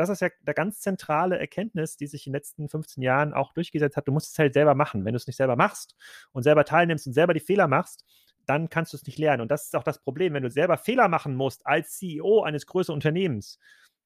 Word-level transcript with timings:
das 0.00 0.08
ist 0.08 0.22
ja 0.22 0.30
der 0.40 0.54
ganz 0.54 0.80
zentrale 0.80 1.38
Erkenntnis, 1.38 1.98
die 1.98 2.06
sich 2.06 2.26
in 2.26 2.32
den 2.32 2.38
letzten 2.38 2.70
15 2.70 3.02
Jahren 3.02 3.34
auch 3.34 3.52
durchgesetzt 3.52 3.98
hat. 3.98 4.08
Du 4.08 4.12
musst 4.12 4.32
es 4.32 4.38
halt 4.38 4.54
selber 4.54 4.74
machen. 4.74 5.04
Wenn 5.04 5.12
du 5.12 5.18
es 5.18 5.26
nicht 5.26 5.36
selber 5.36 5.56
machst 5.56 5.94
und 6.32 6.42
selber 6.42 6.64
teilnimmst 6.64 7.06
und 7.06 7.12
selber 7.12 7.34
die 7.34 7.40
Fehler 7.40 7.68
machst, 7.68 8.06
dann 8.46 8.70
kannst 8.70 8.94
du 8.94 8.96
es 8.96 9.04
nicht 9.04 9.18
lernen. 9.18 9.42
Und 9.42 9.50
das 9.50 9.66
ist 9.66 9.76
auch 9.76 9.82
das 9.82 10.02
Problem, 10.02 10.32
wenn 10.32 10.42
du 10.42 10.50
selber 10.50 10.78
Fehler 10.78 11.08
machen 11.08 11.36
musst 11.36 11.66
als 11.66 11.98
CEO 11.98 12.42
eines 12.42 12.64
größeren 12.64 12.94
Unternehmens, 12.94 13.58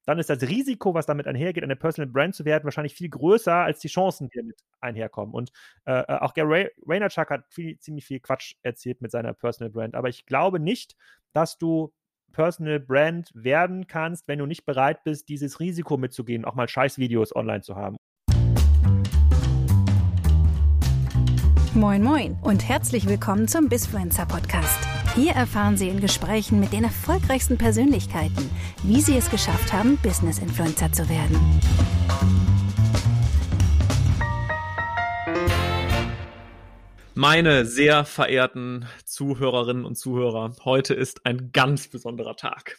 dann 0.03 0.19
ist 0.19 0.29
das 0.29 0.41
Risiko, 0.41 0.93
was 0.93 1.05
damit 1.05 1.27
einhergeht, 1.27 1.63
eine 1.63 1.77
Personal 1.77 2.11
Brand 2.11 2.35
zu 2.35 2.43
werden, 2.43 2.65
wahrscheinlich 2.65 2.93
viel 2.93 3.09
größer 3.09 3.53
als 3.53 3.79
die 3.79 3.87
Chancen, 3.87 4.27
die 4.27 4.37
damit 4.37 4.59
einherkommen. 4.81 5.33
Und 5.33 5.53
äh, 5.85 6.01
äh 6.01 6.19
auch 6.19 6.33
Gary 6.33 6.71
Vaynerchuk 6.85 7.29
hat 7.29 7.45
viel, 7.49 7.79
ziemlich 7.79 8.05
viel 8.05 8.19
Quatsch 8.19 8.55
erzählt 8.63 9.01
mit 9.01 9.11
seiner 9.11 9.33
Personal 9.33 9.71
Brand. 9.71 9.95
Aber 9.95 10.09
ich 10.09 10.25
glaube 10.25 10.59
nicht, 10.59 10.97
dass 11.31 11.57
du 11.57 11.93
Personal 12.35 12.81
Brand 12.81 13.31
werden 13.33 13.87
kannst, 13.87 14.27
wenn 14.27 14.39
du 14.39 14.45
nicht 14.45 14.65
bereit 14.65 15.05
bist, 15.05 15.29
dieses 15.29 15.61
Risiko 15.61 15.95
mitzugehen, 15.95 16.43
auch 16.43 16.53
mal 16.53 16.67
Scheißvideos 16.67 17.33
online 17.33 17.61
zu 17.61 17.75
haben. 17.77 17.95
Moin 21.73 22.03
Moin 22.03 22.37
und 22.41 22.67
herzlich 22.67 23.07
willkommen 23.07 23.47
zum 23.47 23.69
Bisfluencer 23.69 24.25
Podcast. 24.25 24.79
Hier 25.15 25.31
erfahren 25.31 25.77
Sie 25.77 25.87
in 25.87 26.01
Gesprächen 26.01 26.59
mit 26.59 26.73
den 26.73 26.83
erfolgreichsten 26.83 27.57
Persönlichkeiten, 27.57 28.49
wie 28.83 28.99
sie 28.99 29.15
es 29.17 29.29
geschafft 29.31 29.71
haben, 29.71 29.97
Business 30.03 30.39
Influencer 30.39 30.91
zu 30.91 31.07
werden. 31.07 31.37
Meine 37.17 37.65
sehr 37.65 38.03
verehrten 38.03 38.89
Zuhörerinnen 39.05 39.85
und 39.85 39.95
Zuhörer, 39.95 40.53
heute 40.65 40.93
ist 40.93 41.25
ein 41.25 41.53
ganz 41.53 41.87
besonderer 41.87 42.35
Tag. 42.35 42.77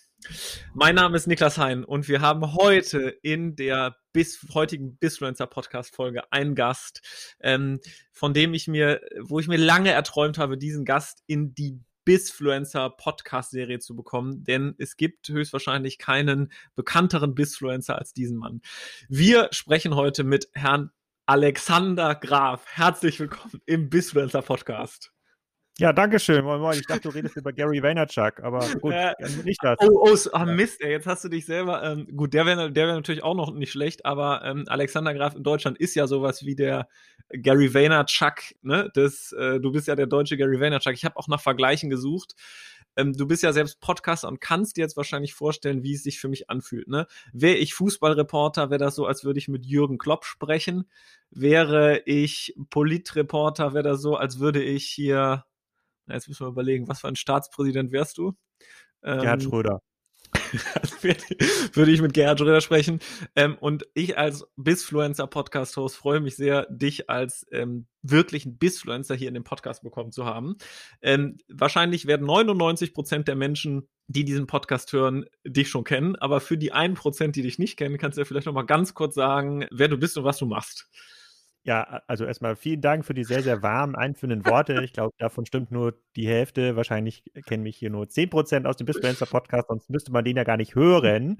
Mein 0.74 0.94
Name 0.94 1.16
ist 1.16 1.26
Niklas 1.26 1.56
Hein 1.56 1.84
und 1.84 2.06
wir 2.06 2.20
haben 2.20 2.52
heute 2.52 3.16
in 3.22 3.56
der 3.56 3.96
bis, 4.12 4.46
heutigen 4.52 4.98
Bisfluencer 4.98 5.46
Podcast 5.46 5.96
Folge 5.96 6.30
einen 6.34 6.54
Gast, 6.54 7.00
ähm, 7.40 7.80
von 8.12 8.34
dem 8.34 8.52
ich 8.52 8.68
mir, 8.68 9.00
wo 9.22 9.40
ich 9.40 9.48
mir 9.48 9.56
lange 9.56 9.92
erträumt 9.92 10.36
habe, 10.36 10.58
diesen 10.58 10.84
Gast 10.84 11.22
in 11.26 11.54
die 11.54 11.80
Bisfluencer 12.04 12.90
Podcast 12.90 13.52
Serie 13.52 13.78
zu 13.78 13.96
bekommen, 13.96 14.44
denn 14.44 14.74
es 14.76 14.98
gibt 14.98 15.30
höchstwahrscheinlich 15.30 15.96
keinen 15.96 16.52
bekannteren 16.74 17.34
Bisfluencer 17.34 17.98
als 17.98 18.12
diesen 18.12 18.36
Mann. 18.36 18.60
Wir 19.08 19.48
sprechen 19.50 19.96
heute 19.96 20.24
mit 20.24 20.48
Herrn 20.52 20.90
Alexander 21.28 22.14
Graf. 22.14 22.64
Herzlich 22.66 23.18
willkommen 23.18 23.60
im 23.66 23.90
Bisfluencer 23.90 24.42
Podcast. 24.42 25.10
Ja, 25.76 25.92
danke 25.92 26.20
schön. 26.20 26.44
Moin, 26.44 26.60
moin. 26.60 26.78
Ich 26.78 26.86
dachte, 26.86 27.02
du 27.02 27.08
redest 27.08 27.36
über 27.36 27.52
Gary 27.52 27.82
Vaynerchuk, 27.82 28.38
aber 28.44 28.60
gut, 28.80 28.92
äh, 28.92 29.12
nicht 29.44 29.58
das. 29.60 29.76
Oh, 29.80 30.08
oh, 30.08 30.16
oh 30.32 30.44
Mist, 30.46 30.80
ey, 30.80 30.92
jetzt 30.92 31.08
hast 31.08 31.24
du 31.24 31.28
dich 31.28 31.44
selber, 31.44 31.82
ähm, 31.82 32.06
gut, 32.16 32.32
der 32.32 32.46
wäre 32.46 32.70
der 32.70 32.86
wär 32.86 32.94
natürlich 32.94 33.24
auch 33.24 33.34
noch 33.34 33.52
nicht 33.52 33.72
schlecht, 33.72 34.06
aber 34.06 34.42
ähm, 34.44 34.66
Alexander 34.68 35.14
Graf 35.14 35.34
in 35.34 35.42
Deutschland 35.42 35.78
ist 35.78 35.96
ja 35.96 36.06
sowas 36.06 36.46
wie 36.46 36.54
der 36.54 36.86
Gary 37.30 37.74
Vaynerchuk, 37.74 38.54
ne? 38.62 38.88
Das, 38.94 39.32
äh, 39.32 39.58
du 39.58 39.72
bist 39.72 39.88
ja 39.88 39.96
der 39.96 40.06
deutsche 40.06 40.36
Gary 40.36 40.60
Vaynerchuk. 40.60 40.94
Ich 40.94 41.04
habe 41.04 41.16
auch 41.16 41.26
nach 41.26 41.40
Vergleichen 41.40 41.90
gesucht. 41.90 42.36
Ähm, 42.96 43.12
du 43.12 43.26
bist 43.26 43.42
ja 43.42 43.52
selbst 43.52 43.80
Podcaster 43.80 44.28
und 44.28 44.40
kannst 44.40 44.76
dir 44.76 44.82
jetzt 44.82 44.96
wahrscheinlich 44.96 45.34
vorstellen, 45.34 45.82
wie 45.82 45.94
es 45.94 46.02
sich 46.02 46.18
für 46.18 46.28
mich 46.28 46.50
anfühlt. 46.50 46.88
Ne? 46.88 47.06
Wäre 47.32 47.56
ich 47.56 47.74
Fußballreporter, 47.74 48.70
wäre 48.70 48.78
das 48.78 48.94
so, 48.94 49.06
als 49.06 49.24
würde 49.24 49.38
ich 49.38 49.48
mit 49.48 49.66
Jürgen 49.66 49.98
Klopp 49.98 50.24
sprechen. 50.24 50.88
Wäre 51.30 52.02
ich 52.06 52.54
Politreporter, 52.70 53.74
wäre 53.74 53.84
das 53.84 54.00
so, 54.00 54.16
als 54.16 54.38
würde 54.38 54.62
ich 54.62 54.86
hier 54.86 55.44
na, 56.06 56.14
jetzt 56.14 56.28
müssen 56.28 56.46
wir 56.46 56.50
überlegen, 56.50 56.88
was 56.88 57.00
für 57.00 57.08
ein 57.08 57.16
Staatspräsident 57.16 57.92
wärst 57.92 58.18
du? 58.18 58.34
Gerhard 59.02 59.42
ähm, 59.42 59.48
Schröder. 59.48 59.82
würde 61.72 61.90
ich 61.90 62.00
mit 62.00 62.14
Gerhard 62.14 62.38
Schröder 62.38 62.60
sprechen. 62.60 63.00
Ähm, 63.34 63.56
und 63.58 63.86
ich 63.94 64.18
als 64.18 64.46
Bisfluencer-Podcast-Host 64.56 65.96
freue 65.96 66.20
mich 66.20 66.36
sehr, 66.36 66.66
dich 66.70 67.10
als 67.10 67.46
ähm, 67.52 67.86
wirklichen 68.02 68.58
Bisfluencer 68.58 69.14
hier 69.14 69.28
in 69.28 69.34
dem 69.34 69.44
Podcast 69.44 69.82
bekommen 69.82 70.12
zu 70.12 70.24
haben. 70.24 70.56
Ähm, 71.02 71.38
wahrscheinlich 71.48 72.06
werden 72.06 72.26
99 72.26 72.94
Prozent 72.94 73.28
der 73.28 73.36
Menschen, 73.36 73.88
die 74.08 74.24
diesen 74.24 74.46
Podcast 74.46 74.92
hören, 74.92 75.26
dich 75.44 75.68
schon 75.68 75.84
kennen. 75.84 76.16
Aber 76.16 76.40
für 76.40 76.56
die 76.58 76.72
1 76.72 76.98
Prozent, 76.98 77.36
die 77.36 77.42
dich 77.42 77.58
nicht 77.58 77.76
kennen, 77.76 77.98
kannst 77.98 78.16
du 78.16 78.22
ja 78.22 78.24
vielleicht 78.24 78.46
noch 78.46 78.52
mal 78.52 78.62
ganz 78.62 78.94
kurz 78.94 79.14
sagen, 79.14 79.66
wer 79.70 79.88
du 79.88 79.96
bist 79.96 80.16
und 80.16 80.24
was 80.24 80.38
du 80.38 80.46
machst. 80.46 80.88
Ja, 81.66 82.00
also 82.06 82.24
erstmal 82.24 82.54
vielen 82.54 82.80
Dank 82.80 83.04
für 83.04 83.12
die 83.12 83.24
sehr, 83.24 83.42
sehr 83.42 83.60
warmen, 83.60 83.96
einführenden 83.96 84.46
Worte. 84.46 84.84
Ich 84.84 84.92
glaube, 84.92 85.12
davon 85.18 85.46
stimmt 85.46 85.72
nur 85.72 85.94
die 86.14 86.28
Hälfte. 86.28 86.76
Wahrscheinlich 86.76 87.24
kennen 87.44 87.64
mich 87.64 87.76
hier 87.76 87.90
nur 87.90 88.06
10% 88.06 88.66
aus 88.66 88.76
dem 88.76 88.86
Bisfluencer 88.86 89.26
Podcast, 89.26 89.66
sonst 89.66 89.90
müsste 89.90 90.12
man 90.12 90.24
den 90.24 90.36
ja 90.36 90.44
gar 90.44 90.56
nicht 90.56 90.74
hören. 90.76 91.38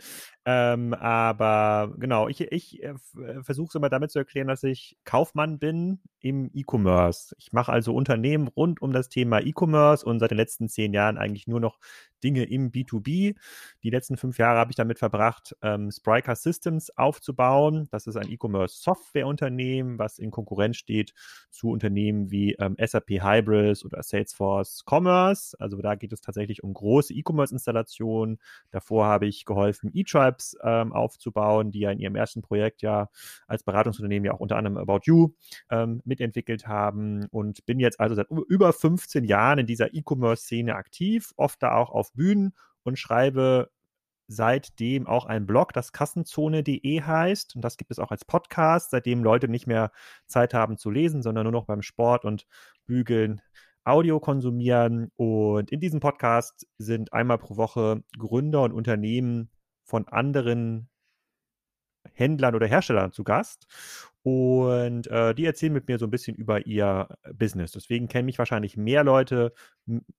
Ähm, 0.49 0.95
aber 0.95 1.93
genau, 1.99 2.29
ich, 2.29 2.41
ich 2.41 2.81
äh, 2.81 2.95
äh 3.19 3.43
versuche 3.43 3.69
es 3.69 3.75
immer 3.75 3.89
damit 3.89 4.13
zu 4.13 4.21
erklären, 4.21 4.47
dass 4.47 4.63
ich 4.63 4.97
Kaufmann 5.05 5.59
bin 5.59 5.99
im 6.21 6.51
E-Commerce. 6.55 7.35
Ich 7.39 7.53
mache 7.53 7.73
also 7.73 7.93
Unternehmen 7.93 8.47
rund 8.47 8.81
um 8.81 8.93
das 8.93 9.09
Thema 9.09 9.41
E-Commerce 9.41 10.07
und 10.07 10.21
seit 10.21 10.31
den 10.31 10.39
letzten 10.39 10.69
zehn 10.69 10.93
Jahren 10.93 11.19
eigentlich 11.19 11.49
nur 11.49 11.59
noch 11.59 11.81
Dinge 12.23 12.45
im 12.45 12.71
B2B. 12.71 13.37
Die 13.83 13.91
letzten 13.91 14.17
fünf 14.17 14.39
Jahre 14.39 14.59
habe 14.59 14.71
ich 14.71 14.77
damit 14.77 14.99
verbracht, 14.99 15.57
ähm, 15.63 15.91
Spryker 15.91 16.35
Systems 16.35 16.91
aufzubauen. 16.97 17.89
Das 17.91 18.07
ist 18.07 18.17
ein 18.17 18.31
E-Commerce-Softwareunternehmen, 18.31 19.99
was 19.99 20.19
in 20.19 20.31
Konkurrenz 20.31 20.77
steht 20.77 21.13
zu 21.51 21.71
Unternehmen 21.71 22.31
wie 22.31 22.55
ähm, 22.55 22.77
SAP 22.85 23.23
Hybris 23.23 23.85
oder 23.85 24.03
Salesforce 24.03 24.85
Commerce. 24.89 25.57
Also 25.61 25.77
da 25.81 25.95
geht 25.95 26.13
es 26.13 26.21
tatsächlich 26.21 26.63
um 26.63 26.73
große 26.73 27.15
E-Commerce-Installationen. 27.15 28.39
Davor 28.71 29.07
habe 29.07 29.27
ich 29.27 29.45
geholfen, 29.45 29.91
E-Tribes 30.37 30.57
ähm, 30.63 30.93
aufzubauen, 30.93 31.71
die 31.71 31.81
ja 31.81 31.91
in 31.91 31.99
ihrem 31.99 32.17
ersten 32.17 32.43
Projekt 32.43 32.83
ja 32.83 33.09
als 33.47 33.63
Beratungsunternehmen 33.63 34.27
ja 34.27 34.35
auch 34.35 34.41
unter 34.41 34.57
anderem 34.57 34.77
About 34.77 35.01
You 35.05 35.31
ähm, 35.71 36.01
mitentwickelt 36.05 36.67
haben 36.67 37.27
und 37.31 37.65
bin 37.67 37.81
jetzt 37.81 38.01
also 38.01 38.15
seit 38.15 38.29
über 38.49 38.73
15 38.73 39.25
Jahren 39.25 39.59
in 39.59 39.67
dieser 39.67 39.95
E-Commerce-Szene 39.95 40.75
aktiv, 40.75 41.33
oft 41.37 41.63
da 41.63 41.75
auch 41.75 41.91
auf 41.91 42.13
Bühnen 42.13 42.53
und 42.85 42.99
schreibe 42.99 43.71
seitdem 44.29 45.07
auch 45.07 45.27
ein 45.27 45.47
Blog, 45.47 45.73
das 45.73 45.93
Kassenzone.de 45.93 47.01
heißt. 47.01 47.55
Und 47.55 47.63
das 47.63 47.77
gibt 47.77 47.93
es 47.93 48.01
auch 48.01 48.11
als 48.11 48.25
Podcast, 48.25 48.91
seitdem 48.91 49.23
Leute 49.23 49.47
nicht 49.49 49.69
mehr 49.69 49.93
Zeit 50.27 50.53
haben 50.53 50.79
zu 50.79 50.91
lesen, 50.91 51.23
sondern 51.23 51.45
nur 51.45 51.53
noch 51.53 51.67
beim 51.67 51.83
Sport 51.83 52.25
und 52.25 52.47
Bügeln 52.87 53.41
Audio 53.85 54.19
konsumieren. 54.19 55.13
Und 55.15 55.71
in 55.71 55.79
diesem 55.79 56.01
Podcast 56.01 56.67
sind 56.77 57.13
einmal 57.13 57.39
pro 57.39 57.57
Woche 57.57 58.03
Gründer 58.19 58.63
und 58.63 58.73
Unternehmen 58.73 59.49
von 59.87 60.07
anderen 60.09 60.91
Händlern 62.13 62.55
oder 62.55 62.67
Herstellern 62.67 63.13
zu 63.13 63.25
Gast. 63.25 63.67
Und 64.23 65.07
äh, 65.07 65.35
die 65.35 65.45
erzählen 65.45 65.73
mit 65.73 65.87
mir 65.87 65.99
so 65.99 66.07
ein 66.07 66.11
bisschen 66.11 66.35
über 66.35 66.67
ihr 66.67 67.17
Business. 67.35 67.71
Deswegen 67.71 68.09
kennen 68.09 68.27
mich 68.27 68.39
wahrscheinlich 68.39 68.77
mehr 68.77 69.05
Leute 69.05 69.53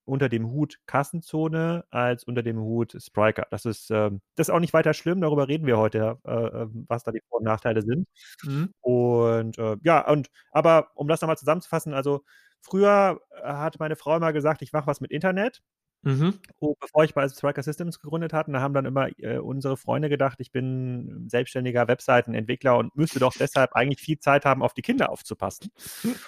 unter 0.05 0.29
dem 0.29 0.49
Hut 0.49 0.79
Kassenzone 0.85 1.83
als 1.89 2.23
unter 2.23 2.41
dem 2.41 2.57
Hut 2.57 2.95
Spriker. 3.01 3.47
Das 3.51 3.65
ist, 3.65 3.91
äh, 3.91 4.11
das 4.35 4.47
ist 4.47 4.53
auch 4.53 4.61
nicht 4.61 4.73
weiter 4.73 4.93
schlimm. 4.93 5.19
Darüber 5.19 5.49
reden 5.49 5.67
wir 5.67 5.77
heute, 5.77 6.19
äh, 6.25 6.31
ähm, 6.31 6.85
was 6.87 7.03
da 7.03 7.11
die 7.11 7.21
Vor- 7.27 7.39
und 7.39 7.45
Nachteile 7.45 7.81
sind. 7.81 8.07
Mhm. 8.43 8.73
Und 8.79 9.57
äh, 9.57 9.75
ja, 9.83 10.07
und 10.09 10.29
aber 10.51 10.91
um 10.95 11.09
das 11.09 11.19
nochmal 11.19 11.37
zusammenzufassen, 11.37 11.93
also 11.93 12.23
früher 12.61 13.19
hat 13.43 13.77
meine 13.79 13.97
Frau 13.97 14.15
immer 14.15 14.31
gesagt, 14.31 14.61
ich 14.61 14.71
mache 14.71 14.87
was 14.87 15.01
mit 15.01 15.11
Internet. 15.11 15.61
Mhm. 16.03 16.35
Oh, 16.59 16.75
bevor 16.79 17.03
ich 17.03 17.13
bei 17.13 17.27
Striker 17.27 17.63
Systems 17.63 17.99
gegründet 17.99 18.33
hatte, 18.33 18.51
da 18.51 18.61
haben 18.61 18.73
dann 18.73 18.85
immer 18.85 19.09
äh, 19.19 19.37
unsere 19.37 19.77
Freunde 19.77 20.09
gedacht, 20.09 20.37
ich 20.39 20.51
bin 20.51 21.25
selbstständiger 21.27 21.87
Webseitenentwickler 21.87 22.77
und 22.77 22.95
müsste 22.95 23.19
doch 23.19 23.33
deshalb 23.33 23.73
eigentlich 23.73 23.99
viel 23.99 24.19
Zeit 24.19 24.45
haben, 24.45 24.61
auf 24.61 24.73
die 24.73 24.81
Kinder 24.81 25.09
aufzupassen. 25.09 25.69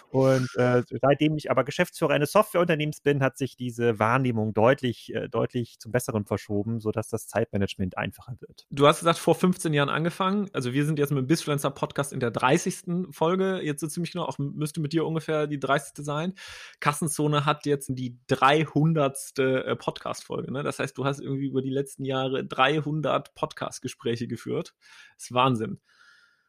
Und 0.09 0.49
äh, 0.55 0.83
seitdem 1.01 1.37
ich 1.37 1.51
aber 1.51 1.63
Geschäftsführer 1.63 2.13
eines 2.13 2.31
Softwareunternehmens 2.31 3.01
bin, 3.01 3.23
hat 3.23 3.37
sich 3.37 3.55
diese 3.55 3.99
Wahrnehmung 3.99 4.53
deutlich, 4.53 5.13
äh, 5.13 5.29
deutlich 5.29 5.79
zum 5.79 5.91
Besseren 5.91 6.25
verschoben, 6.25 6.79
sodass 6.79 7.07
das 7.09 7.27
Zeitmanagement 7.27 7.97
einfacher 7.97 8.35
wird. 8.39 8.67
Du 8.71 8.87
hast 8.87 8.99
gesagt, 8.99 9.19
vor 9.19 9.35
15 9.35 9.73
Jahren 9.73 9.89
angefangen. 9.89 10.49
Also 10.53 10.73
wir 10.73 10.85
sind 10.85 10.99
jetzt 10.99 11.11
mit 11.11 11.19
dem 11.19 11.27
Bisfluencer 11.27 11.71
Podcast 11.71 12.11
in 12.11 12.19
der 12.19 12.31
30. 12.31 13.11
Folge. 13.11 13.61
Jetzt 13.63 13.81
so 13.81 13.87
ziemlich 13.87 14.11
genau, 14.11 14.25
auch 14.25 14.37
müsste 14.37 14.81
mit 14.81 14.93
dir 14.93 15.05
ungefähr 15.05 15.47
die 15.47 15.59
30. 15.59 16.05
sein. 16.05 16.33
Kassenzone 16.79 17.45
hat 17.45 17.65
jetzt 17.65 17.89
die 17.93 18.17
300 18.27 19.17
äh, 19.69 19.75
Podcast-Folge. 19.75 20.51
Ne? 20.51 20.63
Das 20.63 20.79
heißt, 20.79 20.97
du 20.97 21.05
hast 21.05 21.19
irgendwie 21.19 21.47
über 21.47 21.61
die 21.61 21.69
letzten 21.69 22.05
Jahre 22.05 22.45
300 22.45 23.35
Podcast-Gespräche 23.35 24.27
geführt. 24.27 24.75
Das 25.15 25.25
ist 25.25 25.33
Wahnsinn. 25.33 25.79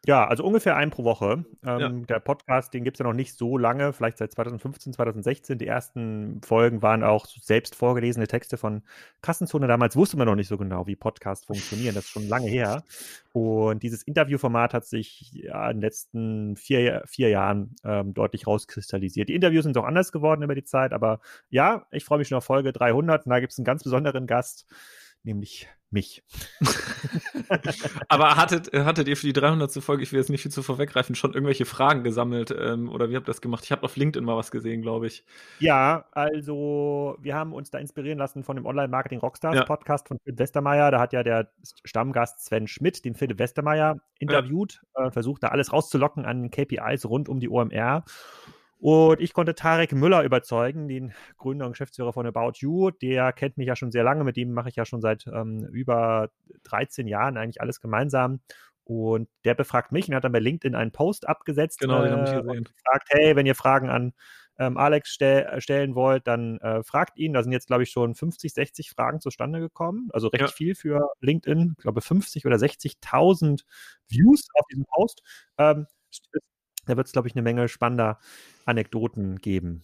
Ja, 0.06 0.26
also 0.26 0.44
ungefähr 0.44 0.76
ein 0.76 0.90
pro 0.90 1.04
Woche. 1.04 1.44
Ähm, 1.62 1.80
ja. 1.80 1.88
Der 1.88 2.20
Podcast, 2.20 2.72
den 2.72 2.84
gibt 2.84 2.96
es 2.96 3.00
ja 3.00 3.04
noch 3.04 3.12
nicht 3.12 3.36
so 3.36 3.58
lange, 3.58 3.92
vielleicht 3.92 4.16
seit 4.16 4.32
2015, 4.32 4.94
2016. 4.94 5.58
Die 5.58 5.66
ersten 5.66 6.40
Folgen 6.42 6.80
waren 6.80 7.04
auch 7.04 7.26
selbst 7.26 7.74
vorgelesene 7.74 8.26
Texte 8.26 8.56
von 8.56 8.82
Kassenzone. 9.20 9.66
Damals 9.66 9.96
wusste 9.96 10.16
man 10.16 10.26
noch 10.26 10.36
nicht 10.36 10.48
so 10.48 10.56
genau, 10.56 10.86
wie 10.86 10.96
Podcasts 10.96 11.44
funktionieren. 11.44 11.94
Das 11.94 12.04
ist 12.04 12.10
schon 12.10 12.28
lange 12.28 12.48
her. 12.48 12.82
Und 13.32 13.82
dieses 13.82 14.02
Interviewformat 14.02 14.72
hat 14.72 14.86
sich 14.86 15.32
ja, 15.32 15.68
in 15.70 15.76
den 15.76 15.82
letzten 15.82 16.56
vier, 16.56 17.02
vier 17.06 17.28
Jahren 17.28 17.76
ähm, 17.84 18.14
deutlich 18.14 18.46
rauskristallisiert. 18.46 19.28
Die 19.28 19.34
Interviews 19.34 19.64
sind 19.64 19.76
auch 19.76 19.84
anders 19.84 20.12
geworden 20.12 20.42
über 20.42 20.54
die 20.54 20.64
Zeit, 20.64 20.94
aber 20.94 21.20
ja, 21.50 21.86
ich 21.90 22.06
freue 22.06 22.18
mich 22.18 22.28
schon 22.28 22.38
auf 22.38 22.44
Folge 22.44 22.72
300 22.72 23.26
und 23.26 23.30
da 23.30 23.40
gibt 23.40 23.52
es 23.52 23.58
einen 23.58 23.66
ganz 23.66 23.84
besonderen 23.84 24.26
Gast, 24.26 24.66
nämlich 25.24 25.68
mich. 25.92 26.22
Aber 28.08 28.36
hattet, 28.36 28.72
hattet 28.72 29.08
ihr 29.08 29.16
für 29.16 29.26
die 29.26 29.32
300. 29.32 29.72
Folge, 29.82 30.02
ich 30.02 30.12
will 30.12 30.20
jetzt 30.20 30.30
nicht 30.30 30.42
viel 30.42 30.50
zu 30.50 30.62
vorweggreifen, 30.62 31.14
schon 31.14 31.34
irgendwelche 31.34 31.64
Fragen 31.64 32.04
gesammelt 32.04 32.54
ähm, 32.56 32.88
oder 32.88 33.10
wie 33.10 33.16
habt 33.16 33.24
ihr 33.24 33.32
das 33.32 33.40
gemacht? 33.40 33.64
Ich 33.64 33.72
habe 33.72 33.82
auf 33.82 33.96
LinkedIn 33.96 34.24
mal 34.24 34.36
was 34.36 34.50
gesehen, 34.50 34.82
glaube 34.82 35.06
ich. 35.06 35.24
Ja, 35.58 36.04
also 36.12 37.16
wir 37.20 37.34
haben 37.34 37.52
uns 37.52 37.70
da 37.70 37.78
inspirieren 37.78 38.18
lassen 38.18 38.44
von 38.44 38.56
dem 38.56 38.66
Online-Marketing 38.66 39.18
Rockstars 39.18 39.56
ja. 39.56 39.64
Podcast 39.64 40.08
von 40.08 40.18
Philipp 40.22 40.38
Westermeier. 40.38 40.90
Da 40.90 41.00
hat 41.00 41.12
ja 41.12 41.22
der 41.22 41.50
Stammgast 41.84 42.44
Sven 42.44 42.66
Schmidt 42.66 43.04
den 43.04 43.14
Philipp 43.14 43.38
Westermeier 43.38 44.00
interviewt, 44.18 44.82
ja. 44.96 45.06
äh, 45.06 45.10
versucht 45.10 45.42
da 45.42 45.48
alles 45.48 45.72
rauszulocken 45.72 46.24
an 46.24 46.50
KPIs 46.50 47.06
rund 47.06 47.28
um 47.28 47.40
die 47.40 47.48
OMR. 47.48 48.04
Und 48.80 49.20
ich 49.20 49.34
konnte 49.34 49.54
Tarek 49.54 49.92
Müller 49.92 50.24
überzeugen, 50.24 50.88
den 50.88 51.12
Gründer 51.36 51.66
und 51.66 51.72
Geschäftsführer 51.72 52.14
von 52.14 52.26
About 52.26 52.52
You. 52.56 52.90
Der 52.90 53.32
kennt 53.34 53.58
mich 53.58 53.66
ja 53.66 53.76
schon 53.76 53.92
sehr 53.92 54.04
lange. 54.04 54.24
Mit 54.24 54.38
dem 54.38 54.52
mache 54.52 54.70
ich 54.70 54.76
ja 54.76 54.86
schon 54.86 55.02
seit 55.02 55.26
ähm, 55.26 55.66
über 55.70 56.30
13 56.64 57.06
Jahren 57.06 57.36
eigentlich 57.36 57.60
alles 57.60 57.82
gemeinsam. 57.82 58.40
Und 58.84 59.28
der 59.44 59.54
befragt 59.54 59.92
mich 59.92 60.08
und 60.08 60.14
hat 60.14 60.24
dann 60.24 60.32
bei 60.32 60.38
LinkedIn 60.38 60.74
einen 60.74 60.92
Post 60.92 61.28
abgesetzt. 61.28 61.78
Genau, 61.78 62.02
den 62.02 62.12
habe 62.12 62.24
ich 62.24 62.30
äh, 62.30 62.40
gesehen. 62.40 62.58
Und 62.58 62.74
gefragt, 62.74 63.08
hey, 63.10 63.36
wenn 63.36 63.46
ihr 63.46 63.54
Fragen 63.54 63.90
an 63.90 64.14
ähm, 64.58 64.78
Alex 64.78 65.10
stell, 65.10 65.44
äh, 65.44 65.60
stellen 65.60 65.94
wollt, 65.94 66.26
dann 66.26 66.58
äh, 66.58 66.82
fragt 66.82 67.18
ihn. 67.18 67.34
Da 67.34 67.42
sind 67.42 67.52
jetzt, 67.52 67.66
glaube 67.66 67.82
ich, 67.82 67.90
schon 67.90 68.14
50, 68.14 68.52
60 68.52 68.90
Fragen 68.90 69.20
zustande 69.20 69.60
gekommen. 69.60 70.08
Also 70.12 70.28
recht 70.28 70.40
ja. 70.42 70.48
viel 70.48 70.74
für 70.74 71.10
LinkedIn. 71.20 71.74
Ich 71.76 71.82
glaube, 71.82 72.00
50 72.00 72.46
oder 72.46 72.56
60.000 72.56 73.64
Views 74.08 74.48
auf 74.54 74.66
diesem 74.70 74.86
Post. 74.86 75.22
Ähm, 75.58 75.86
da 76.86 76.96
wird 76.96 77.06
es, 77.06 77.12
glaube 77.12 77.28
ich, 77.28 77.34
eine 77.34 77.42
Menge 77.42 77.68
spannender 77.68 78.18
Anekdoten 78.64 79.38
geben. 79.38 79.82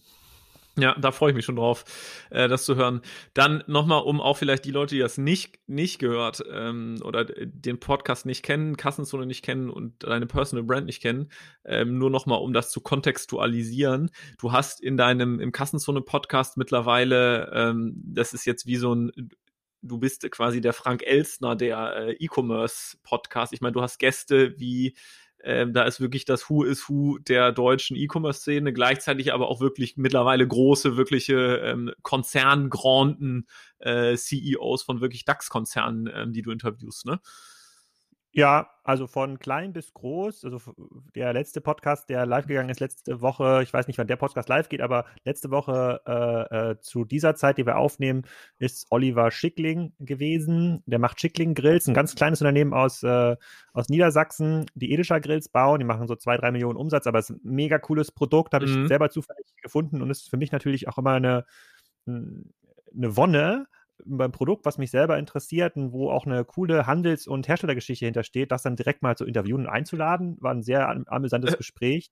Ja, 0.77 0.95
da 0.99 1.11
freue 1.11 1.31
ich 1.31 1.35
mich 1.35 1.45
schon 1.45 1.55
drauf, 1.55 1.85
äh, 2.29 2.47
das 2.47 2.63
zu 2.63 2.75
hören. 2.75 3.01
Dann 3.33 3.63
nochmal, 3.65 4.03
um 4.03 4.21
auch 4.21 4.37
vielleicht 4.37 4.63
die 4.63 4.71
Leute, 4.71 4.93
die 4.93 5.01
das 5.01 5.17
nicht, 5.17 5.59
nicht 5.65 5.97
gehört 5.97 6.43
ähm, 6.51 6.99
oder 7.03 7.25
den 7.25 7.79
Podcast 7.79 8.27
nicht 8.27 8.43
kennen, 8.43 8.77
Kassenzone 8.77 9.25
nicht 9.25 9.43
kennen 9.43 9.71
und 9.71 10.03
deine 10.03 10.27
Personal 10.27 10.63
Brand 10.63 10.85
nicht 10.85 11.01
kennen, 11.01 11.31
ähm, 11.65 11.97
nur 11.97 12.11
nochmal, 12.11 12.39
um 12.41 12.53
das 12.53 12.69
zu 12.69 12.79
kontextualisieren. 12.79 14.11
Du 14.37 14.51
hast 14.51 14.79
in 14.79 14.97
deinem, 14.97 15.39
im 15.39 15.51
Kassenzone-Podcast 15.51 16.57
mittlerweile, 16.57 17.51
ähm, 17.55 17.95
das 18.05 18.33
ist 18.33 18.45
jetzt 18.45 18.67
wie 18.67 18.77
so 18.77 18.93
ein 18.93 19.31
du 19.83 19.99
bist 19.99 20.29
quasi 20.31 20.59
der 20.59 20.73
Frank 20.73 21.03
Elstner 21.03 21.55
der 21.55 21.95
äh, 21.95 22.11
E-Commerce-Podcast. 22.13 23.53
Ich 23.53 23.61
meine, 23.61 23.73
du 23.73 23.81
hast 23.81 23.99
Gäste 23.99 24.59
wie 24.59 24.95
ähm, 25.43 25.73
da 25.73 25.83
ist 25.83 25.99
wirklich 25.99 26.25
das 26.25 26.49
Who 26.49 26.63
is 26.63 26.89
Who 26.89 27.19
der 27.19 27.51
deutschen 27.51 27.95
E-Commerce-Szene, 27.95 28.73
gleichzeitig 28.73 29.33
aber 29.33 29.49
auch 29.49 29.61
wirklich 29.61 29.97
mittlerweile 29.97 30.47
große, 30.47 30.97
wirkliche 30.97 31.57
ähm, 31.63 31.91
Konzerngranden 32.01 33.47
äh, 33.79 34.15
CEOs 34.15 34.83
von 34.83 35.01
wirklich 35.01 35.25
DAX-Konzernen, 35.25 36.09
ähm, 36.13 36.33
die 36.33 36.41
du 36.41 36.51
interviewst, 36.51 37.05
ne? 37.05 37.19
Ja, 38.37 38.69
also 38.83 39.07
von 39.07 39.39
klein 39.39 39.73
bis 39.73 39.95
groß. 39.95 40.45
Also 40.45 40.61
der 41.15 41.33
letzte 41.33 41.59
Podcast, 41.59 42.07
der 42.07 42.27
live 42.27 42.45
gegangen 42.45 42.69
ist 42.69 42.79
letzte 42.79 43.19
Woche, 43.19 43.61
ich 43.63 43.73
weiß 43.73 43.87
nicht, 43.87 43.97
wann 43.97 44.05
der 44.05 44.15
Podcast 44.15 44.47
live 44.47 44.69
geht, 44.69 44.81
aber 44.81 45.05
letzte 45.25 45.49
Woche 45.49 46.01
äh, 46.05 46.55
äh, 46.55 46.79
zu 46.79 47.03
dieser 47.03 47.33
Zeit, 47.33 47.57
die 47.57 47.65
wir 47.65 47.79
aufnehmen, 47.79 48.27
ist 48.59 48.85
Oliver 48.91 49.31
Schickling 49.31 49.93
gewesen. 49.97 50.83
Der 50.85 50.99
macht 50.99 51.19
Schickling 51.19 51.55
Grills, 51.55 51.87
ein 51.87 51.95
ganz 51.95 52.13
kleines 52.13 52.39
Unternehmen 52.39 52.75
aus, 52.75 53.01
äh, 53.01 53.35
aus 53.73 53.89
Niedersachsen, 53.89 54.67
die 54.75 54.93
Edischer 54.93 55.19
Grills 55.19 55.49
bauen. 55.49 55.79
Die 55.79 55.85
machen 55.85 56.07
so 56.07 56.15
zwei, 56.15 56.37
drei 56.37 56.51
Millionen 56.51 56.77
Umsatz, 56.77 57.07
aber 57.07 57.17
es 57.17 57.31
ist 57.31 57.43
ein 57.43 57.55
mega 57.55 57.79
cooles 57.79 58.11
Produkt, 58.11 58.53
habe 58.53 58.67
mhm. 58.67 58.83
ich 58.83 58.87
selber 58.87 59.09
zufällig 59.09 59.47
gefunden 59.63 59.99
und 59.99 60.11
ist 60.11 60.29
für 60.29 60.37
mich 60.37 60.51
natürlich 60.51 60.87
auch 60.87 60.99
immer 60.99 61.13
eine, 61.13 61.43
eine 62.05 63.17
Wonne, 63.17 63.65
beim 64.09 64.31
Produkt, 64.31 64.65
was 64.65 64.77
mich 64.77 64.91
selber 64.91 65.17
interessiert 65.17 65.75
und 65.75 65.91
wo 65.91 66.09
auch 66.09 66.25
eine 66.25 66.45
coole 66.45 66.87
Handels- 66.87 67.27
und 67.27 67.47
Herstellergeschichte 67.47 68.05
hintersteht, 68.05 68.51
das 68.51 68.63
dann 68.63 68.75
direkt 68.75 69.01
mal 69.01 69.17
zu 69.17 69.25
interviewen 69.25 69.61
und 69.61 69.67
einzuladen. 69.67 70.37
War 70.39 70.53
ein 70.53 70.63
sehr 70.63 70.87
amüsantes 71.07 71.53
äh. 71.53 71.57
Gespräch. 71.57 72.11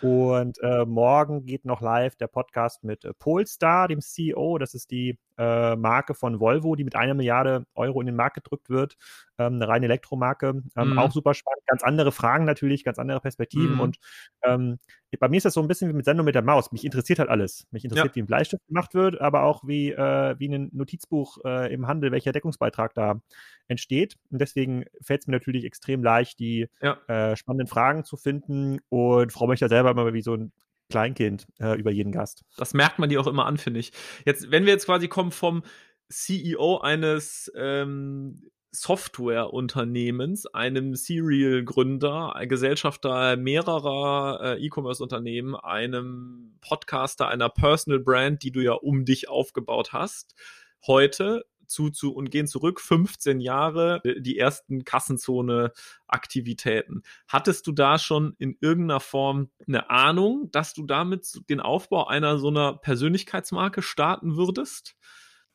Und 0.00 0.58
äh, 0.62 0.84
morgen 0.84 1.44
geht 1.44 1.64
noch 1.64 1.80
live 1.80 2.16
der 2.16 2.28
Podcast 2.28 2.84
mit 2.84 3.04
äh, 3.04 3.12
Polestar, 3.14 3.88
dem 3.88 4.00
CEO. 4.00 4.58
Das 4.58 4.74
ist 4.74 4.90
die 4.90 5.18
äh, 5.38 5.76
Marke 5.76 6.14
von 6.14 6.40
Volvo, 6.40 6.74
die 6.74 6.84
mit 6.84 6.96
einer 6.96 7.14
Milliarde 7.14 7.64
Euro 7.74 8.00
in 8.00 8.06
den 8.06 8.16
Markt 8.16 8.34
gedrückt 8.34 8.70
wird. 8.70 8.96
Ähm, 9.38 9.54
eine 9.54 9.68
reine 9.68 9.86
Elektromarke. 9.86 10.62
Ähm, 10.76 10.90
mhm. 10.90 10.98
Auch 10.98 11.12
super 11.12 11.34
spannend. 11.34 11.62
Ganz 11.66 11.82
andere 11.82 12.12
Fragen 12.12 12.44
natürlich, 12.44 12.84
ganz 12.84 12.98
andere 12.98 13.20
Perspektiven. 13.20 13.74
Mhm. 13.74 13.80
Und 13.80 13.96
ähm, 14.44 14.78
bei 15.18 15.28
mir 15.28 15.36
ist 15.36 15.44
das 15.44 15.54
so 15.54 15.60
ein 15.60 15.68
bisschen 15.68 15.90
wie 15.90 15.94
mit 15.94 16.04
Sendung 16.04 16.24
mit 16.24 16.34
der 16.34 16.42
Maus. 16.42 16.72
Mich 16.72 16.84
interessiert 16.84 17.18
halt 17.18 17.28
alles. 17.28 17.66
Mich 17.70 17.84
interessiert, 17.84 18.08
ja. 18.08 18.14
wie 18.14 18.22
ein 18.22 18.26
Bleistift 18.26 18.66
gemacht 18.66 18.94
wird, 18.94 19.20
aber 19.20 19.42
auch 19.42 19.66
wie, 19.66 19.90
äh, 19.90 20.38
wie 20.38 20.48
ein 20.48 20.70
Notizbuch 20.72 21.38
äh, 21.44 21.72
im 21.72 21.86
Handel, 21.86 22.12
welcher 22.12 22.32
Deckungsbeitrag 22.32 22.94
da 22.94 23.20
entsteht. 23.68 24.16
Und 24.30 24.40
deswegen 24.40 24.84
fällt 25.00 25.22
es 25.22 25.26
mir 25.26 25.34
natürlich 25.34 25.64
extrem 25.64 26.02
leicht, 26.02 26.38
die 26.38 26.68
ja. 26.80 26.98
äh, 27.08 27.36
spannenden 27.36 27.68
Fragen 27.68 28.04
zu 28.04 28.16
finden 28.16 28.80
und 28.88 29.32
freue 29.32 29.48
mich 29.48 29.60
da 29.60 29.68
selber 29.68 29.90
immer 29.90 30.12
wie 30.12 30.22
so 30.22 30.34
ein 30.34 30.52
Kleinkind 30.90 31.46
äh, 31.58 31.78
über 31.78 31.90
jeden 31.90 32.12
Gast. 32.12 32.44
Das 32.56 32.74
merkt 32.74 32.98
man 32.98 33.08
dir 33.08 33.20
auch 33.20 33.26
immer 33.26 33.46
an, 33.46 33.58
finde 33.58 33.80
ich. 33.80 33.92
Jetzt, 34.24 34.50
wenn 34.50 34.66
wir 34.66 34.72
jetzt 34.72 34.86
quasi 34.86 35.08
kommen 35.08 35.32
vom 35.32 35.62
CEO 36.08 36.78
eines 36.78 37.50
ähm, 37.56 38.50
Softwareunternehmens, 38.74 40.46
einem 40.46 40.94
Serial-Gründer, 40.94 42.34
Gesellschafter 42.46 43.36
mehrerer 43.36 44.40
äh, 44.42 44.64
E-Commerce-Unternehmen, 44.64 45.54
einem 45.54 46.56
Podcaster, 46.62 47.28
einer 47.28 47.50
Personal 47.50 48.00
Brand, 48.00 48.42
die 48.42 48.50
du 48.50 48.60
ja 48.60 48.72
um 48.72 49.04
dich 49.04 49.28
aufgebaut 49.28 49.92
hast, 49.92 50.34
heute 50.86 51.44
zu, 51.66 51.90
zu 51.90 52.14
und 52.14 52.30
gehen 52.30 52.46
zurück 52.46 52.80
15 52.80 53.40
Jahre 53.40 54.00
äh, 54.04 54.20
die 54.20 54.38
ersten 54.38 54.84
Kassenzone-Aktivitäten. 54.84 57.02
Hattest 57.28 57.66
du 57.66 57.72
da 57.72 57.98
schon 57.98 58.36
in 58.38 58.56
irgendeiner 58.60 59.00
Form 59.00 59.50
eine 59.66 59.90
Ahnung, 59.90 60.50
dass 60.52 60.74
du 60.74 60.86
damit 60.86 61.40
den 61.48 61.58
Aufbau 61.60 62.06
einer 62.06 62.38
so 62.38 62.46
einer 62.48 62.74
Persönlichkeitsmarke 62.74 63.82
starten 63.82 64.36
würdest? 64.36 64.94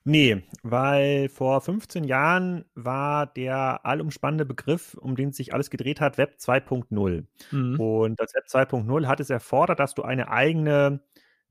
Nee, 0.09 0.44
weil 0.63 1.27
vor 1.27 1.59
15 1.59 2.06
Jahren 2.06 2.63
war 2.75 3.27
der 3.27 3.86
allumspannende 3.86 4.45
Begriff, 4.45 4.94
um 4.94 5.18
den 5.18 5.33
sich 5.33 5.53
alles 5.53 5.69
gedreht 5.69 6.00
hat, 6.00 6.18
Web 6.18 6.38
2.0. 6.39 7.25
Mhm. 7.51 7.77
Und 7.77 8.18
das 8.18 8.33
Web 8.33 8.45
2.0 8.48 9.06
hat 9.06 9.19
es 9.19 9.30
erfordert, 9.30 9.81
dass 9.81 9.95
du 9.95 10.03
eine 10.03 10.30
eigene 10.30 11.01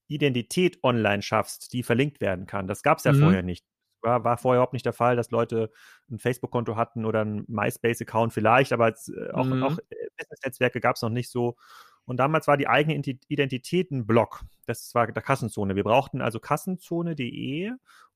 Identität 0.09 0.82
online 0.82 1.20
schaffst, 1.20 1.75
die 1.75 1.82
verlinkt 1.82 2.23
werden 2.23 2.47
kann. 2.47 2.67
Das 2.67 2.82
gab 2.82 2.97
es 2.97 3.05
ja 3.05 3.12
mhm. 3.12 3.20
vorher 3.20 3.43
nicht. 3.43 3.67
War, 4.06 4.25
war 4.25 4.38
vorher 4.38 4.58
überhaupt 4.61 4.73
nicht 4.73 4.87
der 4.87 4.93
Fall, 4.93 5.17
dass 5.17 5.31
Leute 5.31 5.70
ein 6.11 6.19
Facebook-Konto 6.19 6.76
hatten 6.76 7.05
oder 7.05 7.25
ein 7.25 7.44
MySpace-Account 7.49 8.32
vielleicht, 8.32 8.73
aber 8.73 8.85
als, 8.85 9.08
äh, 9.08 9.31
auch, 9.32 9.44
mhm. 9.44 9.62
auch 9.64 9.79
äh, 9.79 10.06
Business-Netzwerke 10.17 10.81
gab 10.81 10.97
es 10.97 11.02
noch 11.02 11.11
nicht 11.11 11.31
so. 11.31 11.57
Und 12.04 12.19
damals 12.19 12.47
war 12.47 12.57
die 12.57 12.69
eigene 12.69 12.95
Identität 13.28 13.90
ein 13.90 14.07
Blog. 14.07 14.42
Das 14.66 14.95
war 14.95 15.11
der 15.11 15.23
Kassenzone. 15.23 15.75
Wir 15.75 15.83
brauchten 15.83 16.21
also 16.21 16.38
kassenzone.de 16.38 17.73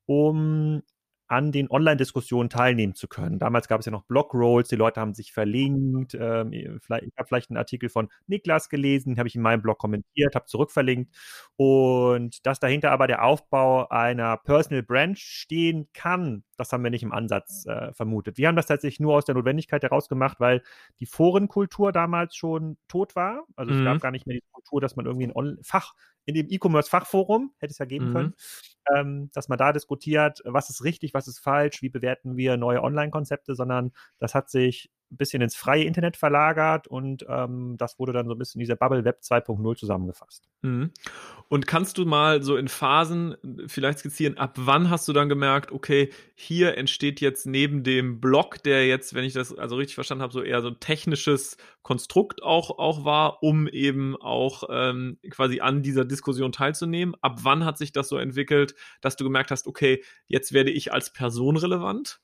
um 0.07 0.83
an 1.31 1.53
den 1.53 1.71
Online-Diskussionen 1.71 2.51
teilnehmen 2.51 2.95
zu 2.97 3.07
können. 3.07 3.39
Damals 3.39 3.69
gab 3.69 3.79
es 3.79 3.87
ja 3.87 3.93
noch 3.93 4.03
Blog-Rolls, 4.03 4.69
die 4.69 4.77
Leute 4.77 5.01
haben 5.01 5.15
sich 5.15 5.33
verlinkt. 5.33 6.13
Ähm, 6.19 6.53
ich 6.53 6.67
habe 6.67 7.29
vielleicht 7.29 7.51
einen 7.51 7.57
Artikel 7.57 7.89
von 7.89 8.09
Niklas 8.27 8.69
gelesen, 8.69 9.17
habe 9.17 9.29
ich 9.29 9.37
in 9.37 9.43
meinem 9.43 9.63
Blog 9.63 9.79
kommentiert, 9.79 10.35
habe 10.35 10.47
zurückverlinkt. 10.47 11.15
Und 11.55 12.45
dass 12.47 12.59
dahinter 12.59 12.91
aber 12.91 13.07
der 13.07 13.25
Aufbau 13.25 13.89
einer 13.89 14.39
Personal 14.39 14.83
Brand 14.83 15.21
stehen 15.21 15.89
kann, 15.95 16.43
das 16.57 16.73
haben 16.73 16.83
wir 16.83 16.91
nicht 16.91 17.05
im 17.05 17.13
Ansatz 17.13 17.65
äh, 17.67 17.93
vermutet. 17.93 18.37
Wir 18.37 18.49
haben 18.49 18.57
das 18.57 18.67
tatsächlich 18.67 18.99
nur 18.99 19.15
aus 19.15 19.25
der 19.25 19.37
Notwendigkeit 19.37 19.85
heraus 19.85 20.09
gemacht, 20.09 20.41
weil 20.41 20.65
die 20.99 21.07
Forenkultur 21.07 21.93
damals 21.93 22.35
schon 22.35 22.77
tot 22.89 23.15
war. 23.15 23.45
Also 23.55 23.73
mhm. 23.73 23.79
es 23.79 23.85
gab 23.85 23.95
mhm. 23.95 24.01
gar 24.01 24.11
nicht 24.11 24.27
mehr 24.27 24.37
die 24.37 24.45
Kultur, 24.51 24.81
dass 24.81 24.97
man 24.97 25.07
irgendwie 25.07 25.29
ein 25.33 25.59
Fach 25.63 25.95
in 26.25 26.35
dem 26.35 26.49
E-Commerce-Fachforum, 26.51 27.53
hätte 27.59 27.71
es 27.71 27.79
ja 27.79 27.87
geben 27.87 28.09
mhm. 28.09 28.13
können, 28.13 28.35
ähm, 28.95 29.31
dass 29.35 29.49
man 29.49 29.59
da 29.59 29.73
diskutiert, 29.73 30.41
was 30.45 30.71
ist 30.71 30.85
richtig, 30.85 31.15
was 31.15 31.29
ist 31.29 31.39
falsch, 31.39 31.83
wie 31.83 31.89
bewerten 31.89 32.37
wir 32.37 32.57
neue 32.57 32.83
Online-Konzepte, 32.83 33.55
sondern 33.55 33.93
das 34.19 34.35
hat 34.35 34.51
sich 34.51 34.91
ein 35.11 35.17
bisschen 35.17 35.43
ins 35.43 35.57
freie 35.57 35.85
Internet 35.85 36.17
verlagert 36.17 36.87
und 36.87 37.25
ähm, 37.29 37.76
das 37.79 37.99
wurde 37.99 38.12
dann 38.12 38.26
so 38.26 38.35
ein 38.35 38.38
bisschen 38.38 38.61
in 38.61 38.64
dieser 38.64 38.76
Bubble 38.76 39.05
Web 39.05 39.21
2.0 39.23 39.76
zusammengefasst. 39.76 40.49
Mhm. 40.62 40.93
Und 41.49 41.67
kannst 41.67 41.99
du 41.99 42.05
mal 42.05 42.43
so 42.43 42.57
in 42.57 42.69
Phasen 42.69 43.37
vielleicht 43.67 43.99
skizzieren, 43.99 44.38
ab 44.38 44.55
wann 44.57 44.88
hast 44.88 45.09
du 45.09 45.12
dann 45.12 45.29
gemerkt, 45.29 45.73
okay, 45.73 46.11
hier 46.35 46.79
entsteht 46.79 47.21
jetzt 47.21 47.47
neben 47.47 47.83
dem 47.83 48.21
Blog, 48.21 48.62
der 48.62 48.87
jetzt, 48.87 49.14
wenn 49.14 49.25
ich 49.25 49.33
das 49.33 49.57
also 49.57 49.76
richtig 49.76 49.97
verstanden 49.97 50.23
habe, 50.23 50.33
so 50.33 50.43
eher 50.43 50.62
so 50.62 50.69
ein 50.69 50.79
technisches 50.79 51.57
Konstrukt 51.83 52.43
auch, 52.43 52.79
auch 52.79 53.05
war, 53.05 53.43
um 53.43 53.67
eben 53.67 54.17
auch 54.17 54.64
ähm, 54.71 55.19
quasi 55.31 55.61
an 55.61 55.83
dieser 55.83 56.05
Diskussion 56.05 56.52
teilzunehmen. 56.52 57.17
Ab 57.21 57.40
wann 57.43 57.64
hat 57.64 57.79
sich 57.79 57.90
das 57.90 58.09
so 58.09 58.17
entwickelt, 58.17 58.75
dass 59.00 59.17
du 59.17 59.25
gemerkt 59.25 59.50
hast, 59.50 59.67
okay, 59.67 60.05
jetzt 60.26 60.52
werde 60.52 60.71
ich 60.71 60.93
als 60.93 61.12
Person 61.12 61.57
relevant? 61.57 62.21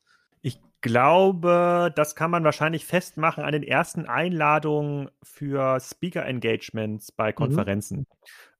Ich 0.46 0.60
glaube, 0.80 1.92
das 1.96 2.14
kann 2.14 2.30
man 2.30 2.44
wahrscheinlich 2.44 2.86
festmachen 2.86 3.42
an 3.42 3.50
den 3.50 3.64
ersten 3.64 4.06
Einladungen 4.06 5.10
für 5.20 5.80
Speaker-Engagements 5.80 7.10
bei 7.10 7.32
mhm. 7.32 7.34
Konferenzen. 7.34 8.06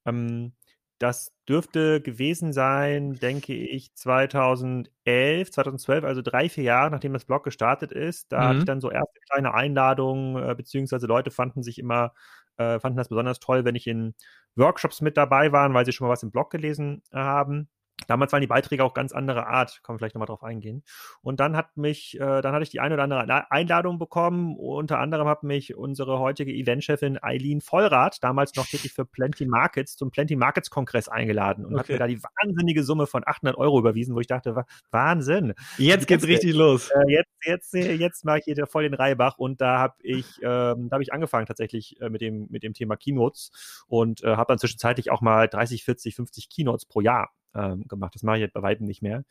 Mhm. 0.04 0.10
Ähm, 0.10 0.52
das 0.98 1.32
dürfte 1.48 2.00
gewesen 2.00 2.52
sein, 2.52 3.14
denke 3.14 3.54
ich, 3.54 3.94
2011, 3.94 5.52
2012, 5.52 6.02
also 6.02 6.22
drei, 6.22 6.48
vier 6.48 6.64
Jahre, 6.64 6.90
nachdem 6.90 7.12
das 7.12 7.24
Blog 7.24 7.44
gestartet 7.44 7.92
ist. 7.92 8.32
Da 8.32 8.40
mhm. 8.40 8.44
hatte 8.48 8.58
ich 8.58 8.64
dann 8.64 8.80
so 8.80 8.90
erste 8.90 9.20
kleine 9.30 9.54
Einladungen, 9.54 10.42
äh, 10.42 10.56
beziehungsweise 10.56 11.06
Leute 11.06 11.30
fanden 11.30 11.62
sich 11.62 11.78
immer, 11.78 12.14
äh, 12.56 12.80
fanden 12.80 12.98
das 12.98 13.10
besonders 13.10 13.38
toll, 13.38 13.64
wenn 13.64 13.76
ich 13.76 13.86
in 13.86 14.16
Workshops 14.56 15.02
mit 15.02 15.16
dabei 15.16 15.52
war, 15.52 15.72
weil 15.72 15.84
sie 15.84 15.92
schon 15.92 16.08
mal 16.08 16.12
was 16.12 16.24
im 16.24 16.32
Blog 16.32 16.50
gelesen 16.50 17.04
haben. 17.12 17.68
Damals 18.06 18.32
waren 18.32 18.42
die 18.42 18.46
Beiträge 18.46 18.84
auch 18.84 18.94
ganz 18.94 19.12
andere 19.12 19.46
Art, 19.46 19.80
kann 19.82 19.94
man 19.94 19.98
vielleicht 19.98 20.14
nochmal 20.14 20.26
drauf 20.26 20.44
eingehen. 20.44 20.84
Und 21.22 21.40
dann 21.40 21.56
hat 21.56 21.76
mich, 21.76 22.14
äh, 22.16 22.40
dann 22.42 22.52
hatte 22.52 22.62
ich 22.62 22.70
die 22.70 22.80
eine 22.80 22.94
oder 22.94 23.04
andere 23.04 23.50
Einladung 23.50 23.98
bekommen. 23.98 24.56
Unter 24.56 24.98
anderem 24.98 25.26
hat 25.26 25.42
mich 25.42 25.74
unsere 25.74 26.18
heutige 26.18 26.52
Eventchefin 26.52 27.18
Eileen 27.20 27.60
Vollrath, 27.60 28.22
damals 28.22 28.54
noch 28.54 28.66
tätig 28.66 28.92
für 28.92 29.06
Plenty 29.06 29.46
Markets, 29.46 29.96
zum 29.96 30.10
Plenty 30.10 30.36
Markets 30.36 30.70
Kongress 30.70 31.08
eingeladen 31.08 31.64
und 31.64 31.72
okay. 31.72 31.80
hat 31.80 31.88
mir 31.88 31.98
da 31.98 32.06
die 32.06 32.22
wahnsinnige 32.22 32.84
Summe 32.84 33.06
von 33.06 33.22
800 33.26 33.56
Euro 33.56 33.78
überwiesen, 33.78 34.14
wo 34.14 34.20
ich 34.20 34.26
dachte, 34.26 34.64
Wahnsinn. 34.90 35.54
Jetzt 35.78 36.06
geht's 36.06 36.26
richtig 36.26 36.54
los. 36.54 36.90
Äh, 36.90 37.10
jetzt, 37.10 37.32
jetzt, 37.44 37.74
jetzt 37.74 38.24
mache 38.24 38.38
ich 38.38 38.44
hier 38.44 38.66
voll 38.66 38.84
den 38.84 38.94
Reibach 38.94 39.38
und 39.38 39.60
da 39.60 39.78
habe 39.78 39.94
ich, 40.02 40.26
ähm, 40.42 40.88
da 40.88 40.94
habe 40.94 41.02
ich 41.02 41.12
angefangen 41.12 41.46
tatsächlich 41.46 42.00
äh, 42.00 42.10
mit 42.10 42.20
dem, 42.20 42.46
mit 42.50 42.62
dem 42.62 42.74
Thema 42.74 42.96
Keynotes 42.96 43.84
und 43.88 44.22
äh, 44.22 44.36
habe 44.36 44.48
dann 44.48 44.58
zwischenzeitlich 44.58 45.10
auch 45.10 45.22
mal 45.22 45.48
30, 45.48 45.82
40, 45.82 46.14
50 46.14 46.50
Keynotes 46.50 46.84
pro 46.84 47.00
Jahr 47.00 47.30
ähm, 47.56 47.86
gemacht. 47.88 48.14
Das 48.14 48.22
mache 48.22 48.36
ich 48.36 48.42
jetzt 48.42 48.54
bei 48.54 48.62
weitem 48.62 48.86
nicht 48.86 49.02
mehr. 49.02 49.24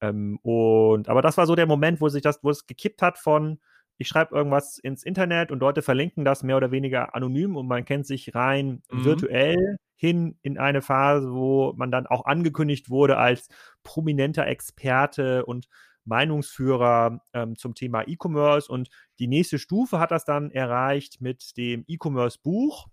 Ähm, 0.00 0.38
und 0.42 1.08
aber 1.08 1.22
das 1.22 1.36
war 1.36 1.46
so 1.46 1.54
der 1.54 1.66
Moment, 1.66 2.00
wo 2.00 2.08
sich 2.08 2.22
das, 2.22 2.40
wo 2.42 2.50
es 2.50 2.66
gekippt 2.66 3.02
hat 3.02 3.18
von 3.18 3.58
ich 3.98 4.06
schreibe 4.06 4.34
irgendwas 4.34 4.78
ins 4.78 5.02
Internet 5.02 5.50
und 5.50 5.58
Leute 5.58 5.82
verlinken 5.82 6.24
das 6.24 6.44
mehr 6.44 6.56
oder 6.56 6.70
weniger 6.70 7.14
anonym 7.16 7.56
und 7.56 7.66
man 7.66 7.84
kennt 7.84 8.06
sich 8.06 8.34
rein 8.34 8.82
mhm. 8.90 9.04
virtuell 9.04 9.76
hin 9.96 10.38
in 10.42 10.56
eine 10.56 10.80
Phase, 10.80 11.32
wo 11.32 11.72
man 11.76 11.90
dann 11.90 12.06
auch 12.06 12.24
angekündigt 12.24 12.88
wurde 12.88 13.18
als 13.18 13.48
prominenter 13.82 14.46
Experte 14.46 15.44
und 15.44 15.66
Meinungsführer 16.04 17.20
ähm, 17.34 17.56
zum 17.56 17.74
Thema 17.74 18.06
E-Commerce. 18.06 18.70
Und 18.70 18.88
die 19.18 19.26
nächste 19.26 19.58
Stufe 19.58 19.98
hat 19.98 20.12
das 20.12 20.24
dann 20.24 20.52
erreicht 20.52 21.20
mit 21.20 21.56
dem 21.56 21.84
E-Commerce-Buch. 21.88 22.86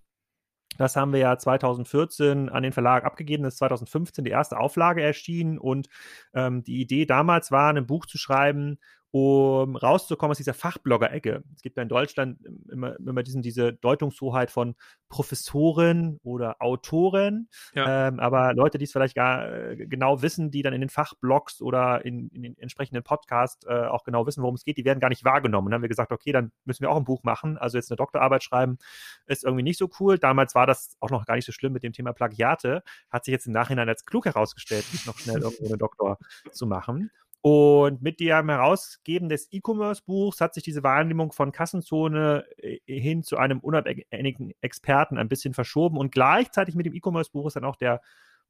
Das 0.77 0.96
haben 0.96 1.13
wir 1.13 1.20
ja 1.20 1.38
2014 1.38 2.50
an 2.50 2.63
den 2.63 2.74
Verlag 2.74 3.05
abgegeben. 3.05 3.44
Das 3.44 3.55
ist 3.55 3.60
2015 3.60 4.24
die 4.25 4.32
erste 4.32 4.60
Auflage 4.60 5.01
erschienen. 5.01 5.58
Und 5.58 5.88
ähm, 6.34 6.63
die 6.63 6.82
Idee 6.82 7.05
damals 7.05 7.51
war, 7.51 7.74
ein 7.74 7.86
Buch 7.86 8.05
zu 8.05 8.17
schreiben, 8.17 8.79
um 9.17 9.77
rauszukommen 9.77 10.31
aus 10.31 10.38
dieser 10.39 10.53
Fachblogger-Ecke. 10.53 11.41
Es 11.55 11.62
gibt 11.62 11.77
ja 11.77 11.84
in 11.84 11.88
Deutschland 11.88 12.38
immer, 12.69 13.00
immer 13.00 13.24
diesen, 13.24 13.41
diese 13.41 13.72
Deutungshoheit 13.72 14.51
von 14.51 14.75
Professoren 15.07 16.19
oder 16.22 16.57
Autoren, 16.60 17.48
ja. 17.74 18.10
ähm, 18.10 18.19
aber 18.19 18.53
Leute, 18.53 18.77
die 18.77 18.84
es 18.84 18.91
vielleicht 18.91 19.15
gar 19.15 19.50
äh, 19.50 19.77
genau 19.88 20.22
wissen, 20.22 20.51
die 20.51 20.63
dann 20.63 20.74
in 20.74 20.81
den 20.81 20.89
Fachblogs 20.89 21.62
oder 21.62 22.03
in, 22.03 22.27
in 22.34 22.43
den 22.43 22.57
entsprechenden 22.57 23.03
Podcasts 23.03 23.65
äh, 23.65 23.86
auch 23.86 24.03
genau 24.03 24.27
wissen, 24.27 24.41
worum 24.41 24.55
es 24.55 24.65
geht, 24.65 24.77
die 24.77 24.84
werden 24.84 25.00
gar 25.00 25.07
nicht 25.07 25.24
wahrgenommen. 25.24 25.67
Und 25.67 25.72
dann 25.72 25.77
haben 25.77 25.84
wir 25.84 25.88
gesagt, 25.88 26.12
okay, 26.12 26.34
dann 26.34 26.51
müssen 26.65 26.81
wir 26.81 26.91
auch 26.91 26.98
ein 26.98 27.05
Buch 27.05 27.24
machen. 27.24 27.57
Also 27.57 27.77
jetzt 27.77 27.89
eine 27.89 27.95
Doktorarbeit 27.95 28.43
schreiben 28.43 28.79
ist 29.27 29.45
irgendwie 29.45 29.63
nicht 29.63 29.79
so 29.79 29.89
cool. 30.01 30.19
Damals 30.19 30.55
war 30.55 30.67
das 30.67 30.98
auch 31.00 31.10
noch 31.10 31.25
gar 31.25 31.36
nicht 31.36 31.45
so 31.45 31.53
schlimm 31.53 31.72
mit 31.72 31.84
dem 31.84 31.93
Thema 31.93 32.12
Plagiate. 32.12 32.84
Hat 33.10 33.24
sich 33.24 33.31
jetzt 33.31 33.48
im 33.48 33.53
Nachhinein 33.53 33.88
als 33.88 34.03
klug 34.03 34.25
herausgestellt, 34.25 34.84
nicht 34.91 35.07
noch 35.07 35.17
schnell 35.17 35.41
irgendwo 35.41 35.67
eine 35.67 35.77
Doktor 35.77 36.17
zu 36.51 36.67
machen. 36.67 37.12
Und 37.47 38.01
mit 38.01 38.19
dem 38.19 38.49
Herausgeben 38.49 39.29
des 39.29 39.47
E-Commerce-Buchs 39.51 40.41
hat 40.41 40.55
sich 40.55 40.63
diese 40.63 40.81
Wahrnehmung 40.81 41.31
von 41.31 41.51
Kassenzone 41.51 42.43
äh, 42.57 42.79
hin 42.87 43.21
zu 43.21 43.37
einem 43.37 43.59
unabhängigen 43.59 44.53
Experten 44.61 45.19
ein 45.19 45.29
bisschen 45.29 45.53
verschoben. 45.53 45.99
Und 45.99 46.11
gleichzeitig 46.11 46.73
mit 46.73 46.87
dem 46.87 46.95
E-Commerce-Buch 46.95 47.45
ist 47.45 47.55
dann 47.55 47.63
auch 47.63 47.75
der 47.75 48.01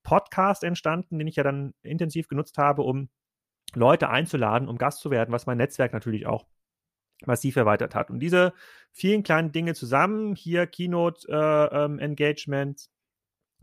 Podcast 0.04 0.64
entstanden, 0.64 1.20
den 1.20 1.28
ich 1.28 1.36
ja 1.36 1.44
dann 1.44 1.74
intensiv 1.82 2.30
genutzt 2.30 2.58
habe, 2.58 2.84
um 2.84 3.10
Leute 3.74 4.10
einzuladen, 4.10 4.70
um 4.70 4.78
Gast 4.78 5.02
zu 5.02 5.12
werden, 5.12 5.34
was 5.34 5.46
mein 5.46 5.58
Netzwerk 5.58 5.92
natürlich 5.92 6.26
auch 6.26 6.46
massiv 7.26 7.58
erweitert 7.58 7.96
hat. 7.96 8.10
Und 8.10 8.20
diese 8.20 8.54
vielen 8.94 9.24
kleinen 9.24 9.52
Dinge 9.52 9.74
zusammen, 9.74 10.36
hier 10.36 10.68
Keynote 10.68 11.28
äh, 11.28 11.84
ähm, 11.84 12.00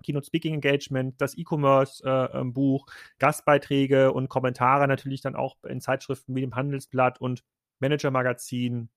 Keynote 0.03 0.27
Speaking 0.27 0.55
Engagement, 0.55 1.21
das 1.21 1.37
E-Commerce-Buch, 1.37 2.87
äh, 2.87 2.91
ähm, 2.91 2.95
Gastbeiträge 3.19 4.13
und 4.13 4.29
Kommentare 4.29 4.89
natürlich 4.89 5.21
dann 5.21 5.37
auch 5.37 5.57
in 5.65 5.81
Zeitschriften 5.81 6.35
wie 6.35 6.41
dem 6.41 6.55
Handelsblatt 6.55 7.21
und 7.21 7.45
Manager 7.81 8.11
Magazin 8.11 8.89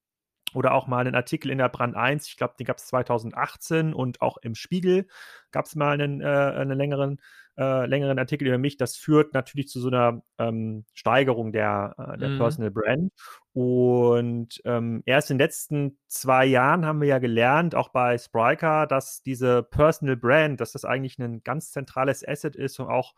oder 0.55 0.73
auch 0.73 0.87
mal 0.87 0.99
einen 0.99 1.15
Artikel 1.15 1.51
in 1.51 1.57
der 1.57 1.69
Brand 1.69 1.95
1, 1.95 2.27
ich 2.27 2.37
glaube, 2.37 2.55
den 2.57 2.65
gab 2.65 2.77
es 2.77 2.87
2018 2.87 3.93
und 3.93 4.21
auch 4.21 4.37
im 4.37 4.55
Spiegel 4.55 5.07
gab 5.51 5.65
es 5.65 5.75
mal 5.75 5.93
einen, 5.93 6.21
äh, 6.21 6.25
einen 6.25 6.77
längeren, 6.77 7.19
äh, 7.57 7.85
längeren 7.85 8.17
Artikel 8.19 8.47
über 8.47 8.57
mich. 8.57 8.77
Das 8.77 8.95
führt 8.95 9.33
natürlich 9.33 9.67
zu 9.67 9.79
so 9.79 9.89
einer 9.89 10.21
ähm, 10.37 10.85
Steigerung 10.93 11.51
der, 11.51 11.95
äh, 11.97 12.17
der 12.17 12.29
mhm. 12.29 12.37
Personal 12.37 12.71
Brand. 12.71 13.11
Und 13.53 14.61
ähm, 14.65 15.03
erst 15.05 15.31
in 15.31 15.37
den 15.37 15.45
letzten 15.45 15.97
zwei 16.07 16.45
Jahren 16.45 16.85
haben 16.85 17.01
wir 17.01 17.07
ja 17.07 17.19
gelernt, 17.19 17.75
auch 17.75 17.89
bei 17.89 18.17
Spryker, 18.17 18.87
dass 18.87 19.21
diese 19.21 19.63
Personal 19.63 20.17
Brand, 20.17 20.61
dass 20.61 20.71
das 20.71 20.85
eigentlich 20.85 21.19
ein 21.19 21.43
ganz 21.43 21.71
zentrales 21.71 22.27
Asset 22.27 22.55
ist, 22.55 22.79
um 22.79 22.87
auch 22.87 23.13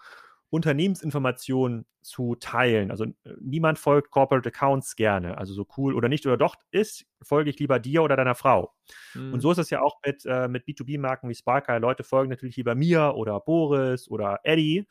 Unternehmensinformationen 0.50 1.86
zu 2.01 2.36
teilen. 2.36 2.89
Also 2.89 3.06
äh, 3.06 3.34
niemand 3.42 3.80
folgt 3.80 4.12
Corporate 4.12 4.48
Accounts 4.48 4.96
gerne, 4.96 5.38
also 5.38 5.54
so 5.54 5.68
cool 5.77 5.94
oder 5.94 6.08
nicht 6.08 6.25
oder 6.25 6.38
doch 6.38 6.56
ist, 6.72 7.06
folge 7.22 7.50
ich 7.50 7.60
lieber 7.60 7.80
dir 7.80 8.04
oder 8.04 8.16
deiner 8.16 8.36
Frau. 8.36 8.74
Mhm. 9.13 9.34
Und 9.34 9.42
so 9.42 9.51
ist 9.51 9.58
es 9.58 9.70
ja 9.70 9.82
auch 9.82 9.98
mit, 10.06 10.25
äh, 10.25 10.48
mit 10.48 10.66
B2B-Marken 10.66 11.30
wie 11.30 11.36
Sparker. 11.36 11.80
Leute 11.80 12.04
folgen 12.04 12.30
natürlich 12.30 12.56
lieber 12.56 12.75
mir 12.75 13.16
oder 13.16 13.39
Boris 13.39 14.10
oder 14.10 14.39
Eddie. 14.44 14.88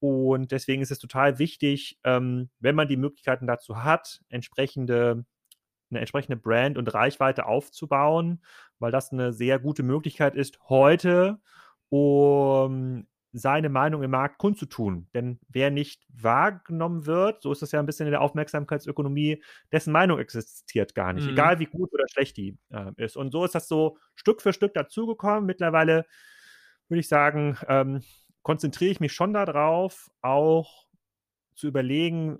Und 0.00 0.52
deswegen 0.52 0.82
ist 0.82 0.90
es 0.90 0.98
total 0.98 1.38
wichtig, 1.38 1.98
ähm, 2.04 2.50
wenn 2.58 2.74
man 2.74 2.88
die 2.88 2.96
Möglichkeiten 2.96 3.46
dazu 3.46 3.82
hat, 3.82 4.20
entsprechende 4.28 5.24
eine 5.90 6.00
entsprechende 6.00 6.36
Brand 6.36 6.78
und 6.78 6.92
Reichweite 6.92 7.46
aufzubauen, 7.46 8.42
weil 8.80 8.90
das 8.90 9.12
eine 9.12 9.32
sehr 9.32 9.60
gute 9.60 9.84
Möglichkeit 9.84 10.34
ist, 10.34 10.58
heute 10.68 11.38
um 11.88 13.06
seine 13.38 13.68
Meinung 13.68 14.02
im 14.02 14.10
Markt 14.10 14.38
kundzutun. 14.38 15.08
Denn 15.14 15.38
wer 15.48 15.70
nicht 15.70 16.06
wahrgenommen 16.08 17.06
wird, 17.06 17.42
so 17.42 17.52
ist 17.52 17.62
das 17.62 17.72
ja 17.72 17.80
ein 17.80 17.86
bisschen 17.86 18.06
in 18.06 18.12
der 18.12 18.22
Aufmerksamkeitsökonomie, 18.22 19.42
dessen 19.72 19.92
Meinung 19.92 20.18
existiert 20.18 20.94
gar 20.94 21.12
nicht, 21.12 21.24
mhm. 21.24 21.32
egal 21.32 21.58
wie 21.58 21.66
gut 21.66 21.92
oder 21.92 22.04
schlecht 22.10 22.36
die 22.36 22.56
äh, 22.70 22.92
ist. 22.96 23.16
Und 23.16 23.32
so 23.32 23.44
ist 23.44 23.54
das 23.54 23.68
so 23.68 23.98
Stück 24.14 24.40
für 24.40 24.52
Stück 24.52 24.74
dazugekommen. 24.74 25.44
Mittlerweile 25.44 26.06
würde 26.88 27.00
ich 27.00 27.08
sagen, 27.08 27.58
ähm, 27.68 28.02
konzentriere 28.42 28.92
ich 28.92 29.00
mich 29.00 29.12
schon 29.12 29.32
darauf, 29.32 30.10
auch 30.22 30.86
zu 31.54 31.66
überlegen, 31.66 32.38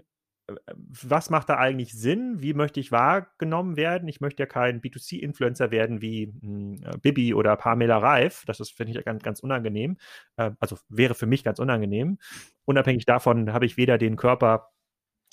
was 0.76 1.30
macht 1.30 1.48
da 1.48 1.56
eigentlich 1.56 1.92
Sinn? 1.92 2.40
Wie 2.40 2.54
möchte 2.54 2.78
ich 2.78 2.92
wahrgenommen 2.92 3.76
werden? 3.76 4.08
Ich 4.08 4.20
möchte 4.20 4.42
ja 4.42 4.46
kein 4.46 4.80
B2C-Influencer 4.80 5.70
werden 5.70 6.00
wie 6.00 6.32
hm, 6.40 6.82
äh, 6.84 6.98
Bibi 6.98 7.34
oder 7.34 7.56
Pamela 7.56 7.98
Reif. 7.98 8.44
Das 8.46 8.60
ist, 8.60 8.70
finde 8.76 8.98
ich, 8.98 9.04
ganz, 9.04 9.22
ganz 9.22 9.40
unangenehm. 9.40 9.96
Äh, 10.36 10.52
also 10.60 10.78
wäre 10.88 11.14
für 11.14 11.26
mich 11.26 11.42
ganz 11.42 11.58
unangenehm. 11.58 12.18
Unabhängig 12.64 13.06
davon 13.06 13.52
habe 13.52 13.66
ich 13.66 13.76
weder 13.76 13.98
den 13.98 14.16
Körper 14.16 14.70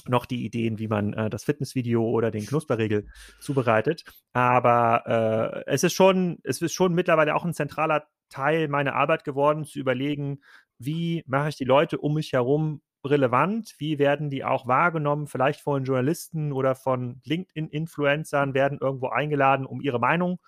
noch 0.08 0.25
die 0.25 0.46
Ideen, 0.46 0.79
wie 0.79 0.88
man 0.88 1.13
äh, 1.13 1.29
das 1.29 1.43
Fitnessvideo 1.43 2.03
oder 2.03 2.32
den 2.32 2.46
Knusperregel 2.46 3.08
zubereitet. 3.39 4.03
Aber 4.34 5.63
äh, 5.65 5.72
es 5.72 5.84
ist 5.84 5.93
schon, 5.93 6.39
es 6.43 6.62
ist 6.62 6.74
schon 6.74 6.93
mittlerweile 6.93 7.36
auch 7.36 7.46
ein 7.46 7.53
zentraler 7.53 8.08
Teil 8.29 8.67
meiner 8.67 8.96
Arbeit 8.96 9.24
geworden, 9.24 9.63
zu 9.63 9.79
überlegen, 9.79 10.41
wie 10.79 11.24
mache 11.27 11.50
ich 11.50 11.55
die 11.55 11.65
Leute 11.65 12.00
um 12.00 12.15
mich 12.15 12.34
herum 12.34 12.82
relevant? 13.03 13.75
Wie 13.77 14.00
werden 14.00 14.29
die 14.29 14.43
auch 14.43 14.67
wahrgenommen? 14.67 15.27
Vielleicht 15.27 15.62
von 15.62 15.83
Journalisten 15.83 16.51
oder 16.51 16.75
von 16.75 17.22
LinkedIn-Influencern 17.24 18.53
werden 18.53 18.79
irgendwo 18.79 19.10
eingeladen, 19.10 19.65
um 19.65 19.81
ihre 19.81 20.00
Meinung 20.00 20.39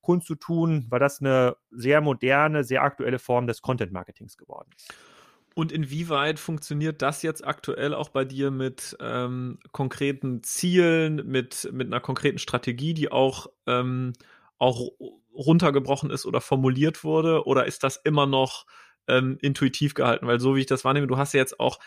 kundzutun, 0.00 0.86
weil 0.88 1.00
das 1.00 1.20
eine 1.20 1.56
sehr 1.70 2.00
moderne, 2.00 2.64
sehr 2.64 2.82
aktuelle 2.82 3.18
Form 3.18 3.46
des 3.46 3.62
Content-Marketings 3.62 4.36
geworden 4.36 4.70
ist. 4.76 4.94
Und 5.54 5.72
inwieweit 5.72 6.38
funktioniert 6.38 7.02
das 7.02 7.22
jetzt 7.22 7.44
aktuell 7.44 7.92
auch 7.92 8.10
bei 8.10 8.24
dir 8.24 8.52
mit 8.52 8.96
ähm, 9.00 9.58
konkreten 9.72 10.42
Zielen, 10.44 11.26
mit, 11.26 11.68
mit 11.72 11.88
einer 11.88 12.00
konkreten 12.00 12.38
Strategie, 12.38 12.94
die 12.94 13.10
auch, 13.10 13.48
ähm, 13.66 14.12
auch 14.58 14.92
runtergebrochen 15.34 16.10
ist 16.10 16.26
oder 16.26 16.40
formuliert 16.40 17.02
wurde? 17.02 17.44
Oder 17.44 17.66
ist 17.66 17.82
das 17.82 17.96
immer 17.96 18.26
noch 18.26 18.66
ähm, 19.08 19.38
intuitiv 19.40 19.94
gehalten, 19.94 20.26
weil 20.26 20.40
so 20.40 20.56
wie 20.56 20.60
ich 20.60 20.66
das 20.66 20.84
wahrnehme, 20.84 21.06
du 21.06 21.16
hast 21.16 21.34
ja 21.34 21.40
jetzt 21.40 21.58
auch 21.60 21.78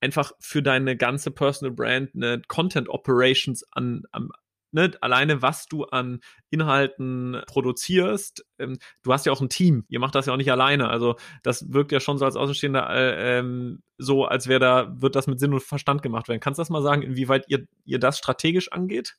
einfach 0.00 0.32
für 0.38 0.62
deine 0.62 0.96
ganze 0.96 1.30
Personal 1.30 1.74
Brand 1.74 2.10
eine 2.14 2.42
Content 2.46 2.88
Operations 2.88 3.64
an, 3.72 4.04
an 4.12 4.30
Ne, 4.70 4.90
alleine 5.00 5.40
was 5.40 5.66
du 5.66 5.84
an 5.84 6.20
Inhalten 6.50 7.40
produzierst, 7.46 8.44
ähm, 8.58 8.78
du 9.02 9.14
hast 9.14 9.24
ja 9.24 9.32
auch 9.32 9.40
ein 9.40 9.48
Team, 9.48 9.86
ihr 9.88 9.98
macht 9.98 10.14
das 10.14 10.26
ja 10.26 10.34
auch 10.34 10.36
nicht 10.36 10.52
alleine. 10.52 10.90
Also 10.90 11.16
das 11.42 11.72
wirkt 11.72 11.90
ja 11.90 12.00
schon 12.00 12.18
so 12.18 12.26
als 12.26 12.36
Außenstehender 12.36 12.90
äh, 12.90 13.38
ähm, 13.38 13.82
so, 13.96 14.26
als 14.26 14.46
wäre 14.46 14.60
da, 14.60 15.00
wird 15.00 15.16
das 15.16 15.26
mit 15.26 15.40
Sinn 15.40 15.54
und 15.54 15.62
Verstand 15.62 16.02
gemacht 16.02 16.28
werden. 16.28 16.40
Kannst 16.40 16.58
du 16.58 16.60
das 16.60 16.68
mal 16.68 16.82
sagen, 16.82 17.00
inwieweit 17.00 17.46
ihr, 17.48 17.66
ihr 17.86 17.98
das 17.98 18.18
strategisch 18.18 18.70
angeht? 18.70 19.16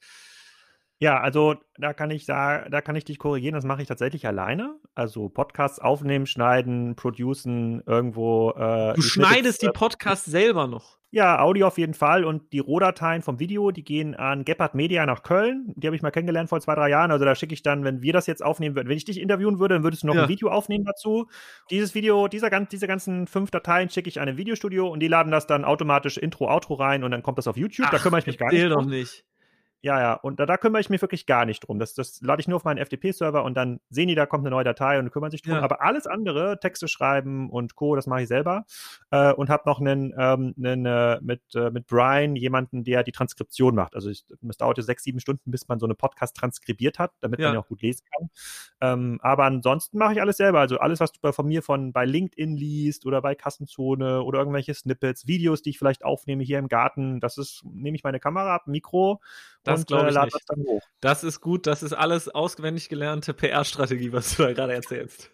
Ja, 1.01 1.21
also 1.21 1.55
da 1.77 1.93
kann 1.93 2.11
ich 2.11 2.25
sagen, 2.25 2.69
da 2.71 2.81
kann 2.81 2.97
ich 2.97 3.05
dich 3.05 3.19
korrigieren, 3.19 3.55
das 3.55 3.63
mache 3.63 3.81
ich 3.81 3.87
tatsächlich 3.87 4.27
alleine. 4.27 4.75
Also 4.95 5.29
Podcasts 5.29 5.79
aufnehmen, 5.79 6.25
schneiden, 6.25 6.95
producen, 6.95 7.81
irgendwo. 7.85 8.51
Äh, 8.51 8.95
du 8.95 9.01
schneidest 9.01 9.61
die 9.61 9.69
Podcasts 9.69 10.25
selber 10.25 10.67
noch. 10.67 10.99
Ja, 11.11 11.39
Audio 11.41 11.67
auf 11.67 11.79
jeden 11.79 11.95
Fall 11.95 12.23
und 12.23 12.53
die 12.53 12.59
Rohdateien 12.59 13.23
vom 13.23 13.39
Video, 13.39 13.71
die 13.71 13.83
gehen 13.83 14.13
an 14.13 14.45
Gebhardt 14.45 14.75
Media 14.75 15.05
nach 15.07 15.23
Köln. 15.23 15.73
Die 15.75 15.87
habe 15.87 15.95
ich 15.95 16.03
mal 16.03 16.11
kennengelernt 16.11 16.49
vor 16.49 16.59
zwei, 16.59 16.75
drei 16.75 16.89
Jahren. 16.89 17.09
Also 17.11 17.25
da 17.25 17.33
schicke 17.33 17.53
ich 17.53 17.63
dann, 17.63 17.83
wenn 17.83 18.03
wir 18.03 18.13
das 18.13 18.27
jetzt 18.27 18.43
aufnehmen 18.43 18.75
würden, 18.75 18.89
wenn 18.89 18.97
ich 18.97 19.05
dich 19.05 19.19
interviewen 19.19 19.57
würde, 19.57 19.75
dann 19.75 19.83
würdest 19.83 20.03
du 20.03 20.07
noch 20.07 20.15
ja. 20.15 20.23
ein 20.23 20.29
Video 20.29 20.49
aufnehmen 20.49 20.83
dazu. 20.83 21.27
Dieses 21.71 21.95
Video, 21.95 22.27
dieser, 22.27 22.51
diese 22.65 22.87
ganzen 22.87 23.25
fünf 23.25 23.49
Dateien 23.49 23.89
schicke 23.89 24.09
ich 24.09 24.19
an 24.21 24.27
ein 24.27 24.37
Videostudio 24.37 24.87
und 24.87 24.99
die 24.99 25.07
laden 25.07 25.31
das 25.31 25.47
dann 25.47 25.65
automatisch 25.65 26.17
Intro, 26.17 26.47
Outro 26.47 26.75
rein 26.75 27.03
und 27.03 27.09
dann 27.09 27.23
kommt 27.23 27.39
das 27.39 27.47
auf 27.47 27.57
YouTube. 27.57 27.87
Ach, 27.87 27.91
da 27.91 27.97
kümmere 27.97 28.19
ich 28.19 28.27
mich 28.27 28.37
gar 28.37 28.51
nicht. 28.51 28.69
Doch 28.69 28.85
nicht. 28.85 29.25
Ja, 29.81 29.97
ja, 29.99 30.13
und 30.13 30.41
da, 30.41 30.45
da 30.45 30.57
kümmere 30.57 30.81
ich 30.81 30.89
mich 30.89 31.01
wirklich 31.01 31.25
gar 31.25 31.45
nicht 31.45 31.61
drum. 31.61 31.79
Das, 31.79 31.93
das 31.93 32.19
lade 32.21 32.41
ich 32.41 32.49
nur 32.49 32.57
auf 32.57 32.65
meinen 32.65 32.85
FTP-Server 32.85 33.45
und 33.45 33.55
dann 33.55 33.79
sehen 33.89 34.09
die, 34.09 34.15
da 34.15 34.25
kommt 34.25 34.41
eine 34.41 34.49
neue 34.49 34.65
Datei 34.65 34.99
und 34.99 35.09
kümmern 35.09 35.31
sich 35.31 35.41
drum. 35.41 35.53
Ja. 35.53 35.61
Aber 35.61 35.81
alles 35.81 36.05
andere, 36.05 36.59
Texte 36.59 36.89
schreiben 36.89 37.49
und 37.49 37.75
Co., 37.75 37.95
das 37.95 38.05
mache 38.05 38.23
ich 38.23 38.27
selber. 38.27 38.65
Äh, 39.11 39.31
und 39.31 39.49
habe 39.49 39.63
noch 39.65 39.79
einen, 39.79 40.13
ähm, 40.17 40.53
einen 40.57 40.85
äh, 40.85 41.19
mit, 41.21 41.41
äh, 41.55 41.69
mit 41.71 41.87
Brian 41.87 42.35
jemanden, 42.35 42.83
der 42.83 43.03
die 43.03 43.13
Transkription 43.13 43.73
macht. 43.73 43.95
Also 43.95 44.09
es 44.09 44.25
dauert 44.57 44.77
ja 44.77 44.83
sechs, 44.83 45.03
sieben 45.03 45.21
Stunden, 45.21 45.49
bis 45.49 45.69
man 45.69 45.79
so 45.79 45.85
eine 45.85 45.95
Podcast 45.95 46.35
transkribiert 46.35 46.99
hat, 46.99 47.13
damit 47.21 47.39
ja. 47.39 47.47
man 47.47 47.53
ja 47.53 47.61
auch 47.61 47.67
gut 47.67 47.81
lesen 47.81 48.05
kann. 48.13 48.29
Ähm, 48.81 49.19
aber 49.21 49.45
ansonsten 49.45 49.97
mache 49.97 50.11
ich 50.11 50.21
alles 50.21 50.35
selber. 50.35 50.59
Also 50.59 50.79
alles, 50.79 50.99
was 50.99 51.13
du 51.13 51.31
von 51.31 51.47
mir 51.47 51.63
von 51.63 51.93
bei 51.93 52.03
LinkedIn 52.03 52.57
liest 52.57 53.05
oder 53.05 53.21
bei 53.21 53.33
Kassenzone 53.33 54.23
oder 54.23 54.39
irgendwelche 54.39 54.73
Snippets, 54.73 55.25
Videos, 55.25 55.61
die 55.61 55.69
ich 55.69 55.79
vielleicht 55.79 56.03
aufnehme 56.03 56.43
hier 56.43 56.59
im 56.59 56.67
Garten, 56.67 57.21
das 57.21 57.37
ist, 57.37 57.63
nehme 57.63 57.95
ich 57.95 58.03
meine 58.03 58.19
Kamera 58.19 58.55
ab, 58.55 58.67
Mikro 58.67 59.21
das 59.71 59.85
glaube 59.85 60.09
ich 60.09 60.15
äh, 60.15 60.21
nicht. 60.21 60.33
Das, 61.01 61.21
das, 61.21 61.23
ist 61.23 61.41
gut, 61.41 61.67
das 61.67 61.83
ist 61.83 61.93
alles 61.93 62.29
auswendig 62.29 62.89
gelernte 62.89 63.33
PR-Strategie, 63.33 64.11
was 64.13 64.35
du 64.35 64.43
da 64.43 64.53
gerade 64.53 64.73
erzählst. 64.73 65.31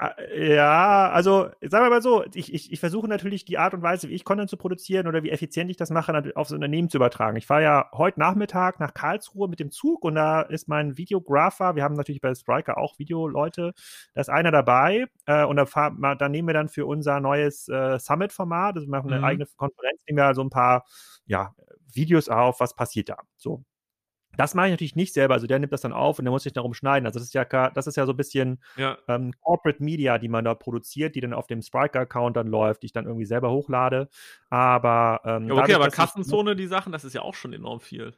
Ah, 0.00 0.14
ja, 0.32 1.10
also 1.10 1.50
sagen 1.60 1.84
wir 1.84 1.90
mal 1.90 2.02
so, 2.02 2.24
ich, 2.32 2.54
ich, 2.54 2.72
ich 2.72 2.78
versuche 2.78 3.08
natürlich 3.08 3.44
die 3.44 3.58
Art 3.58 3.74
und 3.74 3.82
Weise, 3.82 4.08
wie 4.08 4.14
ich 4.14 4.24
Content 4.24 4.48
zu 4.48 4.56
produzieren 4.56 5.08
oder 5.08 5.24
wie 5.24 5.30
effizient 5.30 5.72
ich 5.72 5.76
das 5.76 5.90
mache, 5.90 6.32
aufs 6.36 6.52
Unternehmen 6.52 6.88
zu 6.88 6.98
übertragen. 6.98 7.36
Ich 7.36 7.48
fahre 7.48 7.64
ja 7.64 7.90
heute 7.92 8.20
Nachmittag 8.20 8.78
nach 8.78 8.94
Karlsruhe 8.94 9.48
mit 9.48 9.58
dem 9.58 9.72
Zug 9.72 10.04
und 10.04 10.14
da 10.14 10.42
ist 10.42 10.68
mein 10.68 10.96
Videographer, 10.96 11.74
wir 11.74 11.82
haben 11.82 11.96
natürlich 11.96 12.20
bei 12.20 12.32
Striker 12.32 12.78
auch 12.78 12.96
Videoleute, 13.00 13.72
da 14.14 14.20
ist 14.20 14.30
einer 14.30 14.52
dabei 14.52 15.06
äh, 15.26 15.44
und 15.44 15.56
da, 15.56 15.66
fahr, 15.66 15.90
da 16.16 16.28
nehmen 16.28 16.46
wir 16.46 16.54
dann 16.54 16.68
für 16.68 16.86
unser 16.86 17.18
neues 17.18 17.68
äh, 17.68 17.98
Summit-Format, 17.98 18.76
also 18.76 18.86
wir 18.86 18.92
machen 18.92 19.10
eine 19.10 19.18
mhm. 19.18 19.24
eigene 19.24 19.46
Konferenz, 19.56 20.00
nehmen 20.06 20.18
wir 20.18 20.32
so 20.32 20.42
ein 20.42 20.50
paar 20.50 20.84
ja, 21.26 21.54
Videos 21.92 22.28
auf, 22.28 22.60
was 22.60 22.74
passiert 22.74 23.08
da. 23.08 23.18
So. 23.36 23.64
Das 24.36 24.54
mache 24.54 24.66
ich 24.66 24.72
natürlich 24.72 24.94
nicht 24.94 25.14
selber. 25.14 25.34
Also 25.34 25.46
der 25.46 25.58
nimmt 25.58 25.72
das 25.72 25.80
dann 25.80 25.92
auf 25.92 26.18
und 26.18 26.24
der 26.24 26.30
muss 26.30 26.44
sich 26.44 26.52
darum 26.52 26.72
schneiden. 26.72 27.06
Also 27.06 27.18
das 27.18 27.26
ist 27.26 27.34
ja, 27.34 27.44
das 27.44 27.86
ist 27.86 27.96
ja 27.96 28.06
so 28.06 28.12
ein 28.12 28.16
bisschen 28.16 28.62
ja. 28.76 28.96
ähm, 29.08 29.32
Corporate 29.40 29.82
Media, 29.82 30.18
die 30.18 30.28
man 30.28 30.44
da 30.44 30.54
produziert, 30.54 31.16
die 31.16 31.20
dann 31.20 31.32
auf 31.32 31.46
dem 31.48 31.60
Spriker-Account 31.60 32.36
dann 32.36 32.46
läuft, 32.46 32.82
die 32.82 32.86
ich 32.86 32.92
dann 32.92 33.06
irgendwie 33.06 33.24
selber 33.24 33.50
hochlade. 33.50 34.08
Aber 34.48 35.22
ähm, 35.24 35.48
ja, 35.48 35.54
okay, 35.54 35.74
aber 35.74 35.88
Kassenzone, 35.88 36.54
die 36.54 36.68
Sachen, 36.68 36.92
das 36.92 37.04
ist 37.04 37.14
ja 37.14 37.22
auch 37.22 37.34
schon 37.34 37.52
enorm 37.52 37.80
viel. 37.80 38.14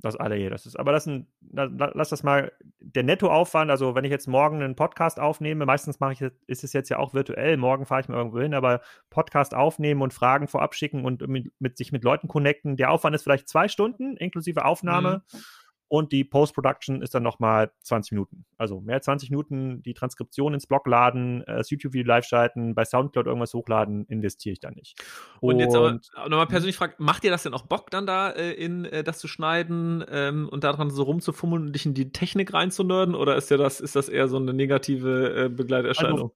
Das 0.00 0.16
alle 0.16 0.34
hier. 0.34 0.50
Das 0.50 0.66
ist, 0.66 0.78
aber 0.78 0.92
ein, 1.06 1.26
lass 1.50 2.10
das 2.10 2.22
mal, 2.22 2.52
der 2.80 3.04
Nettoaufwand, 3.04 3.70
also 3.70 3.94
wenn 3.94 4.04
ich 4.04 4.10
jetzt 4.10 4.26
morgen 4.26 4.62
einen 4.62 4.76
Podcast 4.76 5.18
aufnehme, 5.18 5.64
meistens 5.64 5.98
mache 6.00 6.12
ich, 6.12 6.20
ist 6.46 6.64
es 6.64 6.72
jetzt 6.72 6.90
ja 6.90 6.98
auch 6.98 7.14
virtuell, 7.14 7.56
morgen 7.56 7.86
fahre 7.86 8.02
ich 8.02 8.08
mal 8.08 8.18
irgendwo 8.18 8.40
hin, 8.40 8.54
aber 8.54 8.80
Podcast 9.08 9.54
aufnehmen 9.54 10.02
und 10.02 10.12
Fragen 10.12 10.48
vorab 10.48 10.74
schicken 10.74 11.04
und 11.04 11.26
mit, 11.26 11.52
mit 11.58 11.78
sich 11.78 11.92
mit 11.92 12.04
Leuten 12.04 12.28
connecten, 12.28 12.76
der 12.76 12.90
Aufwand 12.90 13.14
ist 13.14 13.22
vielleicht 13.22 13.48
zwei 13.48 13.68
Stunden 13.68 14.16
inklusive 14.16 14.64
Aufnahme. 14.64 15.22
Mhm 15.32 15.38
und 15.88 16.12
die 16.12 16.24
Post-Production 16.24 17.02
ist 17.02 17.14
dann 17.14 17.22
nochmal 17.22 17.70
20 17.82 18.12
Minuten. 18.12 18.44
Also 18.58 18.80
mehr 18.80 18.96
als 18.96 19.04
20 19.04 19.30
Minuten 19.30 19.82
die 19.82 19.94
Transkription 19.94 20.54
ins 20.54 20.66
Blog 20.66 20.86
laden, 20.86 21.42
äh, 21.42 21.56
das 21.56 21.70
YouTube-Video 21.70 22.06
live 22.06 22.24
schalten, 22.24 22.74
bei 22.74 22.84
Soundcloud 22.84 23.26
irgendwas 23.26 23.54
hochladen, 23.54 24.06
investiere 24.06 24.54
ich 24.54 24.60
da 24.60 24.70
nicht. 24.70 25.00
Und, 25.40 25.54
und 25.54 25.60
jetzt 25.60 25.76
aber 25.76 26.00
nochmal 26.28 26.46
persönlich 26.46 26.76
fragt, 26.76 27.00
macht 27.00 27.22
dir 27.22 27.30
das 27.30 27.42
denn 27.42 27.54
auch 27.54 27.62
Bock 27.62 27.90
dann 27.90 28.06
da 28.06 28.30
äh, 28.30 28.52
in 28.52 28.84
äh, 28.86 29.04
das 29.04 29.18
zu 29.18 29.28
schneiden 29.28 30.04
ähm, 30.08 30.48
und 30.48 30.64
daran 30.64 30.90
so 30.90 31.02
rumzufummeln 31.02 31.66
und 31.66 31.72
dich 31.72 31.86
in 31.86 31.94
die 31.94 32.10
Technik 32.12 32.52
reinzunörden 32.52 33.14
oder 33.14 33.36
ist 33.36 33.50
ja 33.50 33.56
das, 33.56 33.80
ist 33.80 33.96
das 33.96 34.08
eher 34.08 34.28
so 34.28 34.36
eine 34.36 34.52
negative 34.52 35.44
äh, 35.44 35.48
Begleiterscheinung? 35.48 36.12
Also, 36.14 36.34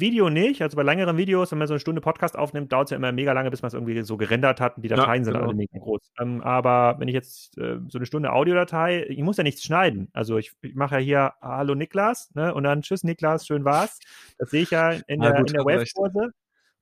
Video 0.00 0.30
nicht. 0.30 0.62
Also 0.62 0.76
bei 0.76 0.82
längeren 0.82 1.16
Videos, 1.16 1.50
wenn 1.50 1.58
man 1.58 1.68
so 1.68 1.74
eine 1.74 1.80
Stunde 1.80 2.00
Podcast 2.00 2.36
aufnimmt, 2.36 2.72
dauert 2.72 2.86
es 2.86 2.90
ja 2.90 2.96
immer 2.96 3.12
mega 3.12 3.32
lange, 3.32 3.50
bis 3.50 3.62
man 3.62 3.68
es 3.68 3.74
irgendwie 3.74 4.00
so 4.02 4.16
gerendert 4.16 4.60
hat 4.60 4.76
und 4.76 4.82
die 4.82 4.88
Dateien 4.88 5.22
ja, 5.22 5.24
sind 5.24 5.34
genau. 5.34 5.46
alle 5.46 5.54
mega 5.54 5.78
groß. 5.78 6.00
Ähm, 6.20 6.42
aber 6.42 6.96
wenn 6.98 7.08
ich 7.08 7.14
jetzt 7.14 7.58
äh, 7.58 7.78
so 7.88 7.98
eine 7.98 8.06
Stunde 8.06 8.32
Audiodatei, 8.32 9.06
ich 9.08 9.22
muss 9.22 9.36
ja 9.36 9.42
nichts 9.42 9.64
schneiden. 9.64 10.08
Also 10.12 10.38
ich, 10.38 10.52
ich 10.62 10.74
mache 10.74 10.96
ja 10.96 11.00
hier 11.00 11.32
Hallo 11.40 11.74
Niklas 11.74 12.30
ne, 12.34 12.54
und 12.54 12.64
dann 12.64 12.82
Tschüss 12.82 13.04
Niklas, 13.04 13.46
schön 13.46 13.64
war's. 13.64 13.98
Das 14.38 14.50
sehe 14.50 14.62
ich 14.62 14.70
ja 14.70 14.90
in 15.06 15.20
der, 15.20 15.30
ja, 15.30 15.38
gut, 15.38 15.50
in 15.50 15.56
der 15.56 15.64
Webkurse 15.64 16.32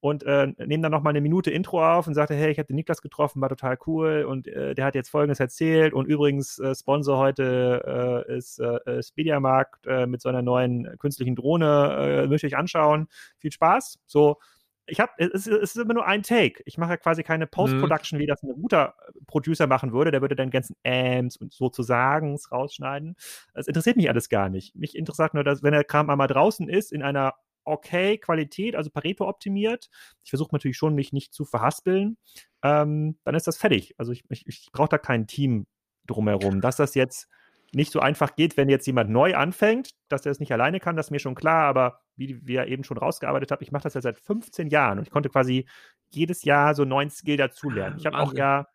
und 0.07 0.23
äh, 0.23 0.47
nehme 0.59 0.83
dann 0.83 0.93
nochmal 0.93 1.13
eine 1.13 1.21
Minute 1.21 1.51
Intro 1.51 1.85
auf 1.85 2.07
und 2.07 2.15
sagte, 2.15 2.35
hey, 2.35 2.51
ich 2.51 2.59
habe 2.59 2.69
den 2.69 2.77
Niklas 2.77 3.03
getroffen, 3.03 3.41
war 3.41 3.49
total 3.49 3.77
cool 3.87 4.25
und 4.29 4.47
äh, 4.47 4.75
der 4.75 4.85
hat 4.85 4.95
jetzt 4.95 5.09
Folgendes 5.09 5.41
erzählt 5.41 5.93
und 5.93 6.07
übrigens 6.07 6.59
äh, 6.59 6.75
Sponsor 6.75 7.19
heute 7.19 8.25
äh, 8.29 8.37
ist 8.37 8.61
äh, 8.61 9.03
Spediamarkt 9.03 9.87
äh, 9.87 10.07
mit 10.07 10.23
so 10.23 10.29
einer 10.29 10.43
neuen 10.43 10.97
künstlichen 10.99 11.35
Drohne, 11.35 12.25
äh, 12.25 12.27
möchte 12.29 12.47
ich 12.47 12.57
anschauen. 12.57 13.09
Viel 13.39 13.51
Spaß. 13.51 13.99
So, 14.07 14.39
ich 14.87 15.01
habe, 15.01 15.13
es, 15.19 15.47
ist 15.47 15.77
immer 15.77 15.95
nur 15.95 16.07
ein 16.07 16.23
Take. 16.23 16.63
Ich 16.65 16.79
mache 16.79 16.91
ja 16.91 16.97
quasi 16.97 17.25
keine 17.25 17.49
Post-Production, 17.49 18.19
mhm. 18.19 18.23
wie 18.23 18.27
das 18.27 18.43
ein 18.43 18.55
guter 18.55 18.95
Producer 19.27 19.67
machen 19.67 19.93
würde. 19.93 20.13
Der 20.13 20.21
würde 20.21 20.37
dann 20.37 20.51
ganzen 20.51 20.77
Amps 20.85 21.37
und 21.37 21.53
sozusagen 21.53 22.39
rausschneiden. 22.53 23.17
Das 23.55 23.67
interessiert 23.67 23.97
mich 23.97 24.09
alles 24.09 24.29
gar 24.29 24.49
nicht. 24.49 24.77
Mich 24.77 24.97
interessiert 24.97 25.35
nur, 25.35 25.43
dass, 25.43 25.65
wenn 25.65 25.73
der 25.73 25.83
Kram 25.83 26.09
einmal 26.09 26.29
draußen 26.29 26.69
ist, 26.69 26.93
in 26.93 27.03
einer 27.03 27.35
okay 27.67 28.19
Qualität, 28.19 28.77
also 28.77 28.91
Pareto 28.91 29.29
optimiert. 29.29 29.89
Ich 30.25 30.31
versuche 30.31 30.55
natürlich 30.55 30.77
schon, 30.77 30.95
mich 30.95 31.13
nicht 31.13 31.35
zu 31.35 31.45
verhaspeln. 31.45 32.17
Ähm, 32.63 33.19
dann 33.25 33.35
ist 33.35 33.47
das 33.47 33.57
fertig. 33.57 33.95
Also 33.99 34.13
ich, 34.13 34.25
ich, 34.31 34.47
ich 34.47 34.69
brauche 34.73 34.89
da 34.89 34.99
kein 34.99 35.27
Team 35.27 35.67
drumherum. 36.07 36.61
Dass 36.61 36.77
das 36.77 36.95
jetzt 36.95 37.29
nicht 37.73 37.93
so 37.93 38.01
einfach 38.01 38.37
geht, 38.37 38.57
wenn 38.57 38.69
jetzt 38.69 38.87
jemand 38.87 39.11
neu 39.11 39.35
anfängt, 39.35 39.91
dass 40.09 40.25
er 40.25 40.33
es 40.33 40.41
nicht 40.41 40.53
alleine 40.53 40.81
kann, 40.81 40.97
das 40.97 41.07
ist 41.07 41.11
mir 41.11 41.19
schon 41.19 41.35
klar, 41.35 41.65
aber 41.65 42.01
wie 42.17 42.47
wir 42.47 42.69
eben 42.69 42.85
schon 42.85 42.97
rausgearbeitet 42.97 43.51
haben, 43.51 43.63
ich 43.63 43.73
mache 43.73 43.83
das 43.83 43.95
ja 43.95 44.01
seit 44.01 44.19
15 44.19 44.69
Jahren 44.69 44.99
und 44.99 45.05
ich 45.05 45.11
konnte 45.11 45.29
quasi 45.29 45.67
jedes 46.11 46.45
Jahr 46.45 46.75
so 46.75 46.85
neuen 46.85 47.11
Skill 47.11 47.37
dazulernen. 47.37 47.99
Ich 47.99 48.07
habe 48.07 48.19
auch 48.19 48.35
ja 48.35 48.67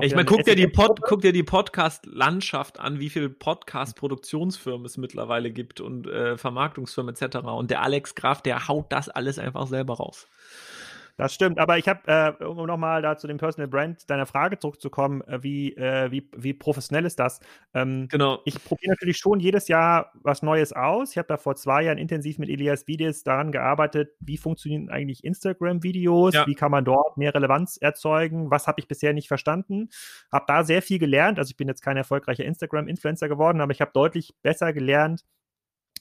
ich, 0.00 0.06
ich 0.06 0.14
meine, 0.14 0.24
guck 0.24 0.44
dir, 0.44 0.56
die 0.56 0.66
Pod, 0.66 1.00
guck 1.02 1.20
dir 1.20 1.32
die 1.32 1.42
Podcast-Landschaft 1.42 2.80
an, 2.80 2.98
wie 3.00 3.10
viele 3.10 3.28
Podcast-Produktionsfirmen 3.28 4.86
es 4.86 4.96
mittlerweile 4.96 5.50
gibt 5.50 5.80
und 5.80 6.06
äh, 6.06 6.36
Vermarktungsfirmen 6.36 7.14
etc. 7.14 7.38
Und 7.38 7.70
der 7.70 7.82
Alex 7.82 8.14
Graf, 8.14 8.42
der 8.42 8.68
haut 8.68 8.86
das 8.90 9.08
alles 9.08 9.38
einfach 9.38 9.66
selber 9.66 9.94
raus. 9.94 10.28
Das 11.16 11.32
stimmt, 11.32 11.60
aber 11.60 11.78
ich 11.78 11.86
habe, 11.86 12.00
äh, 12.40 12.44
um 12.44 12.66
nochmal 12.66 13.00
da 13.00 13.16
zu 13.16 13.28
dem 13.28 13.36
Personal 13.36 13.68
Brand 13.68 14.10
deiner 14.10 14.26
Frage 14.26 14.58
zurückzukommen, 14.58 15.20
äh, 15.22 15.42
wie, 15.44 15.76
äh, 15.76 16.10
wie, 16.10 16.28
wie 16.36 16.54
professionell 16.54 17.04
ist 17.04 17.20
das? 17.20 17.38
Ähm, 17.72 18.08
genau. 18.10 18.40
Ich 18.44 18.62
probiere 18.64 18.92
natürlich 18.92 19.18
schon 19.18 19.38
jedes 19.38 19.68
Jahr 19.68 20.10
was 20.14 20.42
Neues 20.42 20.72
aus. 20.72 21.12
Ich 21.12 21.18
habe 21.18 21.28
da 21.28 21.36
vor 21.36 21.54
zwei 21.54 21.84
Jahren 21.84 21.98
intensiv 21.98 22.38
mit 22.38 22.48
Elias 22.48 22.88
Videos 22.88 23.22
daran 23.22 23.52
gearbeitet, 23.52 24.10
wie 24.18 24.36
funktionieren 24.36 24.90
eigentlich 24.90 25.22
Instagram-Videos, 25.22 26.34
ja. 26.34 26.46
wie 26.48 26.56
kann 26.56 26.72
man 26.72 26.84
dort 26.84 27.16
mehr 27.16 27.32
Relevanz 27.32 27.76
erzeugen, 27.76 28.50
was 28.50 28.66
habe 28.66 28.80
ich 28.80 28.88
bisher 28.88 29.12
nicht 29.12 29.28
verstanden. 29.28 29.90
Habe 30.32 30.46
da 30.48 30.64
sehr 30.64 30.82
viel 30.82 30.98
gelernt. 30.98 31.38
Also 31.38 31.50
ich 31.50 31.56
bin 31.56 31.68
jetzt 31.68 31.82
kein 31.82 31.96
erfolgreicher 31.96 32.44
Instagram-Influencer 32.44 33.28
geworden, 33.28 33.60
aber 33.60 33.70
ich 33.70 33.80
habe 33.80 33.92
deutlich 33.94 34.34
besser 34.42 34.72
gelernt, 34.72 35.24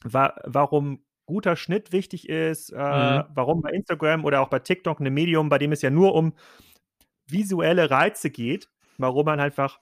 wa 0.03 0.33
warum 0.45 1.03
guter 1.25 1.55
Schnitt 1.55 1.91
wichtig 1.91 2.29
ist, 2.29 2.71
äh, 2.71 2.77
mhm. 2.77 3.23
warum 3.33 3.61
bei 3.61 3.71
Instagram 3.71 4.25
oder 4.25 4.41
auch 4.41 4.49
bei 4.49 4.59
TikTok 4.59 4.99
ein 4.99 5.13
Medium, 5.13 5.49
bei 5.49 5.57
dem 5.57 5.71
es 5.71 5.81
ja 5.81 5.89
nur 5.89 6.15
um 6.15 6.33
visuelle 7.27 7.89
Reize 7.89 8.29
geht, 8.29 8.69
warum 8.97 9.25
man 9.25 9.39
einfach 9.39 9.79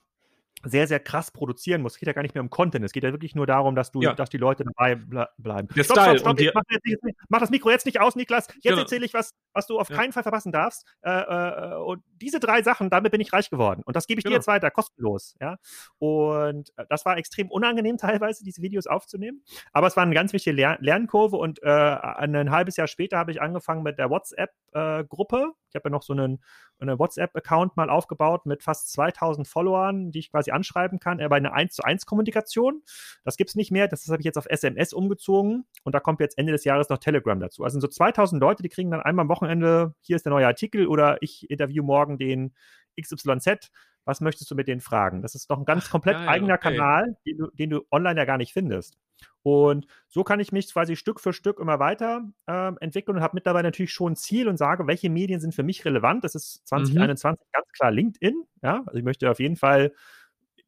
sehr, 0.64 0.86
sehr 0.86 1.00
krass 1.00 1.30
produzieren 1.30 1.82
muss. 1.82 1.94
Es 1.94 1.98
geht 1.98 2.06
ja 2.06 2.12
gar 2.12 2.22
nicht 2.22 2.34
mehr 2.34 2.42
um 2.42 2.50
Content. 2.50 2.84
Es 2.84 2.92
geht 2.92 3.02
ja 3.04 3.12
wirklich 3.12 3.34
nur 3.34 3.46
darum, 3.46 3.74
dass 3.74 3.90
du, 3.90 4.02
ja. 4.02 4.14
dass 4.14 4.30
die 4.30 4.38
Leute 4.38 4.64
dabei 4.64 4.94
ble 4.94 5.28
bleiben. 5.38 5.68
Der 5.74 5.84
stopp, 5.84 5.98
Style 5.98 6.18
stopp, 6.18 6.40
stopp. 6.40 6.54
Mach, 6.54 7.12
mach, 7.28 7.40
das 7.40 7.50
Mikro 7.50 7.70
jetzt 7.70 7.86
nicht 7.86 8.00
aus, 8.00 8.16
Niklas. 8.16 8.48
Jetzt 8.48 8.62
genau. 8.62 8.78
erzähle 8.78 9.04
ich 9.04 9.14
was, 9.14 9.34
was 9.52 9.66
du 9.66 9.78
auf 9.78 9.90
ja. 9.90 9.96
keinen 9.96 10.12
Fall 10.12 10.22
verpassen 10.22 10.52
darfst. 10.52 10.86
Äh, 11.02 11.10
äh, 11.10 11.74
und 11.76 12.02
diese 12.20 12.40
drei 12.40 12.62
Sachen, 12.62 12.90
damit 12.90 13.12
bin 13.12 13.20
ich 13.20 13.32
reich 13.32 13.50
geworden. 13.50 13.82
Und 13.84 13.96
das 13.96 14.06
gebe 14.06 14.20
ich 14.20 14.24
genau. 14.24 14.34
dir 14.34 14.38
jetzt 14.38 14.46
weiter, 14.46 14.70
kostenlos. 14.70 15.34
Ja. 15.40 15.56
Und 15.98 16.70
äh, 16.76 16.84
das 16.88 17.04
war 17.04 17.16
extrem 17.16 17.50
unangenehm 17.50 17.96
teilweise, 17.98 18.44
diese 18.44 18.62
Videos 18.62 18.86
aufzunehmen. 18.86 19.42
Aber 19.72 19.86
es 19.86 19.96
war 19.96 20.02
eine 20.02 20.14
ganz 20.14 20.32
wichtige 20.32 20.56
Lern 20.56 20.78
Lernkurve. 20.80 21.36
Und 21.36 21.62
äh, 21.62 21.68
ein 21.68 22.50
halbes 22.50 22.76
Jahr 22.76 22.86
später 22.86 23.18
habe 23.18 23.32
ich 23.32 23.40
angefangen 23.40 23.82
mit 23.82 23.98
der 23.98 24.10
WhatsApp-Gruppe. 24.10 25.36
Äh, 25.36 25.56
ich 25.70 25.74
habe 25.76 25.88
ja 25.88 25.90
noch 25.90 26.02
so 26.02 26.12
einen, 26.12 26.42
einen 26.82 26.98
WhatsApp-Account 26.98 27.76
mal 27.76 27.90
aufgebaut 27.90 28.46
mit 28.46 28.62
fast 28.62 28.92
2000 28.92 29.46
Followern, 29.48 30.10
die 30.10 30.18
ich 30.20 30.30
quasi 30.30 30.50
anschreiben 30.50 30.98
kann, 30.98 31.20
aber 31.20 31.36
eine 31.36 31.52
1 31.52 31.74
zu 31.74 31.82
1 31.82 32.06
Kommunikation. 32.06 32.82
Das 33.24 33.36
gibt 33.36 33.50
es 33.50 33.56
nicht 33.56 33.70
mehr. 33.70 33.88
Das 33.88 34.06
habe 34.08 34.20
ich 34.20 34.24
jetzt 34.24 34.38
auf 34.38 34.46
SMS 34.48 34.92
umgezogen 34.92 35.64
und 35.84 35.94
da 35.94 36.00
kommt 36.00 36.20
jetzt 36.20 36.38
Ende 36.38 36.52
des 36.52 36.64
Jahres 36.64 36.88
noch 36.88 36.98
Telegram 36.98 37.38
dazu. 37.40 37.64
Also 37.64 37.74
sind 37.74 37.80
so 37.80 37.88
2000 37.88 38.40
Leute, 38.40 38.62
die 38.62 38.68
kriegen 38.68 38.90
dann 38.90 39.00
einmal 39.00 39.24
am 39.24 39.28
Wochenende, 39.28 39.94
hier 40.00 40.16
ist 40.16 40.24
der 40.24 40.30
neue 40.30 40.46
Artikel 40.46 40.86
oder 40.86 41.18
ich 41.20 41.48
interview 41.50 41.82
morgen 41.82 42.18
den 42.18 42.54
XYZ 43.00 43.70
was 44.04 44.20
möchtest 44.20 44.50
du 44.50 44.54
mit 44.54 44.68
denen 44.68 44.80
fragen? 44.80 45.22
Das 45.22 45.34
ist 45.34 45.50
doch 45.50 45.58
ein 45.58 45.64
ganz 45.64 45.90
komplett 45.90 46.16
geil, 46.16 46.28
eigener 46.28 46.54
okay. 46.54 46.76
Kanal, 46.76 47.16
den 47.26 47.38
du, 47.38 47.50
den 47.52 47.70
du 47.70 47.82
online 47.90 48.18
ja 48.18 48.24
gar 48.24 48.38
nicht 48.38 48.52
findest. 48.52 48.98
Und 49.42 49.86
so 50.08 50.24
kann 50.24 50.40
ich 50.40 50.52
mich 50.52 50.72
quasi 50.72 50.96
Stück 50.96 51.20
für 51.20 51.32
Stück 51.32 51.58
immer 51.58 51.78
weiter 51.78 52.22
ähm, 52.46 52.78
entwickeln 52.80 53.16
und 53.16 53.22
habe 53.22 53.34
mittlerweile 53.34 53.68
natürlich 53.68 53.92
schon 53.92 54.12
ein 54.12 54.16
Ziel 54.16 54.48
und 54.48 54.56
sage, 54.56 54.86
welche 54.86 55.10
Medien 55.10 55.40
sind 55.40 55.54
für 55.54 55.62
mich 55.62 55.84
relevant. 55.84 56.24
Das 56.24 56.34
ist 56.34 56.66
2021 56.68 57.46
ganz 57.52 57.66
klar 57.72 57.90
LinkedIn. 57.90 58.44
Ja, 58.62 58.82
also 58.86 58.98
ich 58.98 59.04
möchte 59.04 59.30
auf 59.30 59.40
jeden 59.40 59.56
Fall 59.56 59.92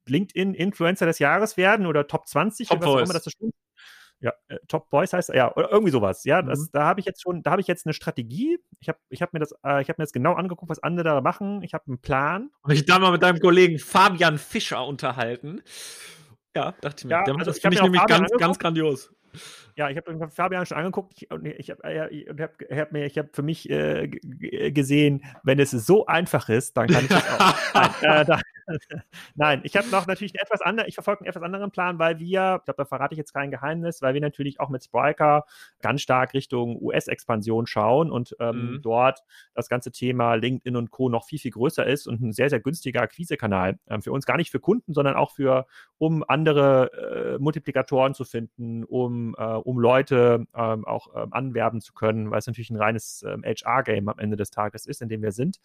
LinkedIn-Influencer 0.06 1.06
des 1.06 1.18
Jahres 1.18 1.56
werden 1.56 1.86
oder 1.86 2.06
Top 2.06 2.26
20 2.28 2.68
Top 2.68 2.78
oder 2.82 2.94
was 2.94 3.02
immer 3.02 3.18
das 3.18 3.30
stimmt. 3.30 3.54
Ja, 4.20 4.32
äh, 4.48 4.58
Top 4.68 4.88
Boys 4.90 5.12
heißt 5.12 5.30
ja 5.30 5.54
oder 5.54 5.70
irgendwie 5.70 5.90
sowas. 5.90 6.24
Ja, 6.24 6.40
das, 6.40 6.60
Mhm. 6.60 6.68
da 6.72 6.84
habe 6.84 7.00
ich 7.00 7.06
jetzt 7.06 7.20
schon, 7.20 7.42
da 7.42 7.50
habe 7.50 7.60
ich 7.60 7.66
jetzt 7.66 7.84
eine 7.84 7.92
Strategie. 7.92 8.58
Ich 8.80 8.88
habe, 8.88 8.98
ich 9.10 9.20
habe 9.20 9.30
mir 9.34 9.40
das, 9.40 9.52
äh, 9.64 9.82
ich 9.82 9.88
habe 9.88 10.00
mir 10.00 10.04
das 10.04 10.12
genau 10.12 10.32
angeguckt, 10.34 10.70
was 10.70 10.82
andere 10.82 11.04
da 11.04 11.20
machen. 11.20 11.62
Ich 11.62 11.74
habe 11.74 11.84
einen 11.88 11.98
Plan. 11.98 12.50
Und 12.62 12.72
ich 12.72 12.86
da 12.86 12.98
mal 12.98 13.12
mit 13.12 13.22
deinem 13.22 13.40
Kollegen 13.40 13.78
Fabian 13.78 14.38
Fischer 14.38 14.86
unterhalten. 14.86 15.62
Ja, 16.56 16.72
dachte 16.80 16.96
ich 16.98 17.04
mir. 17.04 17.10
Ja, 17.10 17.24
der 17.24 17.34
macht 17.34 17.48
also 17.48 17.50
das 17.50 17.58
ich 17.58 17.64
mir 17.64 17.80
auch 17.80 17.82
nämlich 17.84 18.06
ganz, 18.06 18.30
ganz 18.38 18.58
grandios. 18.58 19.10
Ja, 19.76 19.90
ich 19.90 19.96
habe 19.96 20.30
Fabian 20.30 20.64
schon 20.66 20.78
angeguckt 20.78 21.14
ich, 21.16 21.30
und 21.32 21.44
ich 21.46 21.70
habe 21.70 21.82
äh, 21.82 22.30
und 22.30 22.40
hab, 22.40 22.52
hab 22.70 22.92
mir, 22.92 23.06
ich 23.06 23.18
habe 23.18 23.28
für 23.32 23.42
mich 23.42 23.68
äh, 23.68 24.06
g- 24.08 24.70
gesehen, 24.70 25.24
wenn 25.42 25.58
es 25.58 25.72
so 25.72 26.06
einfach 26.06 26.48
ist, 26.48 26.76
dann 26.76 26.86
kann 26.88 27.04
ich 27.04 27.10
das 27.10 27.26
auch. 27.26 27.74
Nein, 27.74 27.90
äh, 28.02 28.24
da, 28.24 28.40
nein, 29.34 29.60
ich 29.64 29.76
habe 29.76 29.90
noch 29.90 30.06
natürlich 30.06 30.32
einen 30.34 30.46
etwas 30.46 30.60
anderen, 30.62 30.88
ich 30.88 30.94
verfolge 30.94 31.20
einen 31.22 31.28
etwas 31.28 31.42
anderen 31.42 31.70
Plan, 31.70 31.98
weil 31.98 32.18
wir, 32.18 32.56
ich 32.60 32.64
glaube, 32.64 32.76
da 32.76 32.84
verrate 32.84 33.14
ich 33.14 33.18
jetzt 33.18 33.32
kein 33.32 33.50
Geheimnis, 33.50 34.00
weil 34.00 34.14
wir 34.14 34.20
natürlich 34.20 34.60
auch 34.60 34.68
mit 34.68 34.84
Spriker 34.84 35.44
ganz 35.80 36.02
stark 36.02 36.34
Richtung 36.34 36.80
US-Expansion 36.80 37.66
schauen 37.66 38.10
und 38.10 38.36
ähm, 38.40 38.74
Mhm. 38.74 38.82
dort 38.82 39.20
das 39.54 39.68
ganze 39.68 39.90
Thema 39.90 40.34
LinkedIn 40.34 40.76
und 40.76 40.90
Co. 40.90 41.08
noch 41.08 41.24
viel, 41.24 41.38
viel 41.38 41.50
größer 41.50 41.84
ist 41.86 42.06
und 42.06 42.20
ein 42.22 42.32
sehr, 42.32 42.48
sehr 42.48 42.60
günstiger 42.60 43.02
Akquisekanal. 43.02 43.78
Ähm, 43.88 44.02
für 44.02 44.12
uns 44.12 44.24
gar 44.24 44.36
nicht 44.36 44.50
für 44.50 44.60
Kunden, 44.60 44.94
sondern 44.94 45.16
auch 45.16 45.32
für, 45.32 45.66
um 45.98 46.24
andere 46.26 47.34
äh, 47.34 47.38
Multiplikatoren 47.38 48.14
zu 48.14 48.24
finden, 48.24 48.84
um, 48.84 49.23
äh, 49.38 49.42
um 49.42 49.78
Leute 49.78 50.46
ähm, 50.54 50.84
auch 50.84 51.08
ähm, 51.16 51.32
anwerben 51.32 51.80
zu 51.80 51.94
können, 51.94 52.30
weil 52.30 52.40
es 52.40 52.46
natürlich 52.46 52.68
ein 52.70 52.76
reines 52.76 53.22
ähm, 53.26 53.42
HR-Game 53.44 54.08
am 54.08 54.18
Ende 54.18 54.36
des 54.36 54.50
Tages 54.50 54.84
ist, 54.84 55.00
in 55.00 55.08
dem 55.08 55.22
wir 55.22 55.32
sind. 55.32 55.58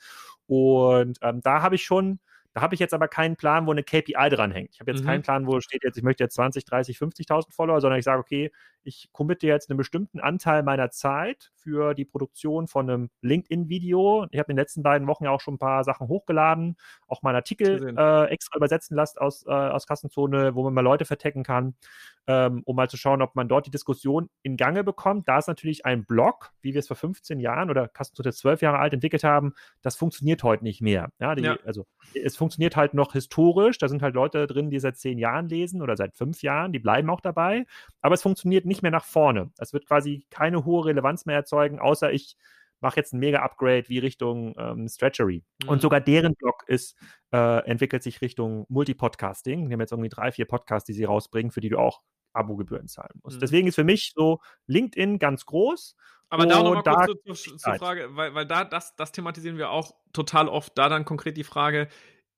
Und 0.48 1.18
ähm, 1.22 1.42
da 1.42 1.62
habe 1.62 1.76
ich 1.76 1.84
schon, 1.84 2.20
da 2.54 2.62
habe 2.62 2.74
ich 2.74 2.80
jetzt 2.80 2.94
aber 2.94 3.08
keinen 3.08 3.36
Plan, 3.36 3.68
wo 3.68 3.72
eine 3.72 3.84
KPI 3.84 4.30
dranhängt. 4.30 4.70
Ich 4.74 4.80
habe 4.80 4.92
jetzt 4.92 5.02
Mhm. 5.02 5.08
keinen 5.08 5.22
Plan, 5.24 5.48
wo 5.48 5.60
steht 5.60 5.84
jetzt, 5.84 5.98
ich 5.98 6.04
möchte 6.04 6.24
jetzt 6.24 6.36
20, 6.36 6.66
30, 6.66 6.98
50.000 6.98 7.54
Follower, 7.54 7.82
sondern 7.82 8.00
ich 8.00 8.06
sage, 8.06 8.20
okay, 8.20 8.52
ich 8.84 9.10
committe 9.12 9.48
jetzt 9.48 9.70
einen 9.70 9.78
bestimmten 9.78 10.20
Anteil 10.20 10.64
meiner 10.64 10.90
Zeit 10.90 11.52
für 11.56 11.94
die 11.94 12.06
Produktion 12.06 12.68
von 12.68 12.90
einem 12.90 13.10
LinkedIn-Video. 13.22 14.28
Ich 14.32 14.40
habe 14.40 14.52
in 14.52 14.56
den 14.56 14.62
letzten 14.62 14.84
beiden 14.84 15.08
Wochen 15.08 15.26
ja 15.26 15.32
auch 15.32 15.42
schon 15.42 15.56
ein 15.56 15.60
paar 15.60 15.84
Sachen 15.84 16.08
hochgeladen, 16.08 16.78
auch 17.08 17.22
mal 17.22 17.32
einen 17.32 17.38
Artikel 17.38 17.96
äh, 17.98 18.26
extra 18.26 18.58
übersetzen 18.58 18.96
lassen 18.96 19.20
aus, 19.20 19.46
äh, 19.46 19.52
aus 19.52 19.88
Kassenzone, 19.88 20.56
wo 20.56 20.64
man 20.64 20.74
mal 20.74 20.82
Leute 20.82 21.06
vertecken 21.06 21.44
kann, 21.44 21.76
ähm, 22.28 22.62
um 22.66 22.76
mal 22.76 22.90
zu 22.90 22.98
schauen, 22.98 23.22
ob 23.22 23.36
man 23.36 23.48
dort 23.48 23.66
die 23.66 23.72
Diskussion 23.72 24.30
in 24.44 24.58
Gange 24.58 24.84
bekommt. 24.84 25.28
Da 25.28 25.38
ist 25.38 25.48
natürlich 25.48 25.86
ein 25.86 26.06
Blog, 26.06 26.52
wie 26.62 26.74
wir 26.74 26.80
es 26.80 26.88
vor 26.88 26.98
15 26.98 27.40
Jahren 27.40 27.70
oder 27.70 27.88
Kassenzone 27.88 28.32
12 28.32 28.62
Jahre 28.62 28.80
alt 28.80 28.94
entwickelt 28.94 29.24
haben, 29.24 29.54
das 29.82 29.96
funktioniert 29.96 30.44
heute 30.44 30.64
nicht 30.64 30.82
mehr. 30.82 31.10
Ja, 31.20 31.36
die, 31.36 31.44
Ja. 31.44 31.58
Also 31.66 31.86
es 32.14 32.38
funktioniert 32.38 32.76
halt 32.76 32.94
noch 32.94 33.14
historisch, 33.14 33.78
da 33.78 33.88
sind 33.88 34.02
halt 34.02 34.16
Leute 34.16 34.48
drin, 34.48 34.70
die 34.70 34.80
seit 34.80 34.98
zehn 34.98 35.18
Jahren 35.18 35.50
lesen 35.50 35.82
oder 35.82 35.96
seit 35.98 36.16
fünf 36.16 36.42
Jahren, 36.42 36.72
die 36.72 36.80
bleiben 36.80 37.10
auch 37.10 37.22
dabei, 37.22 37.66
aber 38.02 38.16
es 38.16 38.22
funktioniert 38.22 38.66
nicht 38.70 38.82
mehr 38.82 38.92
nach 38.92 39.04
vorne. 39.04 39.52
Es 39.58 39.74
wird 39.74 39.86
quasi 39.86 40.26
keine 40.30 40.64
hohe 40.64 40.86
Relevanz 40.86 41.26
mehr 41.26 41.36
erzeugen, 41.36 41.80
außer 41.80 42.12
ich 42.12 42.38
mache 42.82 42.98
jetzt 42.98 43.14
ein 43.14 43.20
Mega-Upgrade 43.20 43.90
wie 43.90 44.00
Richtung 44.00 44.56
ähm, 44.58 44.88
Stretchery. 44.88 45.44
Mhm. 45.64 45.70
Und 45.70 45.82
sogar 45.82 46.00
deren 46.00 46.36
Blog 46.36 46.64
ist, 46.68 46.96
äh, 47.34 47.66
entwickelt 47.66 48.04
sich 48.04 48.22
Richtung 48.22 48.66
Multipodcasting. 48.70 49.68
Die 49.68 49.74
haben 49.74 49.82
jetzt 49.82 49.92
irgendwie 49.92 50.10
drei, 50.10 50.32
vier 50.32 50.46
Podcasts, 50.46 50.88
die 50.88 50.94
sie 50.94 51.04
rausbringen, 51.04 51.52
für 51.52 51.62
die 51.62 51.70
du 51.70 51.78
auch 51.78 52.02
Abogebühren 52.34 52.88
zahlen 52.88 53.20
musst. 53.24 53.38
Mhm. 53.38 53.42
Deswegen 53.42 53.68
ist 53.68 53.76
für 53.76 53.84
mich 53.84 54.14
so 54.16 54.40
LinkedIn 54.68 55.20
ganz 55.20 55.46
groß. 55.46 55.96
Aber 56.30 56.46
da 56.46 56.62
noch 56.62 56.76
mal 56.76 56.84
da 56.84 57.06
kurz 57.06 57.24
zur, 57.24 57.58
zur. 57.58 57.76
Frage, 57.76 58.16
weil, 58.16 58.36
weil 58.36 58.46
da, 58.46 58.64
das, 58.64 58.96
das 58.96 59.12
thematisieren 59.12 59.58
wir 59.58 59.72
auch 59.72 59.96
total 60.14 60.48
oft. 60.48 60.78
Da 60.78 60.88
dann 60.88 61.04
konkret 61.04 61.38
die 61.38 61.44
Frage, 61.44 61.88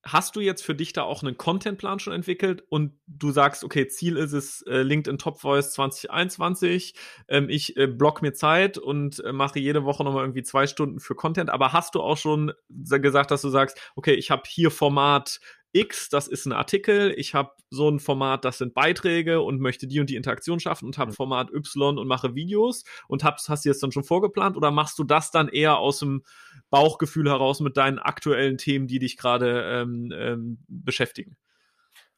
hast 0.03 0.35
du 0.35 0.39
jetzt 0.39 0.63
für 0.63 0.73
dich 0.75 0.93
da 0.93 1.03
auch 1.03 1.21
einen 1.23 1.37
Contentplan 1.37 1.99
schon 1.99 2.13
entwickelt 2.13 2.63
und 2.69 2.93
du 3.07 3.31
sagst, 3.31 3.63
okay, 3.63 3.87
Ziel 3.87 4.17
ist 4.17 4.33
es 4.33 4.61
äh, 4.63 4.81
LinkedIn 4.81 5.17
Top 5.17 5.39
Voice 5.39 5.71
2021, 5.73 6.95
ähm, 7.27 7.49
ich 7.49 7.77
äh, 7.77 7.87
block 7.87 8.21
mir 8.21 8.33
Zeit 8.33 8.77
und 8.77 9.23
äh, 9.23 9.31
mache 9.31 9.59
jede 9.59 9.83
Woche 9.83 10.03
nochmal 10.03 10.23
irgendwie 10.23 10.43
zwei 10.43 10.65
Stunden 10.67 10.99
für 10.99 11.15
Content, 11.15 11.49
aber 11.49 11.73
hast 11.73 11.95
du 11.95 12.01
auch 12.01 12.17
schon 12.17 12.51
sa- 12.83 12.97
gesagt, 12.97 13.31
dass 13.31 13.41
du 13.41 13.49
sagst, 13.49 13.79
okay, 13.95 14.13
ich 14.13 14.31
habe 14.31 14.43
hier 14.47 14.71
Format 14.71 15.39
X, 15.73 16.09
das 16.09 16.27
ist 16.27 16.45
ein 16.45 16.51
Artikel, 16.51 17.13
ich 17.15 17.33
habe 17.33 17.51
so 17.69 17.89
ein 17.89 17.99
Format, 17.99 18.43
das 18.43 18.57
sind 18.57 18.73
Beiträge 18.73 19.41
und 19.41 19.61
möchte 19.61 19.87
die 19.87 19.99
und 19.99 20.09
die 20.09 20.15
Interaktion 20.15 20.59
schaffen 20.59 20.85
und 20.85 20.97
habe. 20.97 21.13
Format 21.13 21.51
Y 21.53 21.97
und 21.97 22.07
mache 22.07 22.35
Videos 22.35 22.83
und 23.07 23.23
hast, 23.23 23.47
hast 23.49 23.65
du 23.65 23.69
das 23.69 23.79
dann 23.79 23.91
schon 23.91 24.03
vorgeplant 24.03 24.57
oder 24.57 24.71
machst 24.71 24.99
du 24.99 25.03
das 25.03 25.31
dann 25.31 25.47
eher 25.47 25.77
aus 25.77 25.99
dem 25.99 26.23
Bauchgefühl 26.69 27.29
heraus 27.29 27.59
mit 27.59 27.77
deinen 27.77 27.99
aktuellen 27.99 28.57
Themen, 28.57 28.87
die 28.87 28.99
dich 28.99 29.17
gerade 29.17 29.63
ähm, 29.65 30.13
ähm, 30.15 30.57
beschäftigen? 30.67 31.37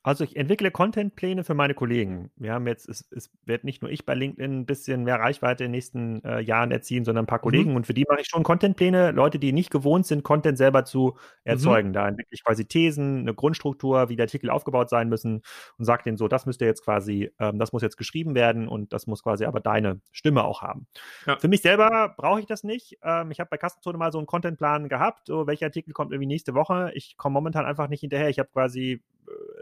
Also 0.04 0.26
ich 0.26 0.36
entwickle 0.36 0.70
Contentpläne 0.70 1.46
für 1.46 1.54
meine 1.54 1.74
Kollegen. 1.74 2.30
Wir 2.36 2.52
haben 2.52 2.68
jetzt, 2.68 2.90
es, 2.90 3.10
es 3.12 3.32
wird 3.46 3.64
nicht 3.64 3.82
nur 3.82 3.90
ich 3.90 4.06
bei 4.06 4.14
LinkedIn 4.14 4.60
ein 4.60 4.66
bisschen 4.66 5.06
mehr 5.06 5.16
Reichweite 5.16 5.64
in 5.64 5.70
den 5.70 5.78
nächsten 5.78 6.24
äh, 6.26 6.42
Jahren 6.42 6.72
erzielen, 6.72 7.06
sondern 7.06 7.24
ein 7.24 7.28
paar 7.28 7.40
Kollegen. 7.40 7.76
Und 7.78 7.88
für 7.88 7.94
die 7.94 8.06
mache 8.10 8.20
ich 8.20 8.28
schon 8.28 8.44
Contentpläne. 8.44 9.12
Leute, 9.12 9.40
die 9.40 9.54
nicht 9.54 9.72
gewohnt 9.72 10.06
sind, 10.06 10.24
Content 10.24 10.58
selber 10.58 10.84
zu 10.84 11.18
erzeugen. 11.46 11.94
Da 11.94 12.10
entwickle 12.10 12.34
ich 12.34 12.44
quasi 12.44 12.66
Thesen, 12.66 13.20
eine 13.20 13.34
Grundstruktur, 13.34 14.10
wie 14.10 14.18
die 14.18 14.22
Artikel 14.22 14.50
aufgebaut 14.50 14.90
sein 14.90 15.08
müssen 15.08 15.42
und 15.78 15.86
sage 15.86 16.04
denen 16.04 16.18
so, 16.18 16.28
das 16.28 16.46
müsste 16.46 16.66
jetzt 16.66 16.84
quasi, 16.84 17.32
ähm, 17.40 17.58
das 17.58 17.72
muss 17.72 17.82
jetzt 17.82 17.98
geschrieben 17.98 18.36
werden 18.36 18.68
und 18.68 18.92
das 18.92 19.08
muss 19.08 19.24
quasi 19.24 19.46
aber 19.46 19.62
deine 19.62 20.02
Stimme 20.12 20.44
auch 20.44 20.62
haben. 20.62 20.86
Ja. 21.26 21.38
Für 21.38 21.48
mich 21.48 21.62
selber 21.62 22.14
brauche 22.18 22.42
ich 22.42 22.46
das 22.46 22.64
nicht. 22.66 22.98
Ähm, 23.04 23.32
ich 23.32 23.40
habe 23.40 23.50
bei 23.50 23.58
Kassenzone 23.58 23.98
mal 23.98 24.12
so 24.12 24.18
einen 24.18 24.28
Contentplan 24.28 24.90
gehabt, 24.90 25.28
so 25.28 25.48
welcher 25.48 25.68
Artikel 25.68 25.94
kommt 25.94 26.12
irgendwie 26.12 26.28
nächste 26.28 26.54
Woche. 26.54 26.92
Ich 26.94 27.16
komme 27.16 27.34
momentan 27.34 27.66
einfach 27.66 27.88
nicht 27.88 28.02
hinterher. 28.02 28.28
Ich 28.28 28.40
habe 28.40 28.50
quasi 28.52 29.02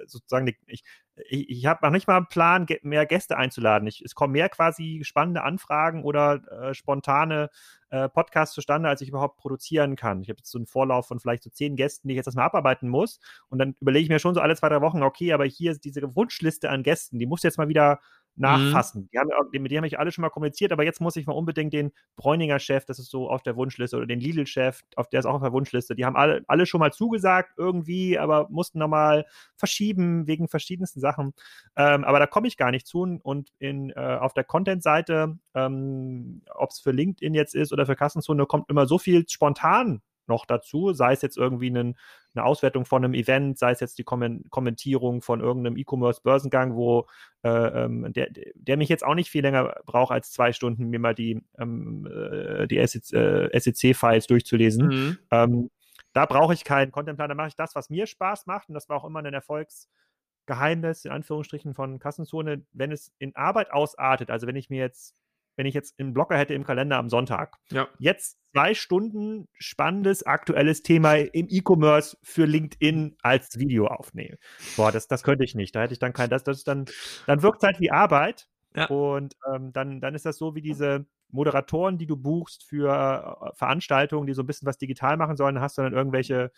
sozusagen, 0.06 0.46
die, 0.46 0.58
ich, 0.68 0.84
ich, 1.16 1.50
ich 1.50 1.66
habe 1.66 1.86
noch 1.86 1.92
nicht 1.92 2.08
mal 2.08 2.18
einen 2.18 2.28
Plan, 2.28 2.66
mehr 2.82 3.06
Gäste 3.06 3.38
einzuladen. 3.38 3.88
Ich, 3.88 4.02
es 4.02 4.16
kommen 4.16 4.34
mehr 4.34 4.50
quasi 4.50 5.02
spannende 5.04 5.44
Anfragen 5.44 6.04
oder 6.04 6.42
äh, 6.52 6.74
spontane 6.74 7.50
äh, 7.90 8.10
Podcasts 8.10 8.56
zustande, 8.56 8.90
als 8.90 9.02
ich 9.02 9.10
überhaupt 9.10 9.38
produzieren 9.38 9.96
kann. 9.96 10.22
Ich 10.22 10.30
habe 10.30 10.40
jetzt 10.40 10.52
so 10.52 10.58
einen 10.58 10.68
Vorlauf 10.68 11.08
von 11.08 11.20
vielleicht 11.20 11.44
so 11.44 11.50
zehn 11.50 11.76
Gästen, 11.76 12.08
die 12.08 12.14
ich 12.14 12.18
jetzt 12.18 12.28
erstmal 12.28 12.46
abarbeiten 12.46 12.90
muss. 12.90 13.20
Und 13.50 13.60
dann 13.60 13.76
überlege 13.80 14.04
ich 14.04 14.10
mir 14.10 14.20
schon 14.20 14.34
so 14.34 14.42
alle 14.42 14.56
zwei, 14.56 14.70
drei 14.70 14.82
Wochen, 14.82 15.04
okay, 15.04 15.34
aber 15.34 15.46
hier 15.46 15.72
ist 15.72 15.84
diese 15.84 16.16
Wunschliste 16.16 16.70
an 16.70 16.84
Gästen, 16.84 17.20
die 17.20 17.26
muss 17.26 17.44
jetzt 17.44 17.58
mal 17.58 17.68
wieder 17.68 18.00
nachfassen. 18.36 19.10
Die 19.14 19.20
haben, 19.20 19.30
mit 19.52 19.72
denen 19.72 19.78
habe 19.78 19.88
ich 19.88 20.00
alle 20.00 20.12
schon 20.12 20.22
mal 20.22 20.30
kommuniziert, 20.30 20.72
aber 20.72 20.84
jetzt 20.84 21.02
muss 21.02 21.16
ich 21.16 21.26
mal 21.26 21.34
unbedingt 21.34 21.74
den 21.74 21.92
Bräuninger 22.16 22.60
Chef, 22.60 22.86
das 22.86 23.00
ist 23.00 23.12
so 23.12 23.30
auf 23.30 23.44
der 23.44 23.56
Wunschliste, 23.56 23.98
oder 23.98 24.06
den 24.06 24.20
Lidl-Chef, 24.20 24.82
auf 24.96 25.10
der 25.10 25.20
ist 25.20 25.26
auch 25.26 25.36
auf 25.36 25.42
der 25.42 25.52
Wunschliste. 25.52 25.96
Die 25.96 26.06
haben 26.06 26.16
alle, 26.16 26.44
alle 26.48 26.66
schon 26.66 26.80
mal 26.80 26.94
zugesagt 26.94 27.54
irgendwie, 27.58 28.18
aber 28.18 28.48
mussten 28.50 28.80
nochmal 28.80 29.26
verschieben 29.56 30.28
wegen 30.28 30.48
verschiedensten 30.48 31.00
Sachen. 31.00 31.34
Ähm, 31.76 32.04
aber 32.04 32.20
da 32.20 32.28
komme 32.28 32.48
ich 32.48 32.58
gar 32.58 32.72
nicht 32.72 32.88
zu. 32.88 33.02
Und 33.02 33.50
in, 33.60 33.90
äh, 33.92 34.18
auf 34.20 34.34
der 34.34 34.44
Content-Seite, 34.44 35.38
ähm, 35.56 36.44
ob 36.54 36.70
es 36.72 36.80
für 36.80 36.92
LinkedIn 36.92 37.34
jetzt 37.34 37.56
ist 37.56 37.74
oder 37.74 37.86
für 37.86 37.96
Kassenzone, 37.96 38.46
kommt 38.46 38.70
immer 38.70 38.86
so 38.86 38.98
viel 38.98 39.28
spontan 39.28 40.02
noch 40.32 40.46
dazu, 40.46 40.94
sei 40.94 41.14
es 41.14 41.22
jetzt 41.22 41.38
irgendwie 41.38 41.68
einen, 41.68 41.98
eine 42.34 42.46
Auswertung 42.46 42.86
von 42.86 43.04
einem 43.04 43.14
Event, 43.14 43.60
sei 43.60 43.72
es 43.72 43.82
jetzt 43.82 43.98
die 43.98 44.04
Kommen 44.04 44.50
Kommentierung 44.50 45.22
von 45.22 45.42
irgendeinem 45.42 45.78
E-Commerce-Börsengang, 45.78 46.76
wo 46.76 47.08
äh, 47.44 47.50
ähm, 47.50 48.12
der, 48.14 48.30
der 48.56 48.78
mich 48.78 48.90
jetzt 48.90 49.06
auch 49.06 49.16
nicht 49.16 49.30
viel 49.30 49.42
länger 49.42 49.76
braucht 49.86 50.12
als 50.12 50.32
zwei 50.32 50.54
Stunden, 50.54 50.90
mir 50.90 51.00
mal 51.00 51.16
die, 51.16 51.44
ähm, 51.60 52.08
äh, 52.08 52.68
die 52.68 52.86
SEC, 52.88 53.14
äh, 53.14 53.60
SEC-Files 53.60 54.28
durchzulesen. 54.28 54.88
Mhm. 54.88 55.18
Ähm, 55.32 55.70
da 56.14 56.26
brauche 56.26 56.54
ich 56.54 56.64
keinen 56.64 56.92
Contentplan, 56.92 57.30
da 57.30 57.36
mache 57.36 57.50
ich 57.50 57.56
das, 57.56 57.76
was 57.76 57.90
mir 57.90 58.06
Spaß 58.06 58.46
macht. 58.46 58.70
Und 58.70 58.76
das 58.76 58.90
war 58.90 58.98
auch 58.98 59.06
immer 59.06 59.20
ein 59.20 59.34
Erfolgsgeheimnis, 59.34 61.06
in 61.06 61.12
Anführungsstrichen, 61.12 61.74
von 61.74 62.00
Kassenzone, 62.00 62.66
wenn 62.74 62.92
es 62.92 63.14
in 63.20 63.36
Arbeit 63.36 63.72
ausartet. 63.72 64.30
Also 64.30 64.48
wenn 64.48 64.56
ich 64.56 64.70
mir 64.70 64.80
jetzt, 64.80 65.16
wenn 65.56 65.66
ich 65.66 65.74
jetzt 65.74 66.00
einen 66.00 66.14
Blocker 66.14 66.38
hätte 66.38 66.54
im 66.54 66.64
Kalender 66.64 66.98
am 66.98 67.10
Sonntag, 67.10 67.58
Ja. 67.72 67.88
jetzt 68.00 68.38
zwei 68.54 68.74
Stunden 68.74 69.48
spannendes, 69.54 70.26
aktuelles 70.26 70.84
Thema 70.84 71.16
im 71.16 71.48
E-Commerce 71.50 72.18
für 72.24 72.46
LinkedIn 72.46 73.16
als 73.22 73.58
Video 73.60 73.88
aufnehmen. 73.88 74.38
Boah, 74.76 74.92
das, 74.92 75.08
das 75.08 75.24
könnte 75.24 75.44
ich 75.44 75.56
nicht. 75.56 75.76
Da 75.76 75.82
hätte 75.82 75.94
ich 75.94 76.00
dann 76.00 76.14
kein, 76.14 76.30
das, 76.30 76.44
das 76.44 76.64
dann, 76.64 76.86
dann 77.28 77.42
wirkt 77.42 77.64
es 77.64 77.68
halt 77.68 77.80
wie 77.80 77.92
Arbeit. 77.92 78.48
Ja. 78.76 78.86
Und 78.88 79.36
ähm, 79.54 79.74
dann, 79.74 80.00
dann 80.02 80.16
ist 80.16 80.26
das 80.26 80.38
so 80.38 80.56
wie 80.56 80.62
diese 80.62 81.06
Moderatoren, 81.30 81.98
die 81.98 82.08
du 82.08 82.18
buchst 82.18 82.64
für 82.64 82.90
äh, 82.90 83.56
Veranstaltungen, 83.56 84.28
die 84.28 84.34
so 84.34 84.44
ein 84.44 84.48
bisschen 84.48 84.68
was 84.68 84.78
digital 84.78 85.18
machen 85.18 85.38
sollen. 85.38 85.60
Hast 85.62 85.78
du 85.78 85.82
dann 85.82 85.94
irgendwelche, 85.94 86.52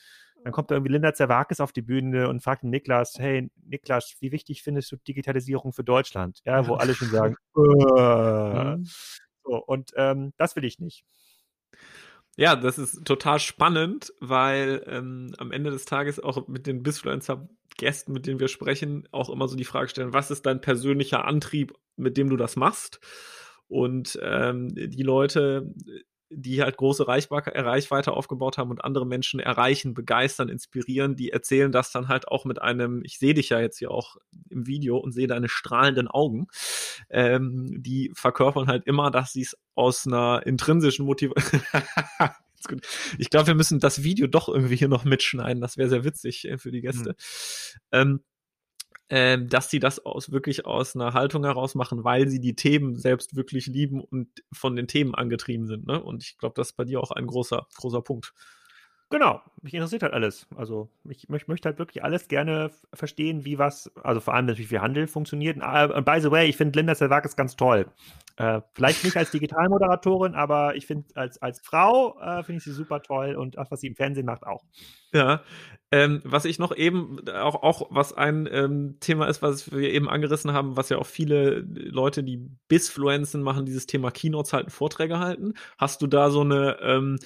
dann 0.43 0.51
kommt 0.51 0.71
da 0.71 0.75
irgendwie 0.75 0.91
Linda 0.91 1.13
Zerwakis 1.13 1.59
auf 1.59 1.71
die 1.71 1.81
Bühne 1.81 2.27
und 2.29 2.41
fragt 2.41 2.63
Niklas, 2.63 3.15
hey 3.17 3.49
Niklas, 3.65 4.15
wie 4.19 4.31
wichtig 4.31 4.63
findest 4.63 4.91
du 4.91 4.97
Digitalisierung 4.97 5.73
für 5.73 5.83
Deutschland? 5.83 6.39
Ja, 6.45 6.67
wo 6.67 6.75
alle 6.75 6.93
schon 6.93 7.09
sagen, 7.09 7.35
äh, 7.57 8.75
Mhm. 8.77 8.85
so, 9.43 9.63
und 9.65 9.91
ähm, 9.95 10.33
das 10.37 10.55
will 10.55 10.65
ich 10.65 10.79
nicht. 10.79 11.05
Ja, 12.35 12.55
das 12.55 12.79
ist 12.79 13.05
total 13.05 13.39
spannend, 13.39 14.11
weil 14.19 14.83
ähm, 14.87 15.35
am 15.37 15.51
Ende 15.51 15.69
des 15.69 15.85
Tages 15.85 16.19
auch 16.19 16.47
mit 16.47 16.65
den 16.65 16.81
Bisfluencer-Gästen, 16.81 18.11
mit 18.11 18.25
denen 18.25 18.39
wir 18.39 18.47
sprechen, 18.47 19.07
auch 19.11 19.29
immer 19.29 19.47
so 19.47 19.55
die 19.55 19.65
Frage 19.65 19.89
stellen, 19.89 20.13
was 20.13 20.31
ist 20.31 20.45
dein 20.45 20.59
persönlicher 20.59 21.25
Antrieb, 21.25 21.73
mit 21.95 22.17
dem 22.17 22.29
du 22.29 22.37
das 22.37 22.55
machst? 22.55 22.99
Und 23.67 24.19
ähm, 24.21 24.69
die 24.73 25.03
Leute, 25.03 25.71
die 26.35 26.61
halt 26.61 26.77
große 26.77 27.07
Reichweite 27.07 28.11
aufgebaut 28.11 28.57
haben 28.57 28.71
und 28.71 28.83
andere 28.83 29.05
Menschen 29.05 29.39
erreichen, 29.39 29.93
begeistern, 29.93 30.49
inspirieren, 30.49 31.15
die 31.15 31.31
erzählen 31.31 31.71
das 31.71 31.91
dann 31.91 32.07
halt 32.07 32.27
auch 32.27 32.45
mit 32.45 32.61
einem, 32.61 33.01
ich 33.03 33.19
sehe 33.19 33.33
dich 33.33 33.49
ja 33.49 33.59
jetzt 33.59 33.79
hier 33.79 33.91
auch 33.91 34.17
im 34.49 34.67
Video 34.67 34.97
und 34.97 35.11
sehe 35.11 35.27
deine 35.27 35.49
strahlenden 35.49 36.07
Augen, 36.07 36.47
ähm, 37.09 37.81
die 37.81 38.11
verkörpern 38.13 38.67
halt 38.67 38.85
immer, 38.85 39.11
dass 39.11 39.33
sie 39.33 39.41
es 39.41 39.57
aus 39.75 40.07
einer 40.07 40.41
intrinsischen 40.45 41.05
Motivation 41.05 41.61
ich 43.17 43.29
glaube, 43.29 43.47
wir 43.47 43.55
müssen 43.55 43.79
das 43.79 44.03
Video 44.03 44.27
doch 44.27 44.47
irgendwie 44.47 44.75
hier 44.75 44.87
noch 44.87 45.03
mitschneiden. 45.03 45.61
Das 45.61 45.77
wäre 45.77 45.89
sehr 45.89 46.05
witzig 46.05 46.45
äh, 46.45 46.57
für 46.57 46.71
die 46.71 46.81
Gäste. 46.81 47.09
Mhm. 47.09 47.75
Ähm, 47.91 48.23
ähm, 49.09 49.49
dass 49.49 49.69
sie 49.69 49.79
das 49.79 50.05
aus 50.05 50.31
wirklich 50.31 50.65
aus 50.65 50.95
einer 50.95 51.13
Haltung 51.13 51.43
heraus 51.43 51.75
machen, 51.75 52.03
weil 52.03 52.27
sie 52.27 52.39
die 52.39 52.55
Themen 52.55 52.95
selbst 52.95 53.35
wirklich 53.35 53.67
lieben 53.67 54.01
und 54.01 54.27
von 54.51 54.75
den 54.75 54.87
Themen 54.87 55.13
angetrieben 55.13 55.67
sind. 55.67 55.85
Ne? 55.85 56.01
Und 56.01 56.23
ich 56.23 56.37
glaube, 56.37 56.53
das 56.55 56.69
ist 56.69 56.77
bei 56.77 56.85
dir 56.85 57.01
auch 57.01 57.11
ein 57.11 57.27
großer, 57.27 57.67
großer 57.75 58.01
Punkt. 58.01 58.33
Genau, 59.13 59.43
mich 59.61 59.75
interessiert 59.75 60.01
halt 60.01 60.13
alles. 60.15 60.47
Also 60.55 60.89
ich, 61.07 61.29
ich 61.29 61.47
möchte 61.47 61.69
halt 61.69 61.77
wirklich 61.77 62.03
alles 62.03 62.27
gerne 62.27 62.71
verstehen, 62.95 63.45
wie 63.45 63.59
was, 63.59 63.91
also 64.01 64.19
vor 64.19 64.33
allem 64.33 64.47
natürlich 64.47 64.71
wie 64.71 64.79
Handel 64.79 65.05
funktioniert. 65.05 65.61
Ah, 65.61 65.85
und 65.85 66.03
by 66.03 66.19
the 66.19 66.31
way, 66.31 66.49
ich 66.49 66.57
finde 66.57 66.79
Linda 66.79 66.95
Servakis 66.95 67.35
ganz 67.35 67.55
toll. 67.55 67.85
Äh, 68.37 68.61
vielleicht 68.73 69.03
nicht 69.03 69.15
als 69.15 69.29
Digitalmoderatorin, 69.29 70.33
aber 70.33 70.75
ich 70.75 70.87
finde 70.87 71.05
als, 71.13 71.39
als 71.43 71.59
Frau 71.59 72.19
äh, 72.19 72.41
finde 72.41 72.57
ich 72.57 72.63
sie 72.63 72.71
super 72.71 73.03
toll 73.03 73.35
und 73.35 73.55
das, 73.55 73.69
was 73.69 73.81
sie 73.81 73.87
im 73.87 73.95
Fernsehen 73.95 74.25
macht, 74.25 74.47
auch. 74.47 74.63
Ja, 75.13 75.43
ähm, 75.91 76.21
was 76.23 76.45
ich 76.45 76.57
noch 76.57 76.75
eben, 76.75 77.19
auch, 77.29 77.61
auch 77.61 77.89
was 77.91 78.13
ein 78.13 78.49
ähm, 78.51 78.97
Thema 78.99 79.27
ist, 79.27 79.43
was 79.43 79.71
wir 79.71 79.91
eben 79.91 80.09
angerissen 80.09 80.53
haben, 80.53 80.75
was 80.75 80.89
ja 80.89 80.97
auch 80.97 81.05
viele 81.05 81.59
Leute, 81.59 82.23
die 82.23 82.37
Bisfluenzen 82.67 83.43
machen, 83.43 83.67
dieses 83.67 83.85
Thema 83.85 84.09
Keynotes 84.09 84.53
halten, 84.53 84.71
Vorträge 84.71 85.19
halten. 85.19 85.53
Hast 85.77 86.01
du 86.01 86.07
da 86.07 86.31
so 86.31 86.41
eine 86.41 86.79
ähm, 86.81 87.19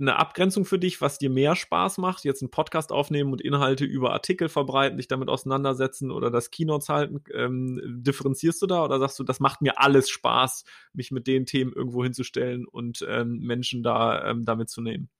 eine 0.00 0.16
Abgrenzung 0.16 0.64
für 0.64 0.78
dich, 0.78 1.00
was 1.00 1.18
dir 1.18 1.30
mehr 1.30 1.54
Spaß 1.54 1.98
macht? 1.98 2.24
Jetzt 2.24 2.42
einen 2.42 2.50
Podcast 2.50 2.92
aufnehmen 2.92 3.32
und 3.32 3.40
Inhalte 3.40 3.84
über 3.84 4.12
Artikel 4.12 4.48
verbreiten, 4.48 4.96
dich 4.96 5.08
damit 5.08 5.28
auseinandersetzen 5.28 6.10
oder 6.10 6.30
das 6.30 6.50
Keynotes 6.50 6.88
halten? 6.88 7.22
Ähm, 7.34 7.80
differenzierst 8.02 8.60
du 8.62 8.66
da 8.66 8.84
oder 8.84 8.98
sagst 8.98 9.18
du, 9.18 9.24
das 9.24 9.40
macht 9.40 9.62
mir 9.62 9.78
alles 9.78 10.10
Spaß, 10.10 10.64
mich 10.92 11.10
mit 11.10 11.26
den 11.26 11.46
Themen 11.46 11.72
irgendwo 11.72 12.02
hinzustellen 12.02 12.66
und 12.66 13.04
ähm, 13.08 13.38
Menschen 13.40 13.82
da 13.82 14.30
ähm, 14.30 14.44
damit 14.44 14.70
zu 14.70 14.80
nehmen? 14.80 15.10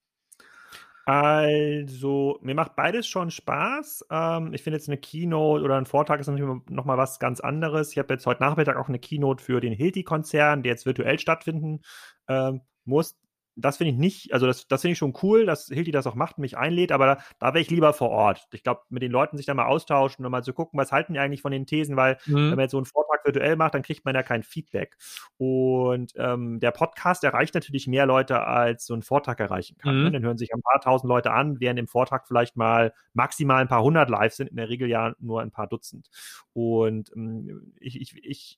Also, 1.05 2.37
mir 2.41 2.53
macht 2.53 2.75
beides 2.75 3.07
schon 3.07 3.31
Spaß. 3.31 4.05
Ähm, 4.11 4.53
ich 4.53 4.61
finde 4.61 4.77
jetzt 4.77 4.87
eine 4.87 4.97
Keynote 4.97 5.63
oder 5.63 5.77
ein 5.77 5.85
Vortrag 5.85 6.19
ist 6.19 6.27
natürlich 6.27 6.61
noch 6.69 6.85
mal 6.85 6.97
was 6.97 7.19
ganz 7.19 7.39
anderes. 7.39 7.91
Ich 7.91 7.97
habe 7.97 8.13
jetzt 8.13 8.25
heute 8.25 8.43
Nachmittag 8.43 8.77
auch 8.77 8.87
eine 8.87 8.99
Keynote 8.99 9.43
für 9.43 9.61
den 9.61 9.73
Hilti-Konzern, 9.73 10.63
der 10.63 10.73
jetzt 10.73 10.85
virtuell 10.85 11.19
stattfinden 11.19 11.81
ähm, 12.27 12.61
muss 12.85 13.20
das 13.55 13.77
finde 13.77 13.91
ich 13.91 13.97
nicht, 13.97 14.33
also 14.33 14.47
das, 14.47 14.67
das 14.67 14.81
finde 14.81 14.93
ich 14.93 14.97
schon 14.97 15.13
cool, 15.21 15.45
dass 15.45 15.67
Hilti 15.67 15.91
das 15.91 16.07
auch 16.07 16.15
macht 16.15 16.37
und 16.37 16.41
mich 16.41 16.57
einlädt, 16.57 16.91
aber 16.91 17.05
da, 17.05 17.17
da 17.39 17.47
wäre 17.47 17.59
ich 17.59 17.69
lieber 17.69 17.93
vor 17.93 18.09
Ort. 18.09 18.47
Ich 18.51 18.63
glaube, 18.63 18.81
mit 18.89 19.03
den 19.03 19.11
Leuten 19.11 19.37
sich 19.37 19.45
da 19.45 19.53
mal 19.53 19.65
austauschen 19.65 20.25
und 20.25 20.31
mal 20.31 20.43
zu 20.43 20.53
gucken, 20.53 20.79
was 20.79 20.91
halten 20.91 21.13
die 21.13 21.19
eigentlich 21.19 21.41
von 21.41 21.51
den 21.51 21.65
Thesen, 21.65 21.95
weil 21.95 22.17
mhm. 22.25 22.35
wenn 22.35 22.49
man 22.51 22.59
jetzt 22.59 22.71
so 22.71 22.77
einen 22.77 22.85
Vortrag 22.85 23.25
virtuell 23.25 23.55
macht, 23.55 23.73
dann 23.73 23.83
kriegt 23.83 24.05
man 24.05 24.15
ja 24.15 24.23
kein 24.23 24.43
Feedback. 24.43 24.97
Und 25.37 26.13
ähm, 26.15 26.59
der 26.59 26.71
Podcast 26.71 27.23
erreicht 27.23 27.53
natürlich 27.53 27.87
mehr 27.87 28.05
Leute, 28.05 28.41
als 28.41 28.85
so 28.85 28.93
ein 28.93 29.03
Vortrag 29.03 29.39
erreichen 29.39 29.77
kann. 29.77 29.95
Ne? 29.95 29.99
Mhm. 29.99 30.05
Ne? 30.05 30.11
Dann 30.11 30.23
hören 30.23 30.37
sich 30.37 30.53
ein 30.53 30.61
paar 30.61 30.81
tausend 30.81 31.09
Leute 31.09 31.31
an, 31.31 31.59
während 31.59 31.79
im 31.79 31.87
Vortrag 31.87 32.27
vielleicht 32.27 32.55
mal 32.55 32.93
maximal 33.13 33.61
ein 33.61 33.67
paar 33.67 33.83
hundert 33.83 34.09
live 34.09 34.33
sind, 34.33 34.49
in 34.49 34.57
der 34.57 34.69
Regel 34.69 34.89
ja 34.89 35.13
nur 35.19 35.41
ein 35.41 35.51
paar 35.51 35.67
Dutzend. 35.67 36.09
Und 36.53 37.11
ähm, 37.15 37.73
ich, 37.79 37.99
ich, 37.99 38.15
ich 38.23 38.57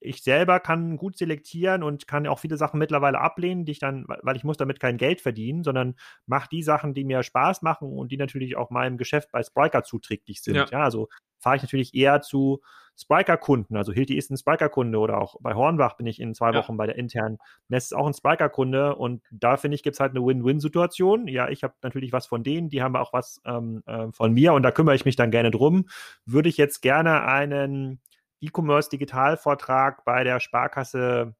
ich 0.00 0.22
selber 0.22 0.60
kann 0.60 0.96
gut 0.96 1.16
selektieren 1.16 1.82
und 1.82 2.08
kann 2.08 2.26
auch 2.26 2.38
viele 2.38 2.56
Sachen 2.56 2.78
mittlerweile 2.78 3.20
ablehnen, 3.20 3.64
die 3.64 3.72
ich 3.72 3.78
dann, 3.78 4.06
weil 4.22 4.36
ich 4.36 4.44
muss 4.44 4.56
damit 4.56 4.80
kein 4.80 4.96
Geld 4.96 5.20
verdienen, 5.20 5.62
sondern 5.62 5.94
mache 6.26 6.48
die 6.50 6.62
Sachen, 6.62 6.94
die 6.94 7.04
mir 7.04 7.22
Spaß 7.22 7.62
machen 7.62 7.92
und 7.92 8.10
die 8.10 8.16
natürlich 8.16 8.56
auch 8.56 8.70
meinem 8.70 8.96
Geschäft 8.96 9.30
bei 9.30 9.42
Spriker 9.42 9.82
zuträglich 9.82 10.42
sind. 10.42 10.56
Ja, 10.56 10.66
ja 10.70 10.82
also 10.84 11.08
fahre 11.38 11.56
ich 11.56 11.62
natürlich 11.62 11.94
eher 11.94 12.22
zu 12.22 12.60
Spriker-Kunden. 12.96 13.76
Also 13.76 13.92
Hilti 13.92 14.16
ist 14.16 14.30
ein 14.30 14.36
Spriker-Kunde 14.36 14.98
oder 14.98 15.20
auch 15.20 15.36
bei 15.40 15.54
Hornbach 15.54 15.96
bin 15.96 16.06
ich 16.06 16.20
in 16.20 16.34
zwei 16.34 16.52
Wochen 16.54 16.76
bei 16.76 16.86
der 16.86 16.96
internen 16.96 17.38
Messe 17.68 17.96
auch 17.96 18.06
ein 18.06 18.12
Spriker-Kunde 18.12 18.94
und 18.94 19.22
da 19.30 19.56
finde 19.56 19.74
ich, 19.74 19.82
gibt 19.82 19.94
es 19.94 20.00
halt 20.00 20.10
eine 20.10 20.24
Win-Win-Situation. 20.24 21.26
Ja, 21.26 21.48
ich 21.48 21.62
habe 21.62 21.74
natürlich 21.82 22.12
was 22.12 22.26
von 22.26 22.42
denen, 22.42 22.68
die 22.68 22.82
haben 22.82 22.96
auch 22.96 23.12
was 23.12 23.40
ähm, 23.46 23.82
äh, 23.86 24.08
von 24.12 24.32
mir 24.32 24.52
und 24.52 24.62
da 24.62 24.70
kümmere 24.70 24.94
ich 24.94 25.06
mich 25.06 25.16
dann 25.16 25.30
gerne 25.30 25.50
drum. 25.50 25.88
Würde 26.26 26.50
ich 26.50 26.58
jetzt 26.58 26.82
gerne 26.82 27.24
einen 27.24 28.00
E-Commerce-Digitalvortrag 28.40 30.04
bei 30.04 30.24
der 30.24 30.40
Sparkasse 30.40 31.34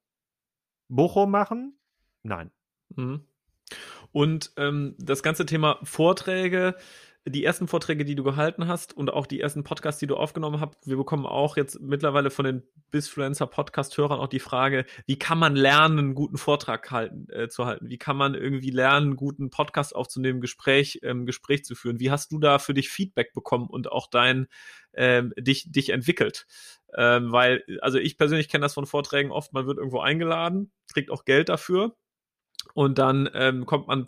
Bochum 0.88 1.30
machen? 1.30 1.78
Nein. 2.22 2.50
Mhm. 2.96 3.24
Und 4.12 4.52
ähm, 4.56 4.96
das 4.98 5.22
ganze 5.22 5.46
Thema 5.46 5.78
Vorträge, 5.82 6.74
die 7.26 7.44
ersten 7.44 7.68
Vorträge, 7.68 8.04
die 8.04 8.14
du 8.14 8.24
gehalten 8.24 8.66
hast 8.66 8.96
und 8.96 9.12
auch 9.12 9.26
die 9.26 9.40
ersten 9.40 9.62
Podcasts, 9.62 10.00
die 10.00 10.06
du 10.06 10.16
aufgenommen 10.16 10.60
hast, 10.60 10.86
wir 10.86 10.96
bekommen 10.96 11.26
auch 11.26 11.56
jetzt 11.56 11.78
mittlerweile 11.80 12.30
von 12.30 12.46
den 12.46 12.62
Bisfluencer 12.90 13.46
Podcast-Hörern 13.46 14.18
auch 14.18 14.28
die 14.28 14.40
Frage, 14.40 14.86
wie 15.06 15.18
kann 15.18 15.38
man 15.38 15.54
lernen, 15.54 15.98
einen 15.98 16.14
guten 16.14 16.38
Vortrag 16.38 16.90
halten, 16.90 17.26
äh, 17.30 17.48
zu 17.48 17.66
halten? 17.66 17.90
Wie 17.90 17.98
kann 17.98 18.16
man 18.16 18.34
irgendwie 18.34 18.70
lernen, 18.70 19.08
einen 19.08 19.16
guten 19.16 19.50
Podcast 19.50 19.94
aufzunehmen, 19.94 20.40
Gespräch, 20.40 21.00
ähm, 21.02 21.26
Gespräch 21.26 21.64
zu 21.64 21.74
führen? 21.74 22.00
Wie 22.00 22.10
hast 22.10 22.32
du 22.32 22.38
da 22.38 22.58
für 22.58 22.74
dich 22.74 22.88
Feedback 22.88 23.34
bekommen 23.34 23.68
und 23.68 23.92
auch 23.92 24.08
dein, 24.08 24.48
ähm, 24.94 25.34
dich, 25.38 25.70
dich 25.70 25.90
entwickelt? 25.90 26.46
Ähm, 26.96 27.32
weil, 27.32 27.62
also 27.82 27.98
ich 27.98 28.16
persönlich 28.16 28.48
kenne 28.48 28.62
das 28.62 28.74
von 28.74 28.86
Vorträgen 28.86 29.30
oft, 29.30 29.52
man 29.52 29.66
wird 29.66 29.76
irgendwo 29.76 30.00
eingeladen, 30.00 30.72
kriegt 30.92 31.10
auch 31.10 31.24
Geld 31.24 31.50
dafür 31.50 31.94
und 32.74 32.98
dann 32.98 33.28
ähm, 33.34 33.66
kommt 33.66 33.88
man, 33.88 34.06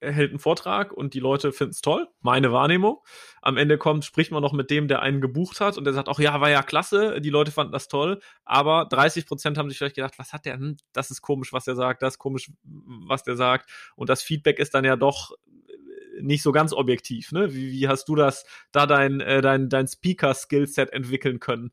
hält 0.00 0.30
einen 0.30 0.38
Vortrag 0.38 0.92
und 0.92 1.14
die 1.14 1.20
Leute 1.20 1.52
finden 1.52 1.72
es 1.72 1.80
toll, 1.80 2.08
meine 2.20 2.52
Wahrnehmung. 2.52 2.98
Am 3.42 3.56
Ende 3.56 3.78
kommt, 3.78 4.04
spricht 4.04 4.32
man 4.32 4.42
noch 4.42 4.52
mit 4.52 4.70
dem, 4.70 4.88
der 4.88 5.02
einen 5.02 5.20
gebucht 5.20 5.60
hat 5.60 5.76
und 5.76 5.84
der 5.84 5.92
sagt 5.92 6.08
auch, 6.08 6.20
ja, 6.20 6.40
war 6.40 6.50
ja 6.50 6.62
klasse, 6.62 7.20
die 7.20 7.30
Leute 7.30 7.50
fanden 7.50 7.72
das 7.72 7.88
toll, 7.88 8.20
aber 8.44 8.86
30 8.90 9.26
Prozent 9.26 9.58
haben 9.58 9.68
sich 9.68 9.78
vielleicht 9.78 9.96
gedacht, 9.96 10.18
was 10.18 10.32
hat 10.32 10.44
der, 10.44 10.54
hm, 10.54 10.76
das 10.92 11.10
ist 11.10 11.22
komisch, 11.22 11.52
was 11.52 11.64
der 11.64 11.76
sagt, 11.76 12.02
das 12.02 12.14
ist 12.14 12.18
komisch, 12.18 12.50
was 12.62 13.22
der 13.22 13.36
sagt 13.36 13.70
und 13.96 14.08
das 14.08 14.22
Feedback 14.22 14.58
ist 14.58 14.74
dann 14.74 14.84
ja 14.84 14.96
doch 14.96 15.32
nicht 16.22 16.42
so 16.42 16.52
ganz 16.52 16.72
objektiv, 16.72 17.32
ne? 17.32 17.54
Wie, 17.54 17.72
wie 17.72 17.88
hast 17.88 18.08
du 18.08 18.14
das, 18.14 18.44
da 18.72 18.86
dein, 18.86 19.20
äh, 19.20 19.40
dein, 19.40 19.68
dein 19.68 19.86
Speaker-Skillset 19.86 20.92
entwickeln 20.92 21.40
können? 21.40 21.72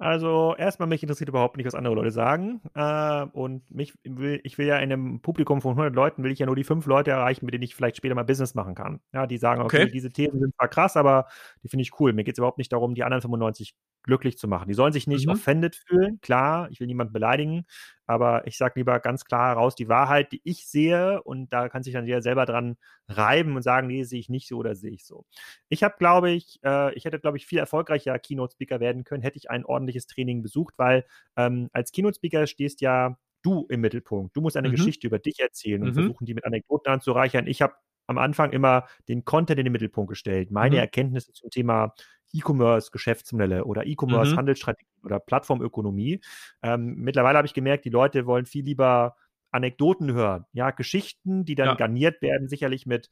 Also 0.00 0.54
erstmal, 0.56 0.88
mich 0.88 1.02
interessiert 1.02 1.28
überhaupt 1.28 1.58
nicht, 1.58 1.66
was 1.66 1.74
andere 1.74 1.94
Leute 1.94 2.10
sagen. 2.10 2.62
Äh, 2.74 3.26
und 3.32 3.70
mich 3.70 3.92
will, 4.02 4.40
ich 4.44 4.56
will 4.56 4.66
ja 4.66 4.78
in 4.78 4.90
einem 4.90 5.20
Publikum 5.20 5.60
von 5.60 5.72
100 5.72 5.94
Leuten, 5.94 6.22
will 6.22 6.32
ich 6.32 6.38
ja 6.38 6.46
nur 6.46 6.56
die 6.56 6.64
fünf 6.64 6.86
Leute 6.86 7.10
erreichen, 7.10 7.44
mit 7.44 7.52
denen 7.52 7.64
ich 7.64 7.74
vielleicht 7.74 7.98
später 7.98 8.14
mal 8.14 8.24
Business 8.24 8.54
machen 8.54 8.74
kann. 8.74 9.00
Ja, 9.12 9.26
die 9.26 9.36
sagen, 9.36 9.60
okay, 9.60 9.82
okay. 9.82 9.90
diese 9.92 10.10
Thesen 10.10 10.40
sind 10.40 10.54
zwar 10.56 10.68
krass, 10.68 10.96
aber 10.96 11.26
die 11.62 11.68
finde 11.68 11.82
ich 11.82 12.00
cool. 12.00 12.14
Mir 12.14 12.24
geht 12.24 12.34
es 12.34 12.38
überhaupt 12.38 12.56
nicht 12.56 12.72
darum, 12.72 12.94
die 12.94 13.04
anderen 13.04 13.20
95 13.20 13.74
glücklich 14.02 14.38
zu 14.38 14.48
machen. 14.48 14.68
Die 14.68 14.74
sollen 14.74 14.92
sich 14.92 15.06
nicht 15.06 15.26
mhm. 15.26 15.32
offended 15.32 15.76
fühlen. 15.76 16.20
Klar, 16.20 16.68
ich 16.70 16.80
will 16.80 16.86
niemanden 16.86 17.12
beleidigen, 17.12 17.64
aber 18.06 18.46
ich 18.46 18.56
sage 18.56 18.74
lieber 18.76 18.98
ganz 19.00 19.24
klar 19.24 19.48
heraus 19.48 19.74
die 19.74 19.88
Wahrheit, 19.88 20.32
die 20.32 20.40
ich 20.44 20.66
sehe 20.66 21.22
und 21.22 21.52
da 21.52 21.68
kann 21.68 21.82
sich 21.82 21.92
dann 21.92 22.06
jeder 22.06 22.22
selber 22.22 22.46
dran 22.46 22.76
reiben 23.08 23.56
und 23.56 23.62
sagen, 23.62 23.86
nee, 23.86 24.04
sehe 24.04 24.20
ich 24.20 24.28
nicht 24.28 24.48
so 24.48 24.56
oder 24.56 24.74
sehe 24.74 24.92
ich 24.92 25.04
so. 25.04 25.26
Ich 25.68 25.82
habe, 25.82 25.94
glaube 25.98 26.30
ich, 26.30 26.58
äh, 26.64 26.94
ich 26.94 27.04
hätte, 27.04 27.20
glaube 27.20 27.36
ich, 27.36 27.46
viel 27.46 27.58
erfolgreicher 27.58 28.18
Keynote-Speaker 28.18 28.80
werden 28.80 29.04
können, 29.04 29.22
hätte 29.22 29.38
ich 29.38 29.50
ein 29.50 29.64
ordentliches 29.64 30.06
Training 30.06 30.42
besucht, 30.42 30.74
weil 30.76 31.04
ähm, 31.36 31.68
als 31.72 31.92
Keynote-Speaker 31.92 32.46
stehst 32.46 32.80
ja 32.80 33.16
du 33.42 33.66
im 33.68 33.80
Mittelpunkt. 33.80 34.36
Du 34.36 34.40
musst 34.40 34.56
eine 34.56 34.68
mhm. 34.68 34.72
Geschichte 34.72 35.06
über 35.06 35.18
dich 35.18 35.40
erzählen 35.40 35.82
und 35.82 35.90
mhm. 35.90 35.94
versuchen, 35.94 36.26
die 36.26 36.34
mit 36.34 36.44
Anekdoten 36.44 36.92
anzureichern. 36.92 37.46
Ich 37.46 37.62
habe 37.62 37.74
am 38.10 38.18
Anfang 38.18 38.50
immer 38.50 38.86
den 39.08 39.24
Content 39.24 39.60
in 39.60 39.64
den 39.64 39.72
Mittelpunkt 39.72 40.10
gestellt, 40.10 40.50
meine 40.50 40.76
mhm. 40.76 40.80
Erkenntnisse 40.80 41.32
zum 41.32 41.48
Thema 41.48 41.94
E-Commerce 42.32 42.90
Geschäftsmodelle 42.90 43.64
oder 43.64 43.86
E-Commerce 43.86 44.32
mhm. 44.32 44.38
Handelsstrategie 44.38 44.90
oder 45.04 45.20
Plattformökonomie. 45.20 46.20
Ähm, 46.62 46.96
mittlerweile 46.96 47.38
habe 47.38 47.46
ich 47.46 47.54
gemerkt, 47.54 47.84
die 47.84 47.90
Leute 47.90 48.26
wollen 48.26 48.46
viel 48.46 48.64
lieber 48.64 49.16
Anekdoten 49.52 50.12
hören, 50.12 50.44
ja, 50.52 50.72
Geschichten, 50.72 51.44
die 51.44 51.54
dann 51.54 51.68
ja. 51.68 51.74
garniert 51.74 52.20
werden, 52.20 52.48
sicherlich 52.48 52.84
mit 52.84 53.10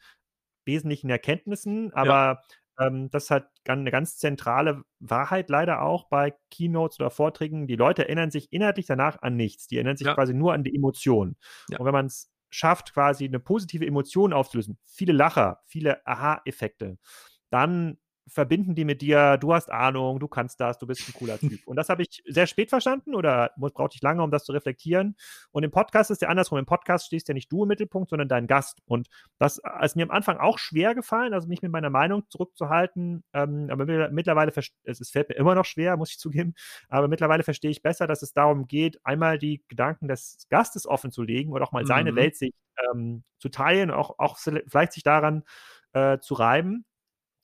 wesentlichen 0.64 1.10
Erkenntnissen, 1.10 1.92
aber 1.94 2.42
ja. 2.78 2.86
ähm, 2.86 3.08
das 3.10 3.30
hat 3.30 3.48
eine 3.68 3.92
ganz 3.92 4.18
zentrale 4.18 4.82
Wahrheit 4.98 5.48
leider 5.48 5.82
auch 5.82 6.08
bei 6.08 6.34
Keynotes 6.50 6.98
oder 6.98 7.10
Vorträgen. 7.10 7.68
Die 7.68 7.76
Leute 7.76 8.02
erinnern 8.02 8.32
sich 8.32 8.52
inhaltlich 8.52 8.86
danach 8.86 9.22
an 9.22 9.36
nichts. 9.36 9.68
Die 9.68 9.76
erinnern 9.76 9.96
sich 9.96 10.08
ja. 10.08 10.14
quasi 10.14 10.34
nur 10.34 10.54
an 10.54 10.64
die 10.64 10.74
Emotionen. 10.74 11.36
Und 11.78 11.86
wenn 11.86 11.92
man 11.92 12.06
es 12.06 12.30
schafft, 12.50 12.94
quasi 12.94 13.24
eine 13.24 13.40
positive 13.40 13.86
Emotion 13.86 14.32
aufzulösen, 14.32 14.78
viele 14.84 15.12
Lacher, 15.12 15.60
viele 15.66 16.06
Aha-Effekte, 16.06 16.98
dann 17.50 17.98
verbinden 18.28 18.74
die 18.74 18.84
mit 18.84 19.02
dir, 19.02 19.36
du 19.38 19.54
hast 19.54 19.70
Ahnung, 19.70 20.20
du 20.20 20.28
kannst 20.28 20.60
das, 20.60 20.78
du 20.78 20.86
bist 20.86 21.08
ein 21.08 21.14
cooler 21.14 21.38
Typ. 21.40 21.66
Und 21.66 21.76
das 21.76 21.88
habe 21.88 22.02
ich 22.02 22.22
sehr 22.26 22.46
spät 22.46 22.70
verstanden 22.70 23.14
oder 23.14 23.52
brauchte 23.56 23.96
ich 23.96 24.02
lange, 24.02 24.22
um 24.22 24.30
das 24.30 24.44
zu 24.44 24.52
reflektieren. 24.52 25.16
Und 25.50 25.64
im 25.64 25.70
Podcast 25.70 26.10
ist 26.10 26.22
ja 26.22 26.28
andersrum. 26.28 26.58
Im 26.58 26.66
Podcast 26.66 27.06
stehst 27.06 27.28
ja 27.28 27.34
nicht 27.34 27.50
du 27.50 27.62
im 27.62 27.68
Mittelpunkt, 27.68 28.10
sondern 28.10 28.28
dein 28.28 28.46
Gast. 28.46 28.80
Und 28.86 29.08
das 29.38 29.60
ist 29.82 29.96
mir 29.96 30.04
am 30.04 30.10
Anfang 30.10 30.38
auch 30.38 30.58
schwer 30.58 30.94
gefallen, 30.94 31.34
also 31.34 31.48
mich 31.48 31.62
mit 31.62 31.72
meiner 31.72 31.90
Meinung 31.90 32.24
zurückzuhalten. 32.28 33.24
Ähm, 33.32 33.68
aber 33.70 33.86
mittlerweile, 34.10 34.52
es 34.84 35.10
fällt 35.10 35.28
mir 35.28 35.36
immer 35.36 35.54
noch 35.54 35.64
schwer, 35.64 35.96
muss 35.96 36.10
ich 36.10 36.18
zugeben, 36.28 36.54
aber 36.88 37.08
mittlerweile 37.08 37.42
verstehe 37.42 37.70
ich 37.70 37.82
besser, 37.82 38.06
dass 38.06 38.22
es 38.22 38.32
darum 38.32 38.66
geht, 38.66 39.04
einmal 39.04 39.38
die 39.38 39.64
Gedanken 39.68 40.08
des 40.08 40.46
Gastes 40.50 40.86
offen 40.86 41.10
zu 41.10 41.22
legen 41.22 41.52
oder 41.52 41.64
auch 41.64 41.72
mal 41.72 41.82
mhm. 41.82 41.88
seine 41.88 42.16
Weltsicht 42.16 42.54
ähm, 42.92 43.24
zu 43.38 43.48
teilen, 43.48 43.90
auch, 43.90 44.18
auch 44.18 44.38
vielleicht 44.38 44.92
sich 44.92 45.02
daran 45.02 45.44
äh, 45.92 46.18
zu 46.18 46.34
reiben 46.34 46.84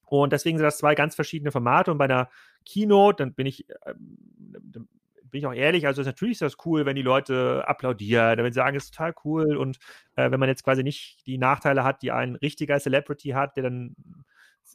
und 0.07 0.33
deswegen 0.33 0.59
sind 0.59 0.65
das 0.65 0.79
zwei 0.79 0.95
ganz 0.95 1.15
verschiedene 1.15 1.53
Formate. 1.53 1.91
Und 1.91 1.99
bei 1.99 2.05
einer 2.05 2.29
Keynote, 2.65 3.23
dann 3.23 3.35
bin 3.35 3.47
ich, 3.47 3.69
äh, 3.69 3.95
bin 3.97 4.89
ich 5.33 5.47
auch 5.47 5.55
ehrlich, 5.55 5.87
also 5.87 6.03
natürlich 6.03 6.35
ist 6.35 6.43
das 6.43 6.57
cool, 6.65 6.87
wenn 6.87 6.97
die 6.97 7.03
Leute 7.03 7.65
applaudieren, 7.67 8.39
wenn 8.39 8.53
sie 8.53 8.57
sagen, 8.57 8.77
es 8.77 8.85
ist 8.85 8.95
total 8.95 9.15
cool. 9.25 9.57
Und 9.57 9.79
äh, 10.17 10.31
wenn 10.31 10.41
man 10.41 10.49
jetzt 10.49 10.65
quasi 10.65 10.83
nicht 10.83 11.27
die 11.27 11.39
Nachteile 11.39 11.85
hat, 11.85 12.03
die 12.03 12.13
ein 12.13 12.37
richtiger 12.37 12.79
Celebrity 12.79 13.31
hat, 13.31 13.57
der 13.57 13.65
dann 13.65 13.97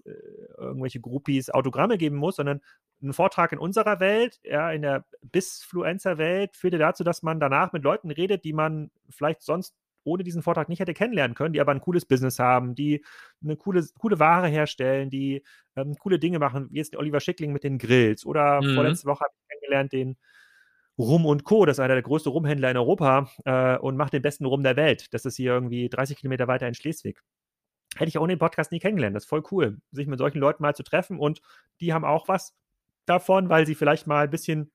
äh, 0.06 0.12
irgendwelche 0.58 1.00
Groupies 1.00 1.50
Autogramme 1.50 1.98
geben 1.98 2.18
muss, 2.18 2.36
sondern 2.36 2.62
ein 3.02 3.14
Vortrag 3.14 3.54
in 3.54 3.60
unserer 3.60 4.00
Welt, 4.00 4.40
ja, 4.44 4.72
in 4.72 4.82
der 4.82 5.06
Bisfluencer-Welt, 5.22 6.58
führt 6.58 6.74
ja 6.74 6.80
dazu, 6.80 7.04
dass 7.04 7.24
man 7.24 7.40
danach 7.40 7.72
mit 7.72 7.84
Leuten 7.84 8.12
redet, 8.12 8.44
die 8.44 8.54
man 8.54 8.92
vielleicht 9.10 9.42
sonst 9.42 9.76
ohne 10.04 10.24
diesen 10.24 10.42
Vortrag 10.42 10.70
nicht 10.70 10.80
hätte 10.80 10.94
kennenlernen 10.94 11.36
können, 11.36 11.54
die 11.54 11.62
aber 11.62 11.72
ein 11.72 11.82
cooles 11.82 12.06
Business 12.06 12.40
haben, 12.40 12.76
die 12.76 13.04
eine 13.44 13.58
coole, 13.58 13.86
coole 14.00 14.20
Ware 14.20 14.48
herstellen, 14.48 15.10
die 15.10 15.44
ähm, 15.76 15.96
coole 15.96 16.20
Dinge 16.20 16.40
machen, 16.40 16.70
wie 16.72 16.78
jetzt 16.78 16.96
Oliver 16.96 17.20
Schickling 17.20 17.52
mit 17.54 17.64
den 17.64 17.78
Grills. 17.78 18.26
Oder 18.26 18.62
mhm. 18.62 18.76
vorletzte 18.76 19.08
Woche 19.08 19.26
habe 19.26 19.34
ich 19.34 19.50
kennengelernt 19.50 19.94
den 19.94 20.18
Rum 20.98 21.26
und 21.26 21.46
Co., 21.46 21.66
das 21.66 21.78
ist 21.78 21.80
einer 21.80 21.94
der 21.94 22.04
größten 22.04 22.32
Rumhändler 22.32 22.70
in 22.72 22.78
Europa 22.78 23.30
äh, 23.46 23.78
und 23.78 23.96
macht 23.96 24.12
den 24.12 24.22
besten 24.22 24.46
Rum 24.46 24.64
der 24.64 24.76
Welt. 24.76 25.14
Das 25.14 25.24
ist 25.24 25.38
hier 25.38 25.54
irgendwie 25.54 25.88
30 25.88 26.18
Kilometer 26.18 26.48
weiter 26.48 26.68
in 26.68 26.74
Schleswig. 26.74 27.22
Hätte 27.96 28.10
ich 28.10 28.20
ohne 28.20 28.34
den 28.34 28.40
Podcast 28.40 28.72
nie 28.72 28.80
kennengelernt. 28.80 29.16
Das 29.16 29.24
ist 29.24 29.30
voll 29.30 29.44
cool, 29.52 29.80
sich 29.92 30.08
mit 30.08 30.20
solchen 30.20 30.40
Leuten 30.40 30.62
mal 30.62 30.76
zu 30.76 30.84
treffen 30.84 31.18
und 31.18 31.42
die 31.80 31.94
haben 31.94 32.04
auch 32.04 32.28
was 32.28 32.54
davon, 33.06 33.50
weil 33.50 33.66
sie 33.66 33.76
vielleicht 33.76 34.08
mal 34.08 34.26
ein 34.26 34.30
bisschen 34.30 34.72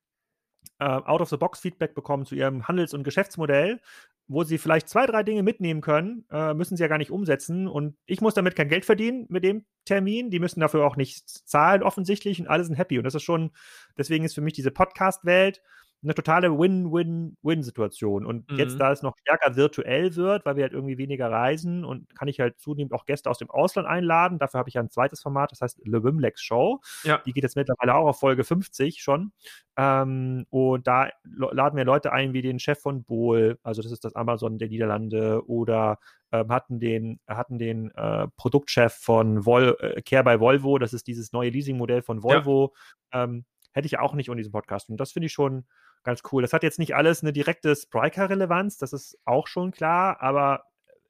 äh, 0.78 0.84
Out-of-the-Box-Feedback 0.87 1.94
bekommen 1.94 2.24
zu 2.24 2.34
ihrem 2.34 2.66
Handels- 2.66 2.94
und 2.94 3.04
Geschäftsmodell, 3.04 3.80
wo 4.26 4.42
sie 4.44 4.58
vielleicht 4.58 4.88
zwei, 4.88 5.06
drei 5.06 5.22
Dinge 5.22 5.42
mitnehmen 5.42 5.80
können, 5.80 6.24
äh, 6.30 6.54
müssen 6.54 6.76
sie 6.76 6.82
ja 6.82 6.88
gar 6.88 6.98
nicht 6.98 7.10
umsetzen. 7.10 7.68
Und 7.68 7.96
ich 8.06 8.20
muss 8.20 8.34
damit 8.34 8.56
kein 8.56 8.68
Geld 8.68 8.84
verdienen 8.84 9.26
mit 9.28 9.44
dem 9.44 9.64
Termin. 9.84 10.30
Die 10.30 10.38
müssen 10.38 10.60
dafür 10.60 10.87
auch 10.87 10.96
nicht 10.96 11.28
zahlen, 11.28 11.82
offensichtlich, 11.82 12.40
und 12.40 12.48
alle 12.48 12.64
sind 12.64 12.76
happy. 12.76 12.98
Und 12.98 13.04
das 13.04 13.14
ist 13.14 13.22
schon, 13.22 13.50
deswegen 13.98 14.24
ist 14.24 14.34
für 14.34 14.40
mich 14.40 14.54
diese 14.54 14.70
Podcast-Welt 14.70 15.60
eine 16.05 16.14
totale 16.14 16.59
Win-Win-Win-Situation. 16.59 18.27
Und 18.27 18.51
mhm. 18.51 18.59
jetzt, 18.59 18.79
da 18.79 18.93
es 18.93 19.03
noch 19.03 19.17
stärker 19.19 19.57
virtuell 19.57 20.14
wird, 20.17 20.45
weil 20.45 20.57
wir 20.57 20.62
halt 20.64 20.73
irgendwie 20.73 20.99
weniger 20.99 21.31
reisen 21.31 21.85
und 21.85 22.14
kann 22.14 22.29
ich 22.29 22.40
halt 22.40 22.59
zunehmend 22.59 22.93
auch 22.93 23.07
Gäste 23.07 23.31
aus 23.31 23.38
dem 23.38 23.51
Ausland 23.51 23.88
einladen. 23.88 24.38
Dafür 24.38 24.59
habe 24.59 24.69
ich 24.69 24.75
ja 24.75 24.83
ein 24.83 24.90
zweites 24.90 25.23
Format, 25.23 25.53
das 25.53 25.61
heißt 25.61 25.81
Le 25.85 26.05
Wimlex 26.05 26.43
Show. 26.43 26.81
Ja. 27.03 27.19
Die 27.27 27.33
geht 27.33 27.43
jetzt 27.43 27.57
mittlerweile 27.57 27.95
auch 27.95 28.07
auf 28.07 28.21
Folge 28.21 28.45
50 28.45 29.03
schon. 29.03 29.33
Ähm, 29.77 30.47
und 30.51 30.87
da 30.87 31.09
laden 31.25 31.77
wir 31.77 31.85
Leute 31.85 32.12
ein 32.12 32.33
wie 32.33 32.43
den 32.43 32.59
Chef 32.59 32.79
von 32.81 33.05
Bohl, 33.05 33.59
also 33.62 33.83
das 33.83 33.90
ist 33.90 34.05
das 34.05 34.14
Amazon 34.14 34.59
der 34.59 34.69
Niederlande, 34.69 35.43
oder 35.49 35.99
ähm, 36.33 36.53
hatten 36.53 36.79
den, 36.81 37.21
hatten 37.27 37.59
den 37.59 37.90
äh, 37.93 38.29
Produktchef 38.37 38.93
von 38.93 39.45
Vol 39.47 39.77
äh, 39.81 40.03
Care 40.03 40.25
bei 40.25 40.38
Volvo, 40.38 40.79
das 40.79 40.93
ist 40.93 41.07
dieses 41.07 41.33
neue 41.33 41.51
Leasingmodell 41.51 42.03
von 42.03 42.23
Volvo. 42.23 42.73
Ja. 43.12 43.25
Ähm, 43.25 43.45
hätte 43.75 43.87
ich 43.87 43.99
auch 43.99 44.14
nicht 44.14 44.31
ohne 44.31 44.38
diesen 44.38 44.53
Podcast. 44.53 44.88
Und 44.88 44.99
das 44.99 45.12
finde 45.12 45.27
ich 45.27 45.33
schon 45.33 45.67
ganz 46.05 46.23
cool. 46.31 46.43
Das 46.43 46.53
hat 46.53 46.62
jetzt 46.62 46.79
nicht 46.79 46.95
alles 46.95 47.23
eine 47.23 47.33
direkte 47.33 47.75
Spriker-Relevanz, 47.75 48.79
das 48.79 48.93
ist 48.93 49.19
auch 49.25 49.47
schon 49.47 49.73
klar, 49.73 50.21
aber 50.21 50.64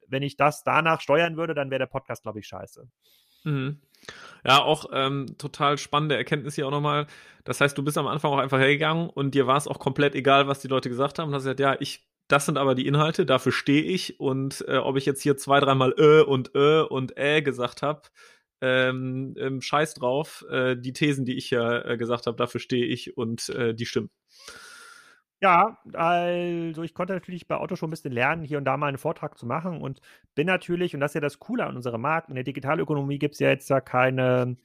wenn 0.07 0.23
ich 0.23 0.37
das 0.37 0.63
danach 0.63 1.01
steuern 1.01 1.37
würde, 1.37 1.53
dann 1.53 1.69
wäre 1.69 1.79
der 1.79 1.85
Podcast, 1.87 2.23
glaube 2.23 2.39
ich, 2.39 2.47
scheiße. 2.47 2.87
Mhm. 3.43 3.79
Ja, 4.43 4.61
auch 4.61 4.85
ähm, 4.93 5.35
total 5.37 5.77
spannende 5.77 6.15
Erkenntnis 6.15 6.55
hier 6.55 6.67
auch 6.67 6.71
nochmal. 6.71 7.07
Das 7.43 7.61
heißt, 7.61 7.77
du 7.77 7.83
bist 7.83 7.97
am 7.97 8.07
Anfang 8.07 8.31
auch 8.31 8.37
einfach 8.37 8.59
hergegangen 8.59 9.09
und 9.09 9.33
dir 9.33 9.47
war 9.47 9.57
es 9.57 9.67
auch 9.67 9.79
komplett 9.79 10.15
egal, 10.15 10.47
was 10.47 10.59
die 10.59 10.67
Leute 10.67 10.89
gesagt 10.89 11.17
haben. 11.17 11.29
Und 11.29 11.35
hast 11.35 11.43
gesagt, 11.43 11.59
ja, 11.59 11.75
ich, 11.79 12.07
das 12.27 12.45
sind 12.45 12.57
aber 12.57 12.75
die 12.75 12.85
Inhalte, 12.85 13.25
dafür 13.25 13.51
stehe 13.51 13.83
ich. 13.83 14.19
Und 14.19 14.63
äh, 14.67 14.77
ob 14.77 14.97
ich 14.97 15.05
jetzt 15.05 15.21
hier 15.21 15.37
zwei, 15.37 15.59
dreimal 15.59 15.93
äh 15.97 16.21
und 16.21 16.53
äh 16.53 16.81
und 16.81 17.17
äh 17.17 17.41
gesagt 17.41 17.81
habe, 17.81 18.03
ähm, 18.61 19.35
ähm, 19.39 19.61
scheiß 19.61 19.95
drauf. 19.95 20.45
Äh, 20.49 20.75
die 20.77 20.93
Thesen, 20.93 21.25
die 21.25 21.35
ich 21.35 21.49
ja 21.49 21.81
äh, 21.85 21.97
gesagt 21.97 22.27
habe, 22.27 22.37
dafür 22.37 22.59
stehe 22.59 22.85
ich 22.85 23.17
und 23.17 23.49
äh, 23.49 23.73
die 23.73 23.85
stimmen. 23.85 24.09
Ja, 25.45 25.77
also 25.93 26.81
ich 26.81 26.95
konnte 26.95 27.13
natürlich 27.13 27.47
bei 27.47 27.59
Otto 27.59 27.75
schon 27.75 27.89
ein 27.89 27.91
bisschen 27.91 28.11
lernen, 28.11 28.43
hier 28.43 28.57
und 28.57 28.65
da 28.65 28.77
mal 28.77 28.87
einen 28.87 28.97
Vortrag 28.97 29.37
zu 29.37 29.45
machen 29.45 29.79
und 29.79 30.01
bin 30.33 30.47
natürlich, 30.47 30.95
und 30.95 31.01
das 31.01 31.11
ist 31.11 31.15
ja 31.15 31.21
das 31.21 31.37
Coole 31.37 31.67
an 31.67 31.75
unserem 31.75 32.01
Markt, 32.01 32.29
in 32.29 32.35
der 32.35 32.43
Digitalökonomie 32.43 33.19
gibt 33.19 33.35
es 33.35 33.39
ja 33.39 33.49
jetzt 33.49 33.69
da 33.69 33.79
keine, 33.79 34.57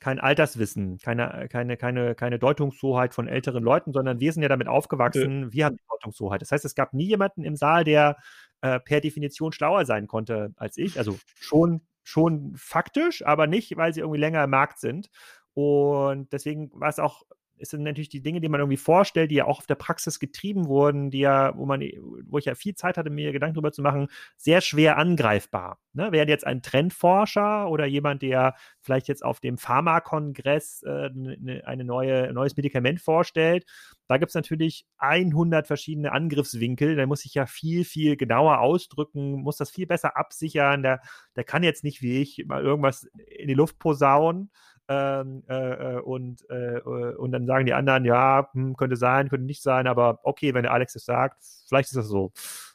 kein 0.00 0.20
Alterswissen, 0.20 0.98
keine, 0.98 1.48
keine, 1.50 1.78
keine, 1.78 2.14
keine 2.14 2.38
Deutungshoheit 2.38 3.14
von 3.14 3.26
älteren 3.26 3.64
Leuten, 3.64 3.94
sondern 3.94 4.20
wir 4.20 4.30
sind 4.30 4.42
ja 4.42 4.50
damit 4.50 4.68
aufgewachsen, 4.68 5.44
ja. 5.44 5.52
wir 5.54 5.64
haben 5.64 5.76
die 5.76 5.88
Deutungshoheit. 5.88 6.42
Das 6.42 6.52
heißt, 6.52 6.66
es 6.66 6.74
gab 6.74 6.92
nie 6.92 7.06
jemanden 7.06 7.42
im 7.42 7.56
Saal, 7.56 7.84
der 7.84 8.18
äh, 8.60 8.80
per 8.80 9.00
Definition 9.00 9.52
schlauer 9.52 9.86
sein 9.86 10.08
konnte 10.08 10.52
als 10.56 10.76
ich. 10.76 10.98
Also 10.98 11.18
schon, 11.40 11.80
schon 12.02 12.52
faktisch, 12.54 13.24
aber 13.24 13.46
nicht, 13.46 13.78
weil 13.78 13.94
sie 13.94 14.00
irgendwie 14.00 14.20
länger 14.20 14.44
im 14.44 14.50
Markt 14.50 14.78
sind. 14.78 15.08
Und 15.54 16.34
deswegen 16.34 16.70
war 16.74 16.90
es 16.90 16.98
auch 16.98 17.22
es 17.60 17.70
sind 17.70 17.82
natürlich 17.82 18.08
die 18.08 18.22
Dinge, 18.22 18.40
die 18.40 18.48
man 18.48 18.60
irgendwie 18.60 18.76
vorstellt, 18.76 19.30
die 19.30 19.36
ja 19.36 19.44
auch 19.46 19.58
auf 19.58 19.66
der 19.66 19.74
Praxis 19.74 20.18
getrieben 20.18 20.66
wurden, 20.66 21.10
die 21.10 21.20
ja, 21.20 21.56
wo 21.56 21.66
man, 21.66 21.80
wo 22.26 22.38
ich 22.38 22.44
ja 22.44 22.54
viel 22.54 22.74
Zeit 22.74 22.96
hatte, 22.96 23.10
mir 23.10 23.32
Gedanken 23.32 23.54
darüber 23.54 23.72
zu 23.72 23.82
machen, 23.82 24.08
sehr 24.36 24.60
schwer 24.60 24.98
angreifbar. 24.98 25.78
Ne? 25.92 26.12
Wäre 26.12 26.28
jetzt 26.28 26.46
ein 26.46 26.62
Trendforscher 26.62 27.68
oder 27.68 27.86
jemand, 27.86 28.22
der 28.22 28.54
vielleicht 28.80 29.08
jetzt 29.08 29.24
auf 29.24 29.40
dem 29.40 29.58
Pharmakongress 29.58 30.82
äh, 30.82 31.10
ne, 31.12 31.62
eine 31.66 31.84
neue, 31.84 32.28
ein 32.28 32.34
neues 32.34 32.56
Medikament 32.56 33.00
vorstellt, 33.00 33.64
da 34.08 34.16
gibt 34.16 34.30
es 34.30 34.34
natürlich 34.34 34.86
100 34.96 35.66
verschiedene 35.66 36.12
Angriffswinkel. 36.12 36.96
Da 36.96 37.06
muss 37.06 37.26
ich 37.26 37.34
ja 37.34 37.44
viel, 37.44 37.84
viel 37.84 38.16
genauer 38.16 38.60
ausdrücken, 38.60 39.42
muss 39.42 39.58
das 39.58 39.70
viel 39.70 39.86
besser 39.86 40.16
absichern. 40.16 40.82
Der, 40.82 41.02
der 41.36 41.44
kann 41.44 41.62
jetzt 41.62 41.84
nicht 41.84 42.00
wie 42.00 42.22
ich 42.22 42.44
mal 42.46 42.62
irgendwas 42.64 43.04
in 43.26 43.48
die 43.48 43.54
Luft 43.54 43.78
posaunen, 43.78 44.50
ähm, 44.88 45.42
äh, 45.48 45.96
äh, 45.96 46.00
und, 46.00 46.48
äh, 46.48 46.80
und 46.80 47.32
dann 47.32 47.46
sagen 47.46 47.66
die 47.66 47.74
anderen, 47.74 48.04
ja, 48.04 48.48
hm, 48.52 48.76
könnte 48.76 48.96
sein, 48.96 49.28
könnte 49.28 49.46
nicht 49.46 49.62
sein, 49.62 49.86
aber 49.86 50.20
okay, 50.22 50.54
wenn 50.54 50.62
der 50.62 50.72
Alex 50.72 50.94
es 50.94 51.04
sagt, 51.04 51.42
vielleicht 51.68 51.90
ist 51.90 51.96
das 51.96 52.08
so. 52.08 52.32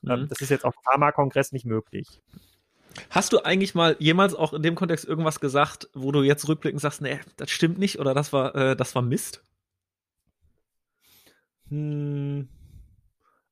Ähm, 0.08 0.22
mhm. 0.22 0.28
das 0.30 0.42
ist 0.42 0.50
jetzt 0.50 0.66
auf 0.66 0.76
dem 0.76 0.84
Pharma-Kongress 0.84 1.52
nicht 1.52 1.66
möglich. 1.66 2.22
Hast 3.10 3.34
du 3.34 3.40
eigentlich 3.40 3.74
mal 3.74 3.96
jemals 4.00 4.36
auch 4.36 4.54
in 4.54 4.62
dem 4.62 4.76
Kontext 4.76 5.06
irgendwas 5.06 5.40
gesagt, 5.40 5.90
wo 5.96 6.12
du 6.12 6.22
jetzt 6.22 6.48
rückblickend 6.48 6.82
sagst, 6.82 7.02
nee, 7.02 7.20
das 7.38 7.50
stimmt 7.50 7.80
nicht 7.80 8.00
oder 8.00 8.14
das 8.14 8.32
war, 8.32 8.54
äh, 8.56 8.76
das 8.76 8.94
war 8.94 9.02
Mist? 9.02 9.44
Hm, 11.70 12.48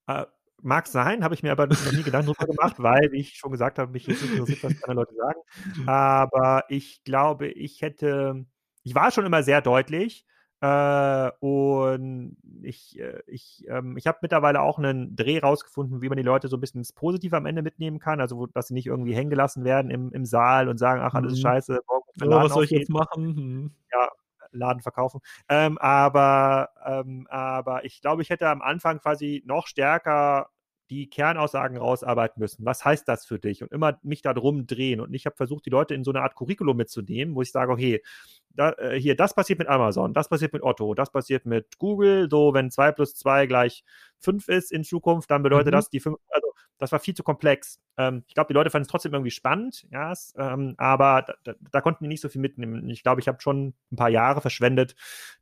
äh, 0.07 0.25
Mag 0.63 0.87
sein, 0.87 1.23
habe 1.23 1.33
ich 1.33 1.43
mir 1.43 1.51
aber 1.51 1.67
noch 1.67 1.91
nie 1.91 2.03
Gedanken 2.03 2.33
darüber 2.33 2.53
gemacht, 2.53 2.75
weil, 2.77 3.11
wie 3.11 3.19
ich 3.19 3.35
schon 3.35 3.51
gesagt 3.51 3.79
habe, 3.79 3.91
mich 3.91 4.07
nicht 4.07 4.21
interessiert, 4.21 4.63
was 4.63 4.83
andere 4.83 4.93
Leute 4.93 5.15
sagen. 5.15 5.87
Aber 5.87 6.65
ich 6.69 7.03
glaube, 7.03 7.47
ich 7.47 7.81
hätte, 7.81 8.45
ich 8.83 8.95
war 8.95 9.11
schon 9.11 9.25
immer 9.25 9.43
sehr 9.43 9.61
deutlich 9.61 10.25
äh, 10.61 11.31
und 11.39 12.37
ich, 12.61 12.99
äh, 12.99 13.23
ich, 13.25 13.65
ähm, 13.67 13.97
ich 13.97 14.05
habe 14.05 14.19
mittlerweile 14.21 14.61
auch 14.61 14.77
einen 14.77 15.15
Dreh 15.15 15.39
rausgefunden, 15.39 16.03
wie 16.03 16.09
man 16.09 16.17
die 16.17 16.23
Leute 16.23 16.47
so 16.47 16.57
ein 16.57 16.59
bisschen 16.59 16.81
ins 16.81 16.93
Positive 16.93 17.35
am 17.35 17.47
Ende 17.47 17.63
mitnehmen 17.63 17.97
kann, 17.97 18.21
also 18.21 18.37
wo, 18.37 18.45
dass 18.45 18.67
sie 18.67 18.75
nicht 18.75 18.85
irgendwie 18.85 19.15
hängen 19.15 19.31
gelassen 19.31 19.63
werden 19.63 19.89
im, 19.89 20.13
im 20.13 20.23
Saal 20.23 20.69
und 20.69 20.77
sagen, 20.77 21.01
ach, 21.01 21.15
alles 21.15 21.33
mhm. 21.33 21.41
scheiße, 21.41 21.79
morgen 21.87 22.05
oh, 22.21 22.29
was 22.29 22.53
soll 22.53 22.65
ich 22.65 22.69
jetzt 22.69 22.91
machen? 22.91 23.25
Mhm. 23.25 23.71
Ja, 23.91 24.09
Laden 24.51 24.81
verkaufen. 24.81 25.21
Ähm, 25.49 25.77
aber, 25.77 26.69
ähm, 26.85 27.27
aber 27.29 27.85
ich 27.85 28.01
glaube, 28.01 28.21
ich 28.21 28.29
hätte 28.29 28.47
am 28.49 28.61
Anfang 28.61 28.99
quasi 28.99 29.43
noch 29.45 29.67
stärker 29.67 30.49
die 30.91 31.09
Kernaussagen 31.09 31.77
rausarbeiten 31.77 32.41
müssen. 32.41 32.65
Was 32.65 32.83
heißt 32.83 33.07
das 33.07 33.25
für 33.25 33.39
dich? 33.39 33.63
Und 33.63 33.71
immer 33.71 33.97
mich 34.03 34.21
da 34.21 34.33
drum 34.33 34.67
drehen. 34.67 34.99
Und 34.99 35.13
ich 35.13 35.25
habe 35.25 35.37
versucht, 35.37 35.65
die 35.65 35.69
Leute 35.69 35.95
in 35.95 36.03
so 36.03 36.11
eine 36.11 36.21
Art 36.21 36.35
Curriculum 36.35 36.75
mitzunehmen, 36.75 37.33
wo 37.33 37.41
ich 37.41 37.51
sage, 37.51 37.71
okay, 37.71 38.03
da, 38.49 38.73
äh, 38.73 38.99
hier, 38.99 39.15
das 39.15 39.33
passiert 39.33 39.59
mit 39.59 39.69
Amazon, 39.69 40.13
das 40.13 40.27
passiert 40.27 40.51
mit 40.51 40.63
Otto, 40.63 40.93
das 40.93 41.09
passiert 41.09 41.45
mit 41.45 41.77
Google. 41.77 42.27
So, 42.29 42.53
wenn 42.53 42.69
2 42.69 42.91
plus 42.91 43.15
2 43.15 43.47
gleich 43.47 43.85
5 44.19 44.49
ist 44.49 44.73
in 44.73 44.83
Zukunft, 44.83 45.31
dann 45.31 45.43
bedeutet 45.43 45.67
mhm. 45.67 45.77
das 45.77 45.89
die 45.89 46.01
5, 46.01 46.17
also 46.29 46.50
das 46.81 46.91
war 46.91 46.99
viel 46.99 47.13
zu 47.13 47.23
komplex. 47.23 47.79
Ähm, 47.97 48.23
ich 48.27 48.33
glaube, 48.33 48.47
die 48.47 48.53
Leute 48.53 48.71
fanden 48.71 48.83
es 48.83 48.87
trotzdem 48.87 49.13
irgendwie 49.13 49.31
spannend, 49.31 49.85
ja, 49.91 50.13
ähm, 50.35 50.73
aber 50.77 51.21
da, 51.21 51.33
da, 51.43 51.53
da, 51.71 51.81
konnten 51.81 52.03
die 52.03 52.07
nicht 52.07 52.21
so 52.21 52.27
viel 52.27 52.41
mitnehmen. 52.41 52.89
Ich 52.89 53.03
glaube, 53.03 53.21
ich 53.21 53.27
habe 53.27 53.39
schon 53.39 53.75
ein 53.91 53.95
paar 53.95 54.09
Jahre 54.09 54.41
verschwendet, 54.41 54.95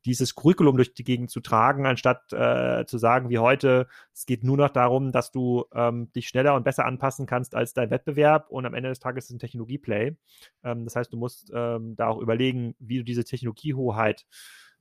dieses 0.06 0.36
Curriculum 0.36 0.76
durch 0.76 0.94
die 0.94 1.06
Gegend 1.06 1.32
zu 1.32 1.40
tragen, 1.40 1.86
anstatt 1.86 2.34
äh, 2.34 2.86
zu 2.86 2.98
sagen, 2.98 3.30
wie 3.30 3.40
heute, 3.40 3.88
es 4.14 4.26
geht 4.26 4.44
nur 4.44 4.58
noch 4.58 4.70
darum, 4.70 5.14
dass 5.14 5.32
du 5.32 5.66
ähm, 5.74 6.12
dich 6.12 6.28
schneller 6.28 6.56
und 6.56 6.64
besser 6.64 6.86
anpassen 6.86 7.26
kannst 7.26 7.56
als 7.56 7.74
dein 7.74 7.90
Wettbewerb 7.90 8.50
und 8.50 8.66
am 8.66 8.74
Ende 8.74 8.90
des 8.90 9.00
Tages 9.00 9.26
ist 9.26 9.30
es 9.30 9.36
ein 9.36 9.40
Technologieplay. 9.40 10.18
Ähm, 10.64 10.84
das 10.84 10.98
heißt, 10.98 11.14
du 11.14 11.18
musst 11.18 11.52
ähm, 11.56 11.96
da 11.96 12.08
auch 12.08 12.20
überlegen, 12.20 12.76
wie 12.80 12.98
du 12.98 13.04
diese 13.06 13.24
Technologiehoheit 13.24 14.26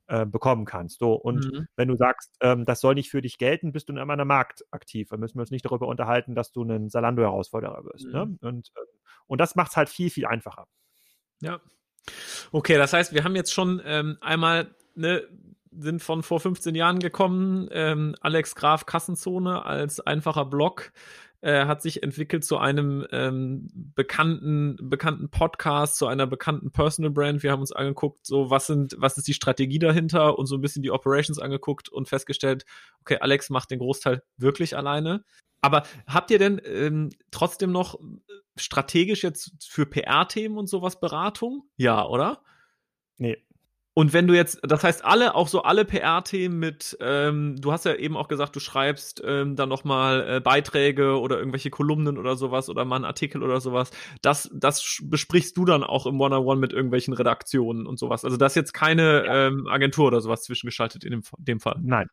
äh, 0.08 0.26
bekommen 0.26 0.64
kannst. 0.64 0.98
So, 0.98 1.12
und 1.12 1.52
mhm. 1.52 1.68
wenn 1.76 1.88
du 1.88 1.96
sagst, 1.96 2.36
ähm, 2.40 2.64
das 2.64 2.80
soll 2.80 2.94
nicht 2.94 3.10
für 3.10 3.22
dich 3.22 3.38
gelten, 3.38 3.72
bist 3.72 3.88
du 3.88 3.92
in 3.92 3.98
einem 3.98 4.26
Markt 4.26 4.64
aktiv. 4.70 5.08
Dann 5.10 5.20
müssen 5.20 5.36
wir 5.36 5.42
uns 5.42 5.50
nicht 5.50 5.64
darüber 5.64 5.86
unterhalten, 5.86 6.34
dass 6.34 6.50
du 6.50 6.62
ein 6.62 6.88
Salando-Herausforderer 6.88 7.84
wirst. 7.84 8.06
Ne? 8.06 8.26
Mhm. 8.26 8.38
Ne? 8.40 8.48
Und, 8.48 8.68
äh, 8.74 8.80
und 9.26 9.40
das 9.40 9.54
macht 9.54 9.70
es 9.70 9.76
halt 9.76 9.88
viel, 9.88 10.10
viel 10.10 10.26
einfacher. 10.26 10.66
Ja. 11.40 11.60
Okay, 12.52 12.76
das 12.76 12.92
heißt, 12.92 13.12
wir 13.12 13.24
haben 13.24 13.36
jetzt 13.36 13.52
schon 13.52 13.82
ähm, 13.84 14.16
einmal 14.20 14.74
ne, 14.94 15.28
sind 15.70 16.02
von 16.02 16.22
vor 16.22 16.40
15 16.40 16.74
Jahren 16.74 16.98
gekommen. 16.98 17.68
Ähm, 17.70 18.14
Alex 18.20 18.54
Graf 18.54 18.86
Kassenzone 18.86 19.64
als 19.64 20.00
einfacher 20.00 20.44
Blog 20.44 20.92
äh, 21.40 21.66
hat 21.66 21.82
sich 21.82 22.02
entwickelt 22.02 22.44
zu 22.44 22.58
einem 22.58 23.06
ähm, 23.12 23.68
bekannten, 23.72 24.76
bekannten 24.80 25.30
Podcast, 25.30 25.96
zu 25.96 26.06
einer 26.06 26.26
bekannten 26.26 26.72
Personal 26.72 27.10
Brand. 27.10 27.42
Wir 27.42 27.52
haben 27.52 27.60
uns 27.60 27.72
angeguckt, 27.72 28.26
so 28.26 28.50
was 28.50 28.66
sind, 28.66 28.96
was 28.98 29.18
ist 29.18 29.28
die 29.28 29.34
Strategie 29.34 29.78
dahinter 29.78 30.38
und 30.38 30.46
so 30.46 30.56
ein 30.56 30.60
bisschen 30.60 30.82
die 30.82 30.90
Operations 30.90 31.38
angeguckt 31.38 31.88
und 31.88 32.08
festgestellt, 32.08 32.64
okay, 33.00 33.18
Alex 33.20 33.50
macht 33.50 33.70
den 33.70 33.78
Großteil 33.78 34.22
wirklich 34.36 34.76
alleine. 34.76 35.24
Aber 35.60 35.84
habt 36.06 36.30
ihr 36.30 36.38
denn 36.38 36.60
ähm, 36.64 37.10
trotzdem 37.30 37.72
noch 37.72 38.00
äh, 38.00 38.16
strategisch 38.56 39.22
jetzt 39.22 39.52
für 39.60 39.86
PR-Themen 39.86 40.58
und 40.58 40.68
sowas 40.68 41.00
Beratung? 41.00 41.68
Ja, 41.76 42.06
oder? 42.06 42.42
Nee, 43.16 43.44
und 43.98 44.12
wenn 44.12 44.28
du 44.28 44.34
jetzt, 44.34 44.60
das 44.62 44.84
heißt, 44.84 45.04
alle, 45.04 45.34
auch 45.34 45.48
so 45.48 45.62
alle 45.62 45.84
PR-Themen 45.84 46.56
mit, 46.56 46.96
ähm, 47.00 47.56
du 47.60 47.72
hast 47.72 47.84
ja 47.84 47.96
eben 47.96 48.16
auch 48.16 48.28
gesagt, 48.28 48.54
du 48.54 48.60
schreibst 48.60 49.20
ähm, 49.26 49.56
dann 49.56 49.68
nochmal 49.68 50.36
äh, 50.36 50.40
Beiträge 50.40 51.18
oder 51.18 51.36
irgendwelche 51.36 51.70
Kolumnen 51.70 52.16
oder 52.16 52.36
sowas 52.36 52.70
oder 52.70 52.84
mal 52.84 52.94
einen 52.94 53.04
Artikel 53.04 53.42
oder 53.42 53.60
sowas, 53.60 53.90
das, 54.22 54.48
das 54.54 55.00
besprichst 55.02 55.56
du 55.56 55.64
dann 55.64 55.82
auch 55.82 56.06
im 56.06 56.20
One-on-One 56.20 56.60
mit 56.60 56.72
irgendwelchen 56.72 57.12
Redaktionen 57.12 57.88
und 57.88 57.98
sowas. 57.98 58.24
Also 58.24 58.36
da 58.36 58.46
ist 58.46 58.54
jetzt 58.54 58.72
keine 58.72 59.24
ja. 59.26 59.48
ähm, 59.48 59.66
Agentur 59.66 60.06
oder 60.06 60.20
sowas 60.20 60.44
zwischengeschaltet 60.44 61.02
in 61.02 61.10
dem, 61.10 61.22
dem 61.36 61.58
Fall. 61.58 61.80
Nein, 61.82 62.06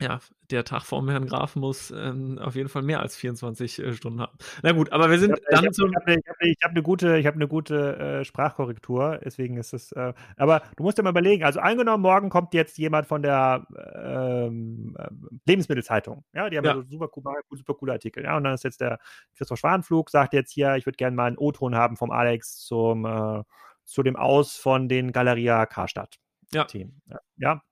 ja, 0.00 0.20
der 0.50 0.64
Tag 0.64 0.82
vorm 0.84 1.08
Herrn 1.08 1.26
Graf 1.26 1.56
muss 1.56 1.90
ähm, 1.90 2.38
auf 2.38 2.54
jeden 2.54 2.68
Fall 2.68 2.82
mehr 2.82 3.00
als 3.00 3.16
24 3.16 3.80
äh, 3.80 3.92
Stunden 3.92 4.20
haben. 4.20 4.38
Na 4.62 4.72
gut, 4.72 4.92
aber 4.92 5.10
wir 5.10 5.18
sind 5.18 5.36
ich 5.38 5.56
hab, 5.56 5.62
dann 5.62 5.72
Ich 5.72 5.78
habe 5.80 5.90
ne, 6.10 6.22
hab, 6.26 6.62
hab 6.62 6.70
eine 6.70 6.82
gute, 6.82 7.18
ich 7.18 7.26
hab 7.26 7.34
eine 7.34 7.48
gute 7.48 7.98
äh, 7.98 8.24
Sprachkorrektur, 8.24 9.18
deswegen 9.24 9.56
ist 9.56 9.72
es. 9.72 9.90
Äh, 9.92 10.14
aber 10.36 10.62
du 10.76 10.84
musst 10.84 10.98
dir 10.98 11.02
mal 11.02 11.10
überlegen, 11.10 11.42
also 11.42 11.58
angenommen, 11.58 12.02
morgen 12.02 12.30
kommt 12.30 12.54
jetzt 12.54 12.78
jemand 12.78 13.06
von 13.06 13.22
der 13.22 13.66
ähm, 13.96 14.96
äh, 14.98 15.08
Lebensmittelzeitung. 15.46 16.24
Ja, 16.32 16.48
die 16.48 16.56
haben 16.56 16.64
ja, 16.64 16.76
ja 16.76 16.76
so 16.76 16.88
super, 16.88 17.08
super 17.50 17.74
coole 17.74 17.92
Artikel. 17.92 18.22
Ja, 18.22 18.36
und 18.36 18.44
dann 18.44 18.54
ist 18.54 18.64
jetzt 18.64 18.80
der 18.80 19.00
Christoph 19.36 19.58
Schwanflug, 19.58 20.10
sagt 20.10 20.32
jetzt 20.32 20.52
hier, 20.52 20.76
ich 20.76 20.86
würde 20.86 20.96
gerne 20.96 21.16
mal 21.16 21.26
einen 21.26 21.38
O-Ton 21.38 21.74
haben 21.74 21.96
vom 21.96 22.12
Alex 22.12 22.58
zum, 22.64 23.04
äh, 23.04 23.42
zu 23.84 24.04
dem 24.04 24.14
Aus 24.14 24.56
von 24.56 24.88
den 24.88 25.10
Galeria 25.10 25.66
Karstadt. 25.66 26.18
Ja. 26.52 26.64
Team. 26.64 27.00
Ja. 27.36 27.62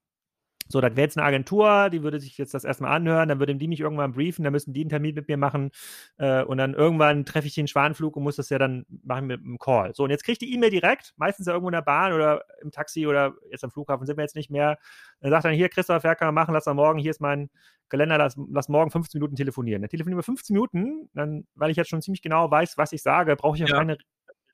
So, 0.69 0.81
das 0.81 0.93
wäre 0.93 1.03
jetzt 1.03 1.17
eine 1.17 1.27
Agentur, 1.27 1.91
die 1.91 2.03
würde 2.03 2.19
sich 2.19 2.37
jetzt 2.39 2.53
das 2.55 2.65
erstmal 2.65 2.93
anhören, 2.93 3.29
dann 3.29 3.39
würden 3.39 3.59
die 3.59 3.69
mich 3.69 3.81
irgendwann 3.81 4.13
briefen, 4.13 4.43
dann 4.43 4.53
müssen 4.53 4.73
die 4.73 4.81
einen 4.81 4.91
Termin 4.91 5.15
mit 5.15 5.29
mir 5.29 5.37
machen 5.37 5.71
äh, 6.19 6.43
und 6.43 6.59
dann 6.59 6.75
irgendwann 6.75 7.25
treffe 7.25 7.47
ich 7.47 7.55
den 7.55 7.69
Schwanflug 7.69 8.17
und 8.17 8.25
muss 8.25 8.37
das 8.37 8.51
ja 8.51 8.59
dann 8.59 8.85
machen 9.05 9.27
mit 9.27 9.41
einem 9.41 9.59
Call. 9.59 9.95
So, 9.95 10.05
und 10.05 10.11
jetzt 10.11 10.25
kriegt 10.25 10.41
die 10.41 10.53
E-Mail 10.53 10.71
direkt, 10.71 11.15
meistens 11.17 11.47
ja 11.47 11.53
irgendwo 11.53 11.69
in 11.69 11.75
der 11.75 11.83
Bahn 11.83 12.13
oder 12.13 12.45
im 12.63 12.73
Taxi 12.73 13.07
oder 13.07 13.35
jetzt 13.51 13.63
am 13.63 13.71
Flughafen 13.71 14.07
sind 14.07 14.17
wir 14.17 14.23
jetzt 14.23 14.37
nicht 14.37 14.51
mehr. 14.51 14.79
Dann 15.21 15.31
sagt 15.31 15.45
dann 15.45 15.53
hier, 15.53 15.69
Christoph, 15.69 16.03
wer 16.03 16.17
kann 16.17 16.27
man 16.29 16.35
machen, 16.35 16.53
lass 16.53 16.67
mal 16.67 16.75
morgen, 16.75 16.99
hier 16.99 17.11
ist 17.11 17.21
mein 17.21 17.49
Kalender, 17.89 18.19
lass, 18.19 18.37
lass 18.51 18.69
morgen 18.69 18.91
15 18.91 19.21
Minuten 19.21 19.37
telefonieren. 19.37 19.83
Dann 19.83 19.91
telefonieren 19.91 20.19
wir 20.19 20.25
15 20.25 20.55
Minuten, 20.55 21.09
dann, 21.15 21.47
weil 21.55 21.71
ich 21.71 21.77
jetzt 21.77 21.91
schon 21.91 22.03
ziemlich 22.03 22.23
genau 22.23 22.51
weiß, 22.51 22.77
was 22.77 22.93
ich 22.93 23.03
sage, 23.03 23.37
brauche 23.37 23.57
ich 23.57 23.65
auch 23.65 23.69
ja. 23.69 23.77
keine, 23.77 23.99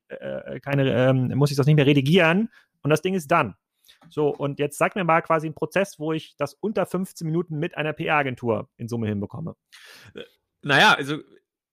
äh, 0.09 0.61
keine 0.61 0.93
ähm, 0.93 1.33
muss 1.37 1.51
ich 1.51 1.57
das 1.57 1.67
nicht 1.67 1.77
mehr 1.77 1.87
redigieren 1.87 2.51
und 2.83 2.91
das 2.91 3.01
Ding 3.01 3.15
ist 3.15 3.31
dann. 3.31 3.55
So, 4.09 4.29
und 4.29 4.59
jetzt 4.59 4.79
sag 4.79 4.97
mir 4.97 5.05
mal 5.05 5.23
quasi 5.23 5.47
einen 5.47 5.55
Prozess, 5.55 5.99
wo 5.99 6.13
ich 6.13 6.37
das 6.37 6.55
unter 6.55 6.87
15 6.87 7.27
Minuten 7.27 7.59
mit 7.59 7.77
einer 7.77 7.93
PR-Agentur 7.93 8.69
in 8.77 8.89
Summe 8.89 9.09
hinbekomme. 9.09 9.57
Äh, 10.15 10.23
naja, 10.63 10.95
also 10.95 11.19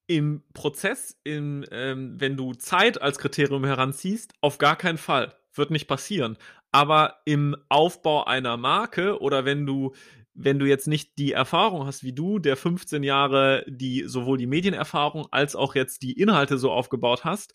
im 0.06 0.42
Prozess, 0.54 1.16
im, 1.22 1.64
ähm, 1.70 2.20
wenn 2.20 2.36
du 2.36 2.54
Zeit 2.54 3.00
als 3.00 3.18
Kriterium 3.18 3.64
heranziehst, 3.64 4.34
auf 4.40 4.58
gar 4.58 4.76
keinen 4.76 4.98
Fall. 4.98 5.34
Wird 5.54 5.70
nicht 5.70 5.86
passieren. 5.86 6.36
Aber 6.72 7.20
im 7.24 7.56
Aufbau 7.68 8.24
einer 8.24 8.56
Marke 8.56 9.20
oder 9.20 9.44
wenn 9.44 9.66
du 9.66 9.92
wenn 10.34 10.58
du 10.58 10.66
jetzt 10.66 10.86
nicht 10.86 11.18
die 11.18 11.32
Erfahrung 11.32 11.86
hast 11.86 12.02
wie 12.02 12.12
du, 12.12 12.38
der 12.38 12.56
15 12.56 13.02
Jahre 13.02 13.64
die 13.68 14.04
sowohl 14.06 14.38
die 14.38 14.46
Medienerfahrung 14.46 15.26
als 15.30 15.56
auch 15.56 15.74
jetzt 15.74 16.02
die 16.02 16.12
Inhalte 16.12 16.56
so 16.56 16.70
aufgebaut 16.70 17.24
hast, 17.24 17.52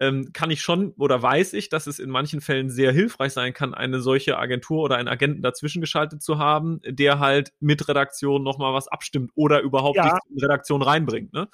ähm, 0.00 0.30
kann 0.32 0.50
ich 0.50 0.60
schon 0.60 0.92
oder 0.98 1.22
weiß 1.22 1.54
ich, 1.54 1.68
dass 1.68 1.86
es 1.86 1.98
in 1.98 2.10
manchen 2.10 2.40
Fällen 2.40 2.70
sehr 2.70 2.92
hilfreich 2.92 3.32
sein 3.32 3.52
kann, 3.52 3.74
eine 3.74 4.00
solche 4.00 4.38
Agentur 4.38 4.82
oder 4.82 4.96
einen 4.96 5.08
Agenten 5.08 5.42
dazwischen 5.42 5.80
geschaltet 5.80 6.22
zu 6.22 6.38
haben, 6.38 6.80
der 6.84 7.18
halt 7.18 7.52
mit 7.60 7.88
Redaktion 7.88 8.42
nochmal 8.42 8.74
was 8.74 8.88
abstimmt 8.88 9.30
oder 9.34 9.60
überhaupt 9.60 9.96
ja. 9.96 10.18
die 10.30 10.42
Redaktion 10.42 10.82
reinbringt. 10.82 11.32
Ne? 11.32 11.48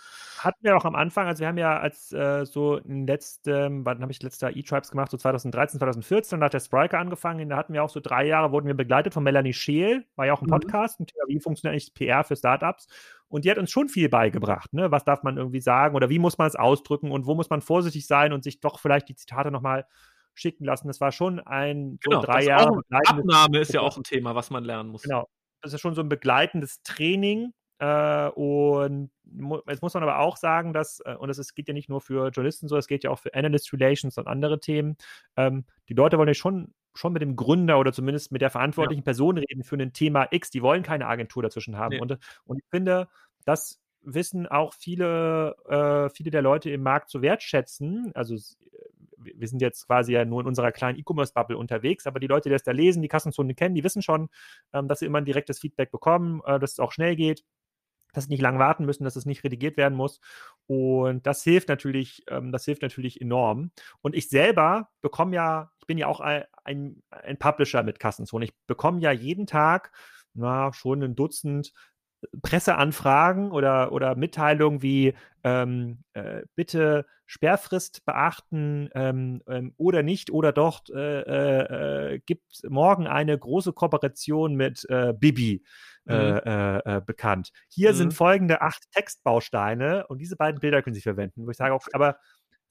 Hatten 0.44 0.64
wir 0.64 0.76
auch 0.76 0.84
am 0.84 0.94
Anfang, 0.94 1.26
also 1.26 1.40
wir 1.40 1.48
haben 1.48 1.58
ja 1.58 1.78
als 1.78 2.12
äh, 2.12 2.44
so 2.44 2.76
in 2.76 3.06
letztem, 3.06 3.84
wann 3.84 4.00
habe 4.00 4.10
ich 4.10 4.22
letzter 4.22 4.56
E-Tribes 4.56 4.90
gemacht, 4.90 5.10
so 5.10 5.16
2013, 5.16 5.78
2014, 5.78 6.40
da 6.40 6.46
hat 6.46 6.54
der 6.54 6.60
Spriker 6.60 6.98
angefangen, 6.98 7.48
da 7.48 7.56
hatten 7.56 7.72
wir 7.72 7.84
auch 7.84 7.90
so 7.90 8.00
drei 8.00 8.26
Jahre, 8.26 8.50
wurden 8.50 8.66
wir 8.66 8.74
begleitet 8.74 9.14
von 9.14 9.22
Melanie 9.22 9.52
Scheel, 9.52 10.04
war 10.16 10.26
ja 10.26 10.32
auch 10.32 10.42
ein 10.42 10.46
mhm. 10.46 10.50
Podcast, 10.50 11.00
ein 11.00 11.06
Thema, 11.06 11.24
wie 11.28 11.40
funktioniert 11.40 11.74
eigentlich 11.74 11.94
PR 11.94 12.24
für 12.24 12.36
Startups 12.36 12.88
und 13.28 13.44
die 13.44 13.50
hat 13.50 13.58
uns 13.58 13.70
schon 13.70 13.88
viel 13.88 14.08
beigebracht. 14.08 14.72
Ne? 14.72 14.90
Was 14.90 15.04
darf 15.04 15.22
man 15.22 15.36
irgendwie 15.36 15.60
sagen 15.60 15.94
oder 15.94 16.10
wie 16.10 16.18
muss 16.18 16.38
man 16.38 16.48
es 16.48 16.56
ausdrücken 16.56 17.12
und 17.12 17.26
wo 17.26 17.34
muss 17.34 17.48
man 17.48 17.60
vorsichtig 17.60 18.06
sein 18.06 18.32
und 18.32 18.42
sich 18.42 18.60
doch 18.60 18.80
vielleicht 18.80 19.08
die 19.08 19.14
Zitate 19.14 19.50
nochmal 19.50 19.86
schicken 20.34 20.64
lassen. 20.64 20.88
Das 20.88 21.00
war 21.00 21.12
schon 21.12 21.40
ein 21.40 21.98
genau, 22.02 22.20
so 22.20 22.26
drei 22.26 22.44
Jahre. 22.44 22.80
Abnahme 23.06 23.58
ist 23.58 23.72
ja 23.72 23.80
auch 23.80 23.96
ein 23.96 24.02
Thema, 24.02 24.34
was 24.34 24.50
man 24.50 24.64
lernen 24.64 24.90
muss. 24.90 25.02
Genau. 25.02 25.28
Das 25.60 25.72
ist 25.72 25.80
schon 25.80 25.94
so 25.94 26.02
ein 26.02 26.08
begleitendes 26.08 26.82
Training. 26.82 27.52
Äh, 27.82 28.28
und 28.28 29.10
jetzt 29.68 29.82
muss 29.82 29.94
man 29.94 30.04
aber 30.04 30.20
auch 30.20 30.36
sagen, 30.36 30.72
dass, 30.72 31.00
äh, 31.00 31.16
und 31.16 31.28
es 31.30 31.54
geht 31.54 31.66
ja 31.66 31.74
nicht 31.74 31.88
nur 31.88 32.00
für 32.00 32.28
Journalisten 32.28 32.68
so, 32.68 32.76
es 32.76 32.86
geht 32.86 33.02
ja 33.02 33.10
auch 33.10 33.18
für 33.18 33.34
Analyst 33.34 33.72
Relations 33.72 34.16
und 34.18 34.28
andere 34.28 34.60
Themen. 34.60 34.96
Ähm, 35.36 35.64
die 35.88 35.94
Leute 35.94 36.16
wollen 36.16 36.28
ja 36.28 36.34
schon 36.34 36.72
schon 36.94 37.12
mit 37.12 37.22
dem 37.22 37.36
Gründer 37.36 37.80
oder 37.80 37.92
zumindest 37.92 38.30
mit 38.30 38.42
der 38.42 38.50
verantwortlichen 38.50 39.00
ja. 39.00 39.04
Person 39.04 39.38
reden 39.38 39.64
für 39.64 39.76
ein 39.76 39.94
Thema 39.94 40.28
X. 40.30 40.50
Die 40.50 40.62
wollen 40.62 40.82
keine 40.82 41.06
Agentur 41.06 41.42
dazwischen 41.42 41.76
haben. 41.78 41.94
Nee. 41.94 42.00
Und, 42.00 42.18
und 42.44 42.58
ich 42.58 42.66
finde, 42.70 43.08
das 43.46 43.80
wissen 44.02 44.46
auch 44.46 44.74
viele, 44.74 45.56
äh, 45.68 46.14
viele 46.14 46.30
der 46.30 46.42
Leute 46.42 46.70
im 46.70 46.82
Markt 46.82 47.08
zu 47.08 47.22
wertschätzen. 47.22 48.12
Also 48.14 48.36
wir 49.16 49.48
sind 49.48 49.62
jetzt 49.62 49.86
quasi 49.86 50.12
ja 50.12 50.26
nur 50.26 50.42
in 50.42 50.46
unserer 50.46 50.70
kleinen 50.70 50.98
E-Commerce-Bubble 50.98 51.56
unterwegs, 51.56 52.06
aber 52.06 52.20
die 52.20 52.26
Leute, 52.26 52.50
die 52.50 52.52
das 52.52 52.62
da 52.62 52.72
lesen, 52.72 53.00
die 53.00 53.08
Kassenzone 53.08 53.54
kennen, 53.54 53.74
die 53.74 53.84
wissen 53.84 54.02
schon, 54.02 54.28
ähm, 54.74 54.86
dass 54.86 54.98
sie 54.98 55.06
immer 55.06 55.18
ein 55.18 55.24
direktes 55.24 55.58
Feedback 55.58 55.90
bekommen, 55.90 56.42
äh, 56.44 56.60
dass 56.60 56.72
es 56.72 56.78
auch 56.78 56.92
schnell 56.92 57.16
geht 57.16 57.42
dass 58.12 58.24
sie 58.24 58.30
nicht 58.30 58.42
lang 58.42 58.58
warten 58.58 58.84
müssen, 58.84 59.04
dass 59.04 59.16
es 59.16 59.26
nicht 59.26 59.44
redigiert 59.44 59.76
werden 59.76 59.96
muss. 59.96 60.20
Und 60.66 61.26
das 61.26 61.42
hilft 61.42 61.68
natürlich, 61.68 62.24
ähm, 62.28 62.52
das 62.52 62.64
hilft 62.64 62.82
natürlich 62.82 63.20
enorm. 63.20 63.70
Und 64.00 64.14
ich 64.14 64.28
selber 64.28 64.90
bekomme 65.00 65.34
ja, 65.34 65.70
ich 65.78 65.86
bin 65.86 65.98
ja 65.98 66.06
auch 66.06 66.20
ein, 66.20 66.44
ein, 66.64 67.38
Publisher 67.38 67.82
mit 67.82 67.98
Kassenzone. 67.98 68.44
Ich 68.44 68.54
bekomme 68.66 69.00
ja 69.00 69.10
jeden 69.10 69.46
Tag 69.46 69.92
na, 70.34 70.72
schon 70.72 71.02
ein 71.02 71.14
Dutzend 71.14 71.72
Presseanfragen 72.42 73.50
oder, 73.50 73.92
oder 73.92 74.14
Mitteilungen 74.14 74.82
wie 74.82 75.14
ähm, 75.42 76.04
äh, 76.12 76.42
bitte 76.54 77.06
Sperrfrist 77.26 78.04
beachten 78.04 78.90
ähm, 78.94 79.42
ähm, 79.48 79.74
oder 79.76 80.02
nicht 80.02 80.30
oder 80.30 80.52
doch 80.52 80.82
äh, 80.94 81.20
äh, 81.20 82.14
äh 82.14 82.18
gibt 82.20 82.62
morgen 82.68 83.06
eine 83.06 83.36
große 83.36 83.72
Kooperation 83.72 84.54
mit 84.54 84.86
äh, 84.88 85.12
Bibi 85.12 85.64
mhm. 86.04 86.14
Äh, 86.14 86.96
äh, 86.96 87.00
bekannt. 87.04 87.52
Hier 87.68 87.92
mhm. 87.92 87.96
sind 87.96 88.14
folgende 88.14 88.60
acht 88.60 88.90
Textbausteine 88.92 90.06
und 90.08 90.18
diese 90.18 90.36
beiden 90.36 90.60
Bilder 90.60 90.82
können 90.82 90.94
Sie 90.94 91.00
verwenden, 91.00 91.46
wo 91.46 91.50
ich 91.50 91.56
sage 91.56 91.74
auch, 91.74 91.86
aber 91.92 92.16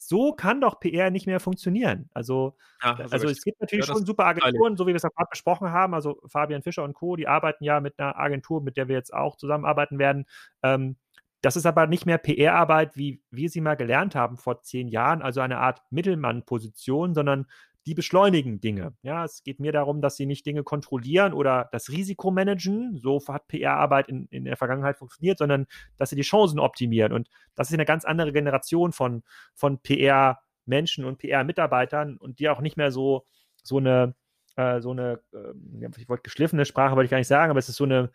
so 0.04 0.34
kann 0.34 0.62
doch 0.62 0.80
PR 0.80 1.12
nicht 1.12 1.28
mehr 1.28 1.40
funktionieren. 1.40 2.10
Also, 2.14 2.58
ja, 2.84 2.98
also 3.12 3.28
es 3.28 3.44
gibt 3.44 3.62
natürlich 3.62 3.86
ja, 3.88 3.94
schon 3.94 4.06
super 4.06 4.26
Agenturen, 4.26 4.76
so 4.76 4.86
wie 4.86 4.90
wir 4.90 4.96
es 4.96 5.04
gerade 5.04 5.30
besprochen 5.30 5.70
haben. 5.70 5.94
Also 5.94 6.20
Fabian 6.26 6.64
Fischer 6.64 6.84
und 6.84 6.96
Co., 6.96 7.16
die 7.16 7.28
arbeiten 7.28 7.64
ja 7.64 7.80
mit 7.80 8.00
einer 8.00 8.18
Agentur, 8.18 8.64
mit 8.64 8.78
der 8.78 8.88
wir 8.88 8.96
jetzt 8.96 9.14
auch 9.14 9.36
zusammenarbeiten 9.36 10.00
werden. 10.00 10.26
Ähm, 10.64 10.96
das 11.42 11.56
ist 11.56 11.68
aber 11.68 11.86
nicht 11.86 12.08
mehr 12.08 12.18
PR-Arbeit, 12.18 12.98
wie 12.98 13.22
wir 13.30 13.50
sie 13.50 13.62
mal 13.62 13.76
gelernt 13.76 14.16
haben 14.16 14.38
vor 14.38 14.64
zehn 14.64 14.88
Jahren, 14.88 15.22
also 15.22 15.42
eine 15.42 15.60
Art 15.60 15.82
Mittelmann-Position, 15.92 17.14
sondern 17.14 17.46
die 17.86 17.96
beschleunigen 17.96 18.62
Dinge. 18.62 18.94
Ja, 19.02 19.26
es 19.26 19.44
geht 19.44 19.60
mir 19.60 19.72
darum, 19.72 20.02
dass 20.02 20.16
sie 20.16 20.26
nicht 20.26 20.46
Dinge 20.46 20.64
kontrollieren 20.64 21.34
oder 21.34 21.70
das 21.72 21.90
Risiko 21.90 22.30
managen. 22.30 22.98
So 22.98 23.20
hat 23.28 23.48
PR-Arbeit 23.48 24.08
in, 24.08 24.28
in 24.30 24.46
der 24.46 24.58
Vergangenheit 24.58 24.98
funktioniert, 24.98 25.40
sondern 25.40 25.66
dass 25.98 26.12
sie 26.12 26.16
die 26.16 26.22
Chancen 26.22 26.60
optimieren. 26.60 27.12
Und 27.12 27.30
das 27.56 27.70
ist 27.70 27.74
eine 27.74 27.86
ganz 27.86 28.06
andere 28.06 28.34
Generation 28.34 28.92
von, 28.92 29.24
von 29.56 29.80
PR-Menschen 29.80 31.06
und 31.06 31.18
PR-Mitarbeitern 31.18 32.18
und 32.18 32.40
die 32.40 32.50
auch 32.50 32.62
nicht 32.62 32.78
mehr 32.78 32.92
so, 32.92 33.26
so 33.64 33.78
eine, 33.78 34.16
äh, 34.58 34.80
so 34.80 34.92
eine, 34.92 35.22
äh, 35.34 35.90
ich 35.98 36.08
wollte 36.08 36.24
geschliffene 36.24 36.66
Sprache, 36.66 36.96
wollte 36.96 37.06
ich 37.06 37.12
gar 37.12 37.18
nicht 37.18 37.28
sagen, 37.28 37.50
aber 37.50 37.60
es 37.60 37.70
ist 37.70 37.78
so 37.78 37.86
eine, 37.86 38.12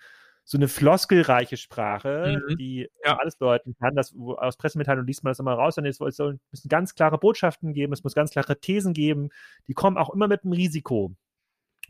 so 0.49 0.57
eine 0.57 0.69
floskelreiche 0.69 1.57
Sprache, 1.57 2.41
mhm. 2.49 2.57
die 2.57 2.89
ja. 3.05 3.19
alles 3.19 3.35
bedeuten 3.35 3.75
kann. 3.81 3.97
Das, 3.97 4.15
aus 4.17 4.57
Pressemitteilungen 4.57 5.07
liest 5.07 5.25
man 5.25 5.33
das 5.33 5.41
immer 5.41 5.55
raus. 5.55 5.77
Und 5.77 5.87
es, 5.87 5.99
müssen 5.99 6.69
ganz 6.69 6.95
klare 6.95 7.19
Botschaften 7.19 7.75
geben, 7.75 7.93
es 7.93 8.05
muss 8.05 8.15
ganz 8.15 8.31
klare 8.31 8.61
Thesen 8.61 8.93
geben. 8.93 9.31
Die 9.67 9.75
kommen 9.75 9.99
auch 9.99 10.15
immer 10.15 10.29
mit 10.29 10.45
einem 10.45 10.53
Risiko. 10.53 11.13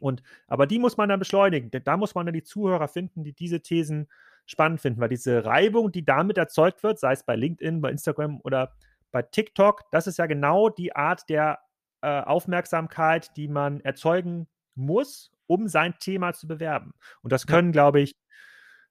Und, 0.00 0.22
aber 0.46 0.66
die 0.66 0.78
muss 0.78 0.96
man 0.96 1.10
dann 1.10 1.18
beschleunigen. 1.18 1.70
Denn 1.70 1.84
da 1.84 1.98
muss 1.98 2.14
man 2.14 2.24
dann 2.24 2.32
die 2.32 2.44
Zuhörer 2.44 2.88
finden, 2.88 3.24
die 3.24 3.34
diese 3.34 3.60
Thesen 3.60 4.08
spannend 4.46 4.80
finden, 4.80 5.00
weil 5.00 5.10
diese 5.10 5.44
Reibung, 5.44 5.92
die 5.92 6.06
damit 6.06 6.38
erzeugt 6.38 6.82
wird, 6.82 6.98
sei 6.98 7.12
es 7.12 7.24
bei 7.24 7.36
LinkedIn, 7.36 7.82
bei 7.82 7.90
Instagram 7.90 8.40
oder 8.42 8.72
bei 9.12 9.20
TikTok, 9.20 9.82
das 9.90 10.06
ist 10.06 10.16
ja 10.16 10.24
genau 10.24 10.70
die 10.70 10.96
Art 10.96 11.28
der 11.28 11.58
äh, 12.00 12.22
Aufmerksamkeit, 12.22 13.36
die 13.36 13.48
man 13.48 13.80
erzeugen 13.80 14.46
muss, 14.76 15.30
um 15.46 15.68
sein 15.68 15.94
Thema 15.98 16.32
zu 16.32 16.46
bewerben. 16.46 16.92
Und 17.22 17.32
das 17.32 17.46
können, 17.46 17.68
ja. 17.68 17.72
glaube 17.72 18.00
ich, 18.00 18.16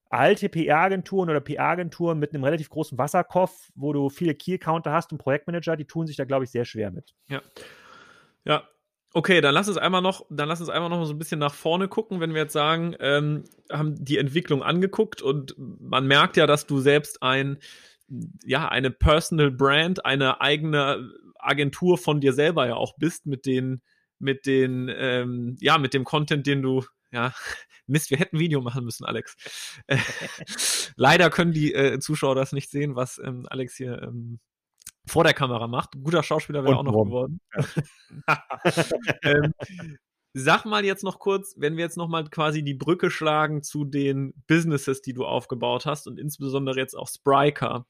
alte 0.09 0.49
PR-Agenturen 0.49 1.29
oder 1.29 1.41
PR-Agenturen 1.41 2.19
mit 2.19 2.33
einem 2.33 2.43
relativ 2.43 2.69
großen 2.69 2.97
Wasserkopf, 2.97 3.71
wo 3.75 3.91
du 3.93 4.09
viele 4.09 4.35
Key-Counter 4.35 4.91
hast 4.91 5.11
und 5.11 5.17
Projektmanager, 5.17 5.75
die 5.75 5.85
tun 5.85 6.07
sich 6.07 6.15
da, 6.15 6.25
glaube 6.25 6.45
ich, 6.45 6.51
sehr 6.51 6.65
schwer 6.65 6.91
mit. 6.91 7.13
Ja. 7.27 7.41
Ja. 8.45 8.63
Okay, 9.13 9.39
dann 9.39 9.53
lass 9.53 9.69
uns 9.69 9.77
einmal 9.77 10.01
noch, 10.01 10.25
dann 10.29 10.49
lass 10.49 10.59
uns 10.59 10.69
einmal 10.69 10.89
noch 10.89 11.05
so 11.05 11.13
ein 11.13 11.17
bisschen 11.17 11.39
nach 11.39 11.53
vorne 11.53 11.87
gucken, 11.87 12.19
wenn 12.19 12.33
wir 12.33 12.41
jetzt 12.41 12.53
sagen, 12.53 12.95
ähm, 12.99 13.45
haben 13.71 13.95
die 14.03 14.17
Entwicklung 14.17 14.61
angeguckt 14.61 15.21
und 15.21 15.55
man 15.57 16.05
merkt 16.05 16.35
ja, 16.35 16.45
dass 16.47 16.67
du 16.67 16.81
selbst 16.81 17.23
ein, 17.23 17.57
ja, 18.43 18.67
eine 18.67 18.91
Personal 18.91 19.51
Brand, 19.51 20.05
eine 20.05 20.41
eigene 20.41 21.13
Agentur 21.39 21.97
von 21.97 22.19
dir 22.19 22.33
selber 22.33 22.67
ja 22.67 22.75
auch 22.75 22.97
bist 22.97 23.25
mit 23.25 23.45
den, 23.45 23.81
mit 24.19 24.45
den, 24.45 24.91
ähm, 24.95 25.57
ja, 25.59 25.77
mit 25.77 25.93
dem 25.93 26.03
Content, 26.03 26.47
den 26.47 26.61
du 26.61 26.83
ja, 27.11 27.33
Mist, 27.87 28.09
wir 28.09 28.17
hätten 28.17 28.37
ein 28.37 28.39
Video 28.39 28.61
machen 28.61 28.83
müssen, 28.83 29.05
Alex. 29.05 29.35
Äh, 29.87 29.97
leider 30.95 31.29
können 31.29 31.51
die 31.51 31.73
äh, 31.73 31.99
Zuschauer 31.99 32.35
das 32.35 32.51
nicht 32.51 32.69
sehen, 32.69 32.95
was 32.95 33.19
ähm, 33.23 33.45
Alex 33.49 33.75
hier 33.75 34.01
ähm, 34.01 34.39
vor 35.07 35.23
der 35.23 35.33
Kamera 35.33 35.67
macht. 35.67 35.91
Guter 36.03 36.23
Schauspieler 36.23 36.63
wäre 36.63 36.77
auch 36.77 36.83
noch 36.83 36.93
warum? 36.93 37.07
geworden. 37.09 37.39
ähm, 39.23 39.53
sag 40.33 40.65
mal 40.65 40.83
jetzt 40.83 41.03
noch 41.03 41.19
kurz, 41.19 41.53
wenn 41.57 41.77
wir 41.77 41.83
jetzt 41.83 41.97
noch 41.97 42.07
mal 42.07 42.23
quasi 42.25 42.63
die 42.63 42.73
Brücke 42.73 43.11
schlagen 43.11 43.61
zu 43.61 43.85
den 43.85 44.33
Businesses, 44.47 45.01
die 45.01 45.13
du 45.13 45.25
aufgebaut 45.25 45.85
hast 45.85 46.07
und 46.07 46.19
insbesondere 46.19 46.77
jetzt 46.77 46.95
auch 46.95 47.07
Spriker, 47.07 47.85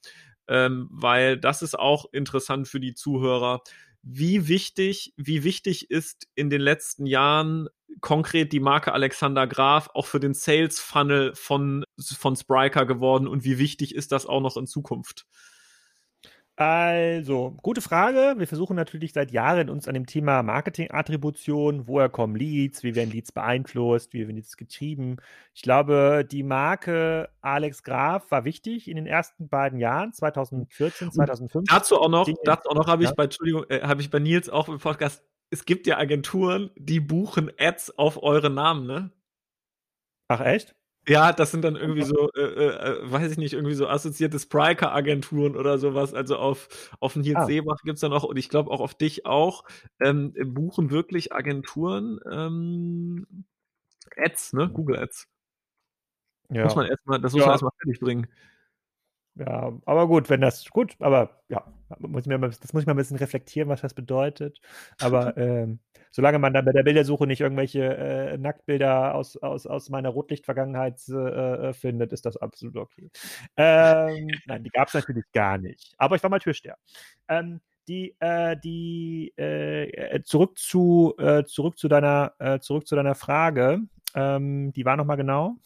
ähm, 0.47 0.89
weil 0.91 1.39
das 1.39 1.61
ist 1.61 1.79
auch 1.79 2.05
interessant 2.11 2.67
für 2.67 2.81
die 2.81 2.93
Zuhörer. 2.93 3.61
Wie 4.07 4.47
wichtig, 4.47 5.13
wie 5.17 5.43
wichtig 5.43 5.89
ist 5.89 6.27
in 6.35 6.51
den 6.51 6.61
letzten 6.61 7.07
Jahren 7.07 7.69
konkret 8.01 8.53
die 8.53 8.59
Marke 8.59 8.93
Alexander 8.93 9.47
Graf 9.47 9.89
auch 9.95 10.05
für 10.05 10.19
den 10.19 10.35
Sales 10.35 10.79
Funnel 10.79 11.33
von, 11.33 11.83
von 11.99 12.35
Spriker 12.35 12.85
geworden 12.85 13.27
und 13.27 13.43
wie 13.43 13.57
wichtig 13.57 13.95
ist 13.95 14.11
das 14.11 14.27
auch 14.27 14.41
noch 14.41 14.57
in 14.57 14.67
Zukunft? 14.67 15.25
Also, 16.57 17.57
gute 17.61 17.81
Frage. 17.81 18.35
Wir 18.37 18.47
versuchen 18.47 18.77
natürlich 18.77 19.11
seit 19.11 19.31
Jahren 19.31 19.69
uns 19.69 19.89
an 19.89 19.93
dem 19.93 20.05
Thema 20.05 20.41
Marketing-Attribution, 20.41 21.87
woher 21.87 22.07
kommen 22.07 22.35
Leads, 22.35 22.81
wie 22.83 22.95
werden 22.95 23.11
Leads 23.11 23.33
beeinflusst, 23.33 24.13
wie 24.13 24.19
werden 24.19 24.37
Leads 24.37 24.55
getrieben. 24.55 25.17
Ich 25.53 25.63
glaube, 25.63 26.25
die 26.29 26.43
Marke 26.43 27.29
Alex 27.41 27.83
Graf 27.83 28.31
war 28.31 28.45
wichtig 28.45 28.87
in 28.87 28.95
den 28.95 29.05
ersten 29.05 29.49
beiden 29.49 29.79
Jahren, 29.79 30.13
2014, 30.13 31.11
2015. 31.11 31.75
Dazu 31.75 31.99
auch 31.99 32.07
noch, 32.07 32.29
dazu 32.45 32.69
auch 32.69 32.75
noch 32.75 32.87
habe 32.87 33.03
ich 33.03 33.11
bei, 33.11 33.25
Entschuldigung, 33.25 33.65
äh, 33.69 33.81
habe 33.81 34.01
ich 34.01 34.09
bei 34.09 34.19
Nils 34.19 34.49
auch 34.49 34.69
im 34.69 34.79
Podcast 34.79 35.23
es 35.49 35.65
gibt 35.65 35.87
ja 35.87 35.97
Agenturen, 35.97 36.71
die 36.75 36.99
buchen 36.99 37.51
Ads 37.57 37.97
auf 37.97 38.21
eure 38.21 38.49
Namen, 38.49 38.87
ne? 38.87 39.11
Ach, 40.27 40.41
echt? 40.41 40.75
Ja, 41.07 41.33
das 41.33 41.51
sind 41.51 41.63
dann 41.63 41.75
irgendwie 41.75 42.01
so, 42.01 42.31
äh, 42.33 42.41
äh, 42.41 43.11
weiß 43.11 43.31
ich 43.31 43.37
nicht, 43.37 43.53
irgendwie 43.53 43.75
so 43.75 43.87
assoziierte 43.87 44.39
Spriker-Agenturen 44.39 45.55
oder 45.55 45.77
sowas. 45.77 46.13
Also 46.15 46.37
auf, 46.37 46.67
auf 46.99 47.15
Nils 47.15 47.35
ah. 47.35 47.45
Seebach 47.45 47.77
gibt 47.83 47.95
es 47.95 48.01
dann 48.01 48.13
auch, 48.13 48.23
und 48.23 48.37
ich 48.37 48.49
glaube 48.49 48.71
auch 48.71 48.79
auf 48.79 48.95
dich 48.95 49.25
auch, 49.25 49.65
ähm, 49.99 50.33
buchen 50.33 50.89
wirklich 50.89 51.31
Agenturen 51.31 52.19
ähm, 52.29 53.45
Ads, 54.17 54.53
ne? 54.53 54.69
Google 54.69 54.97
Ads. 54.97 55.27
Ja. 56.49 56.63
Muss 56.63 56.75
man 56.75 56.87
erstmal, 56.87 57.21
das 57.21 57.33
muss 57.33 57.41
ja. 57.41 57.47
man 57.47 57.53
erstmal 57.53 57.71
fertig 57.81 57.99
bringen. 57.99 58.27
Ja, 59.37 59.73
aber 59.85 60.07
gut, 60.07 60.29
wenn 60.29 60.39
das 60.39 60.69
gut, 60.69 60.95
aber 60.99 61.41
ja, 61.49 61.65
muss 61.99 62.25
mir, 62.25 62.39
das 62.39 62.71
muss 62.71 62.83
ich 62.83 62.87
mal 62.87 62.93
ein 62.93 62.97
bisschen 62.97 63.17
reflektieren, 63.17 63.67
was 63.67 63.81
das 63.81 63.93
bedeutet. 63.93 64.61
Aber 65.01 65.35
ähm, 65.37 65.79
solange 66.11 66.39
man 66.39 66.53
dann 66.53 66.63
bei 66.63 66.71
der 66.71 66.83
Bildersuche 66.83 67.27
nicht 67.27 67.41
irgendwelche 67.41 67.83
äh, 67.83 68.37
Nacktbilder 68.37 69.13
aus, 69.13 69.35
aus, 69.37 69.67
aus 69.67 69.89
meiner 69.89 70.09
Rotlichtvergangenheit 70.09 71.01
äh, 71.09 71.13
äh, 71.69 71.73
findet, 71.73 72.13
ist 72.13 72.25
das 72.25 72.37
absolut 72.37 72.77
okay. 72.77 73.09
Ähm, 73.57 74.27
nein, 74.45 74.63
die 74.63 74.69
gab 74.69 74.87
es 74.87 74.93
natürlich 74.93 75.25
gar 75.33 75.57
nicht. 75.57 75.93
Aber 75.97 76.15
ich 76.15 76.23
war 76.23 76.29
mal 76.29 76.39
Türsteher. 76.39 76.77
Ähm, 77.27 77.59
die, 77.89 78.15
äh, 78.19 78.55
die 78.63 79.33
äh, 79.37 80.21
zurück 80.23 80.57
zu 80.57 81.13
äh, 81.19 81.43
zurück 81.43 81.77
zu 81.77 81.87
deiner 81.87 82.33
zurück 82.61 82.87
zu 82.87 82.95
deiner 82.95 83.15
Frage. 83.15 83.81
Ähm, 84.15 84.71
die 84.71 84.85
war 84.85 84.95
noch 84.95 85.05
mal 85.05 85.17
genau. 85.17 85.57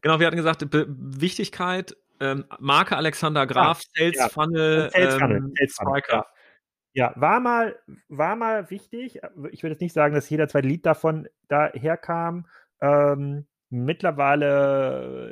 Genau, 0.00 0.18
wir 0.18 0.26
hatten 0.26 0.36
gesagt, 0.36 0.68
Be 0.70 0.86
Wichtigkeit 0.88 1.94
ähm, 2.20 2.44
Marke 2.58 2.96
Alexander 2.96 3.46
Graf, 3.46 3.82
ja, 3.82 3.88
Sales 3.94 4.16
ja. 4.16 4.28
Funnel, 4.28 4.90
Sales 4.90 5.14
Funnel, 5.14 5.36
ähm, 5.36 5.54
Sales 5.58 5.74
Funnel 5.74 6.02
ja. 6.10 6.26
ja. 6.92 7.12
war 7.16 7.40
mal, 7.40 7.76
war 8.08 8.36
mal 8.36 8.70
wichtig. 8.70 9.20
Ich 9.50 9.62
würde 9.62 9.72
jetzt 9.74 9.80
nicht 9.80 9.92
sagen, 9.92 10.14
dass 10.14 10.30
jeder 10.30 10.48
zweite 10.48 10.68
Lied 10.68 10.86
davon 10.86 11.28
daherkam. 11.48 12.46
Ähm, 12.80 13.46
mittlerweile 13.70 15.30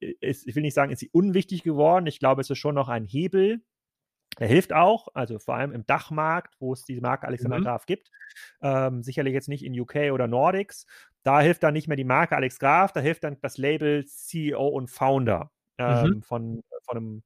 äh, 0.00 0.14
ist, 0.20 0.46
ich 0.46 0.54
will 0.54 0.62
nicht 0.62 0.74
sagen, 0.74 0.92
ist 0.92 1.00
sie 1.00 1.10
unwichtig 1.10 1.62
geworden. 1.62 2.06
Ich 2.06 2.18
glaube, 2.18 2.40
es 2.40 2.50
ist 2.50 2.58
schon 2.58 2.74
noch 2.74 2.88
ein 2.88 3.04
Hebel. 3.04 3.62
Er 4.38 4.48
hilft 4.48 4.72
auch, 4.72 5.08
also 5.14 5.38
vor 5.38 5.54
allem 5.54 5.72
im 5.72 5.86
Dachmarkt, 5.86 6.54
wo 6.58 6.72
es 6.72 6.84
diese 6.84 7.00
Marke 7.00 7.26
Alexander 7.26 7.58
mhm. 7.58 7.64
Graf 7.64 7.86
gibt. 7.86 8.10
Ähm, 8.62 9.02
sicherlich 9.02 9.32
jetzt 9.32 9.48
nicht 9.48 9.64
in 9.64 9.78
UK 9.78 10.12
oder 10.12 10.26
Nordics. 10.26 10.86
Da 11.22 11.40
hilft 11.40 11.62
dann 11.62 11.74
nicht 11.74 11.88
mehr 11.88 11.96
die 11.96 12.04
Marke 12.04 12.36
Alex 12.36 12.58
Graf, 12.58 12.92
da 12.92 13.00
hilft 13.00 13.24
dann 13.24 13.38
das 13.40 13.58
Label 13.58 14.04
CEO 14.04 14.66
und 14.68 14.90
Founder. 14.90 15.50
Mhm. 15.78 15.84
ähm, 15.84 16.10
mhm. 16.10 16.22
von, 16.22 16.62
von 16.82 16.96
einem 16.96 17.22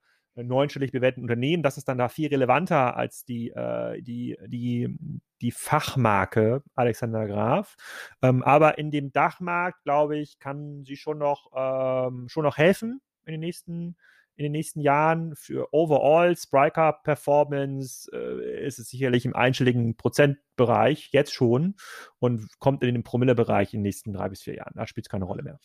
neunstellig 0.46 0.92
bewerteten 0.92 1.24
Unternehmen. 1.24 1.62
Das 1.62 1.78
ist 1.78 1.88
dann 1.88 1.98
da 1.98 2.08
viel 2.08 2.28
relevanter 2.28 2.96
als 2.96 3.24
die, 3.24 3.50
äh, 3.50 4.00
die, 4.02 4.38
die, 4.46 4.96
die 5.40 5.50
Fachmarke 5.50 6.62
Alexander 6.74 7.26
Graf. 7.26 7.76
Ähm, 8.22 8.42
aber 8.42 8.78
in 8.78 8.90
dem 8.90 9.12
Dachmarkt, 9.12 9.82
glaube 9.84 10.18
ich, 10.18 10.38
kann 10.38 10.84
sie 10.84 10.96
schon 10.96 11.18
noch, 11.18 11.50
ähm, 11.54 12.28
schon 12.28 12.44
noch 12.44 12.56
helfen 12.56 13.00
in 13.24 13.32
den 13.32 13.40
nächsten 13.40 13.96
in 14.38 14.44
den 14.44 14.52
nächsten 14.52 14.80
Jahren 14.80 15.34
für 15.34 15.74
overall 15.74 16.36
Spriker 16.36 16.92
Performance 17.02 18.08
äh, 18.12 18.64
ist 18.64 18.78
es 18.78 18.88
sicherlich 18.88 19.26
im 19.26 19.34
einstelligen 19.34 19.96
Prozentbereich 19.96 21.08
jetzt 21.10 21.34
schon 21.34 21.74
und 22.20 22.48
kommt 22.60 22.84
in 22.84 22.94
den 22.94 23.02
Promille-Bereich 23.02 23.74
in 23.74 23.80
den 23.80 23.82
nächsten 23.82 24.12
drei 24.12 24.28
bis 24.28 24.42
vier 24.42 24.54
Jahren. 24.54 24.74
Da 24.76 24.86
spielt 24.86 25.06
es 25.06 25.10
keine 25.10 25.24
Rolle 25.24 25.42
mehr. 25.42 25.58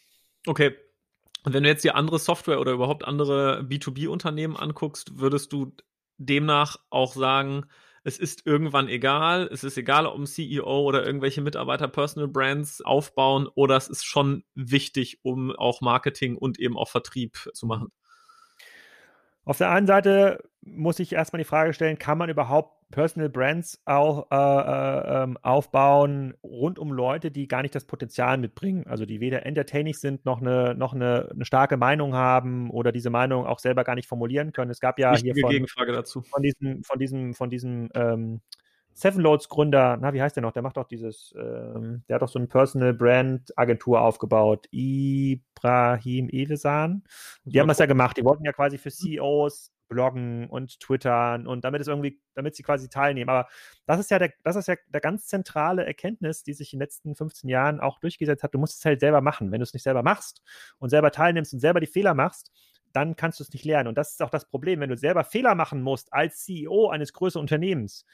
Okay, 0.48 0.76
und 1.44 1.54
wenn 1.54 1.64
du 1.64 1.70
jetzt 1.70 1.84
die 1.84 1.92
andere 1.92 2.20
Software 2.20 2.60
oder 2.60 2.72
überhaupt 2.72 3.06
andere 3.06 3.62
B2B-Unternehmen 3.62 4.56
anguckst, 4.56 5.20
würdest 5.20 5.52
du 5.54 5.74
demnach 6.18 6.78
auch 6.90 7.14
sagen, 7.14 7.66
es 8.04 8.18
ist 8.18 8.46
irgendwann 8.46 8.90
egal, 8.90 9.50
es 9.52 9.64
ist 9.64 9.78
egal, 9.78 10.06
ob 10.06 10.18
ein 10.18 10.26
CEO 10.26 10.82
oder 10.82 11.06
irgendwelche 11.06 11.42
Mitarbeiter 11.42 11.88
Personal 11.88 12.28
Brands 12.28 12.82
aufbauen 12.82 13.48
oder 13.56 13.78
es 13.78 13.88
ist 13.88 14.04
schon 14.06 14.44
wichtig, 14.56 15.20
um 15.24 15.52
auch 15.52 15.82
Marketing 15.82 16.38
und 16.38 16.60
eben 16.60 16.78
auch 16.78 16.90
Vertrieb 16.90 17.50
zu 17.54 17.66
machen. 17.66 17.92
Auf 19.46 19.58
der 19.58 19.70
einen 19.72 19.88
Seite 19.88 20.44
muss 20.62 21.00
ich 21.00 21.14
erstmal 21.14 21.40
die 21.40 21.48
Frage 21.48 21.74
stellen, 21.74 22.00
kann 22.00 22.18
man 22.18 22.30
überhaupt 22.30 22.84
Personal 22.94 23.28
Brands 23.28 23.82
auch 23.86 24.28
äh, 24.32 24.36
äh, 24.36 25.24
ähm, 25.24 25.38
aufbauen 25.42 26.36
rund 26.44 26.78
um 26.78 26.92
Leute, 26.92 27.32
die 27.32 27.48
gar 27.48 27.64
nicht 27.64 27.74
das 27.74 27.86
Potenzial 27.86 28.38
mitbringen, 28.38 28.86
also 28.88 29.06
die 29.06 29.20
weder 29.20 29.48
entertaining 29.48 29.96
sind, 29.96 30.26
noch 30.26 30.42
eine, 30.42 30.76
noch 30.76 30.94
eine, 30.94 31.30
eine 31.34 31.44
starke 31.44 31.76
Meinung 31.76 32.14
haben 32.14 32.70
oder 32.70 32.92
diese 32.92 33.10
Meinung 33.10 33.48
auch 33.48 33.58
selber 33.58 33.84
gar 33.84 33.96
nicht 33.96 34.08
formulieren 34.08 34.54
können. 34.54 34.70
Es 34.70 34.80
gab 34.80 35.00
ja 35.00 35.12
Wichtige 35.14 35.34
hier 35.34 35.42
von, 35.42 35.52
Gegenfrage 35.52 35.92
dazu. 35.92 36.22
von 36.22 36.44
diesem, 36.44 36.84
von 36.84 37.00
diesem, 37.00 37.34
von 37.34 37.50
diesem 37.50 37.90
ähm, 37.96 38.42
Seven 38.94 39.22
Loads 39.22 39.50
Gründer, 39.50 39.98
na, 40.00 40.14
wie 40.14 40.22
heißt 40.22 40.36
der 40.36 40.44
noch? 40.44 40.52
Der 40.52 40.62
macht 40.62 40.78
doch 40.78 40.88
dieses, 40.88 41.34
ähm, 41.38 42.04
der 42.08 42.16
hat 42.16 42.22
doch 42.22 42.30
so 42.30 42.40
eine 42.40 42.48
Personal 42.48 42.94
Brand 42.94 43.58
Agentur 43.58 44.02
aufgebaut. 44.02 44.68
Ibrahim 44.72 46.30
Evesan. 46.30 47.04
Die 47.44 47.60
haben 47.60 47.68
das 47.68 47.80
ja 47.80 47.86
gemacht. 47.86 48.18
Die 48.18 48.24
wollten 48.24 48.46
ja 48.46 48.54
quasi 48.54 48.78
für 48.78 48.92
CEOs 48.92 49.72
bloggen 49.90 50.50
und 50.50 50.80
twittern 50.80 51.46
und 51.48 51.64
damit 51.64 51.82
es 51.82 51.88
irgendwie, 51.88 52.20
damit 52.36 52.56
sie 52.56 52.64
quasi 52.64 52.90
teilnehmen. 52.90 53.30
Aber 53.30 53.48
das 53.86 54.00
ist 54.00 54.12
ja 54.12 54.20
der, 54.20 54.32
das 54.44 54.56
ist 54.56 54.68
ja 54.68 54.76
der 54.88 55.02
ganz 55.02 55.28
zentrale 55.28 55.86
Erkenntnis, 55.86 56.44
die 56.44 56.54
sich 56.54 56.74
in 56.74 56.80
den 56.80 56.84
letzten 56.84 57.16
15 57.16 57.50
Jahren 57.50 57.80
auch 57.80 58.00
durchgesetzt 58.00 58.44
hat. 58.44 58.54
Du 58.54 58.60
musst 58.60 58.80
es 58.80 58.86
halt 58.86 59.00
selber 59.00 59.22
machen. 59.22 59.52
Wenn 59.52 59.60
du 59.60 59.64
es 59.64 59.74
nicht 59.74 59.84
selber 59.84 60.04
machst 60.04 60.42
und 60.80 60.90
selber 60.90 61.12
teilnimmst 61.12 61.54
und 61.54 61.60
selber 61.60 61.80
die 61.80 61.88
Fehler 61.88 62.14
machst, 62.14 62.52
dann 62.94 63.16
kannst 63.16 63.40
du 63.40 63.44
es 63.44 63.52
nicht 63.54 63.66
lernen. 63.66 63.88
Und 63.88 63.98
das 63.98 64.12
ist 64.12 64.22
auch 64.22 64.30
das 64.30 64.48
Problem, 64.48 64.80
wenn 64.80 64.90
du 64.90 64.98
selber 64.98 65.24
Fehler 65.24 65.56
machen 65.56 65.82
musst 65.82 66.14
als 66.14 66.44
CEO 66.44 66.90
eines 66.90 67.12
größeren 67.14 67.42
Unternehmens, 67.42 68.06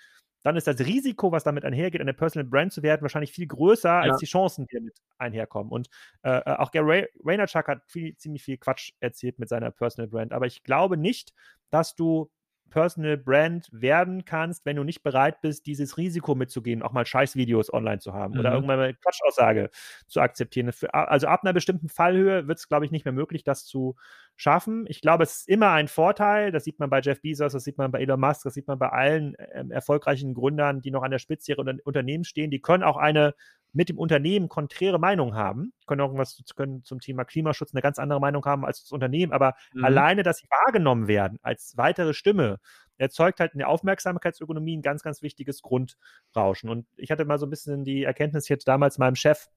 dann 0.44 0.56
ist 0.56 0.68
das 0.68 0.80
Risiko, 0.80 1.32
was 1.32 1.44
damit 1.44 1.66
einhergeht, 1.66 2.02
eine 2.02 2.14
Personal 2.14 2.48
Brand 2.48 2.72
zu 2.72 2.84
werden, 2.84 3.02
wahrscheinlich 3.02 3.32
viel 3.32 3.48
größer 3.48 3.90
ja. 3.90 4.00
als 4.02 4.18
die 4.20 4.26
Chancen, 4.26 4.66
die 4.68 4.76
damit 4.76 4.96
einherkommen. 5.18 5.72
Und 5.72 5.90
äh, 6.24 6.38
äh 6.38 6.56
auch 6.58 6.72
Gary 6.72 7.08
Vaynerchuk 7.22 7.68
hat 7.68 7.82
viel, 7.88 8.16
ziemlich 8.18 8.44
viel 8.44 8.58
Quatsch 8.58 8.92
erzählt 9.00 9.40
mit 9.40 9.50
seiner 9.50 9.72
Personal 9.72 10.08
Brand. 10.08 10.34
Aber 10.34 10.46
ich 10.46 10.64
glaube 10.64 10.98
nicht, 10.98 11.34
dass 11.70 11.96
du 11.96 12.30
Personal 12.70 13.18
Brand 13.18 13.68
werden 13.72 14.26
kannst, 14.26 14.66
wenn 14.66 14.76
du 14.76 14.84
nicht 14.84 15.04
bereit 15.04 15.42
bist, 15.42 15.66
dieses 15.66 15.98
Risiko 15.98 16.36
mitzugehen, 16.36 16.82
auch 16.82 16.92
mal 16.92 17.06
Scheißvideos 17.06 17.74
online 17.74 18.00
zu 18.00 18.14
haben 18.14 18.34
mhm. 18.34 18.40
oder 18.40 18.54
irgendwann 18.54 18.78
mal 18.78 18.84
eine 18.86 18.94
Quatschaussage 18.96 19.70
zu 20.08 20.22
akzeptieren. 20.22 20.72
Also 20.92 21.28
ab 21.28 21.44
einer 21.44 21.54
bestimmten 21.54 21.90
Fallhöhe 21.90 22.48
wird 22.48 22.60
es, 22.60 22.68
glaube 22.68 22.86
ich, 22.86 22.92
nicht 22.92 23.06
mehr 23.06 23.14
möglich, 23.14 23.44
das 23.44 23.66
zu 23.66 23.96
schaffen. 24.36 24.86
Ich 24.88 25.02
glaube, 25.02 25.24
es 25.24 25.40
ist 25.40 25.50
immer 25.50 25.72
ein 25.72 25.88
Vorteil. 25.88 26.52
Das 26.52 26.64
sieht 26.64 26.80
man 26.80 26.90
bei 26.90 27.02
Jeff 27.02 27.22
Bezos, 27.22 27.52
das 27.52 27.64
sieht 27.64 27.78
man 27.78 27.92
bei 27.92 28.00
Elon 28.00 28.20
Musk, 28.20 28.44
das 28.44 28.54
sieht 28.54 28.68
man 28.68 28.80
bei 28.80 28.90
allen 28.90 29.36
äh, 29.36 29.66
erfolgreichen 29.70 30.34
Gründern, 30.34 30.82
die 30.82 30.92
noch 30.92 31.04
an 31.04 31.12
der 31.12 31.20
Spitze 31.20 31.52
ihrer 31.52 31.66
Unternehmen 31.84 32.24
stehen. 32.24 32.50
Die 32.50 32.62
können 32.62 32.84
auch 32.84 32.98
eine 32.98 33.34
mit 33.74 33.90
dem 33.90 33.98
Unternehmen 33.98 34.50
konträre 34.50 35.00
Meinung 35.00 35.36
haben, 35.36 35.74
können 35.86 36.02
irgendwas 36.02 36.42
können 36.56 36.84
zum 36.84 37.00
Thema 37.00 37.24
Klimaschutz 37.26 37.74
eine 37.74 37.82
ganz 37.82 38.00
andere 38.00 38.20
Meinung 38.20 38.46
haben 38.46 38.66
als 38.66 38.82
das 38.82 38.92
Unternehmen, 38.92 39.32
aber 39.32 39.56
mhm. 39.74 39.86
alleine, 39.86 40.24
dass 40.24 40.38
sie 40.38 40.48
wahrgenommen 40.50 41.08
werden 41.08 41.40
als 41.42 41.74
weitere 41.78 42.14
Stimme, 42.14 42.60
erzeugt 42.98 43.40
halt 43.40 43.54
in 43.54 43.60
der 43.60 43.70
Aufmerksamkeitsökonomie 43.70 44.78
ein 44.78 44.82
ganz, 44.82 45.04
ganz 45.04 45.22
wichtiges 45.22 45.62
Grundrauschen. 45.62 46.70
Und 46.70 46.86
ich 46.98 47.12
hatte 47.12 47.26
mal 47.26 47.40
so 47.40 47.46
ein 47.46 47.50
bisschen 47.50 47.84
die 47.84 48.04
Erkenntnis, 48.04 48.46
ich 48.46 48.50
hätte 48.50 48.66
damals 48.66 48.98
meinem 48.98 49.16
Chef 49.16 49.48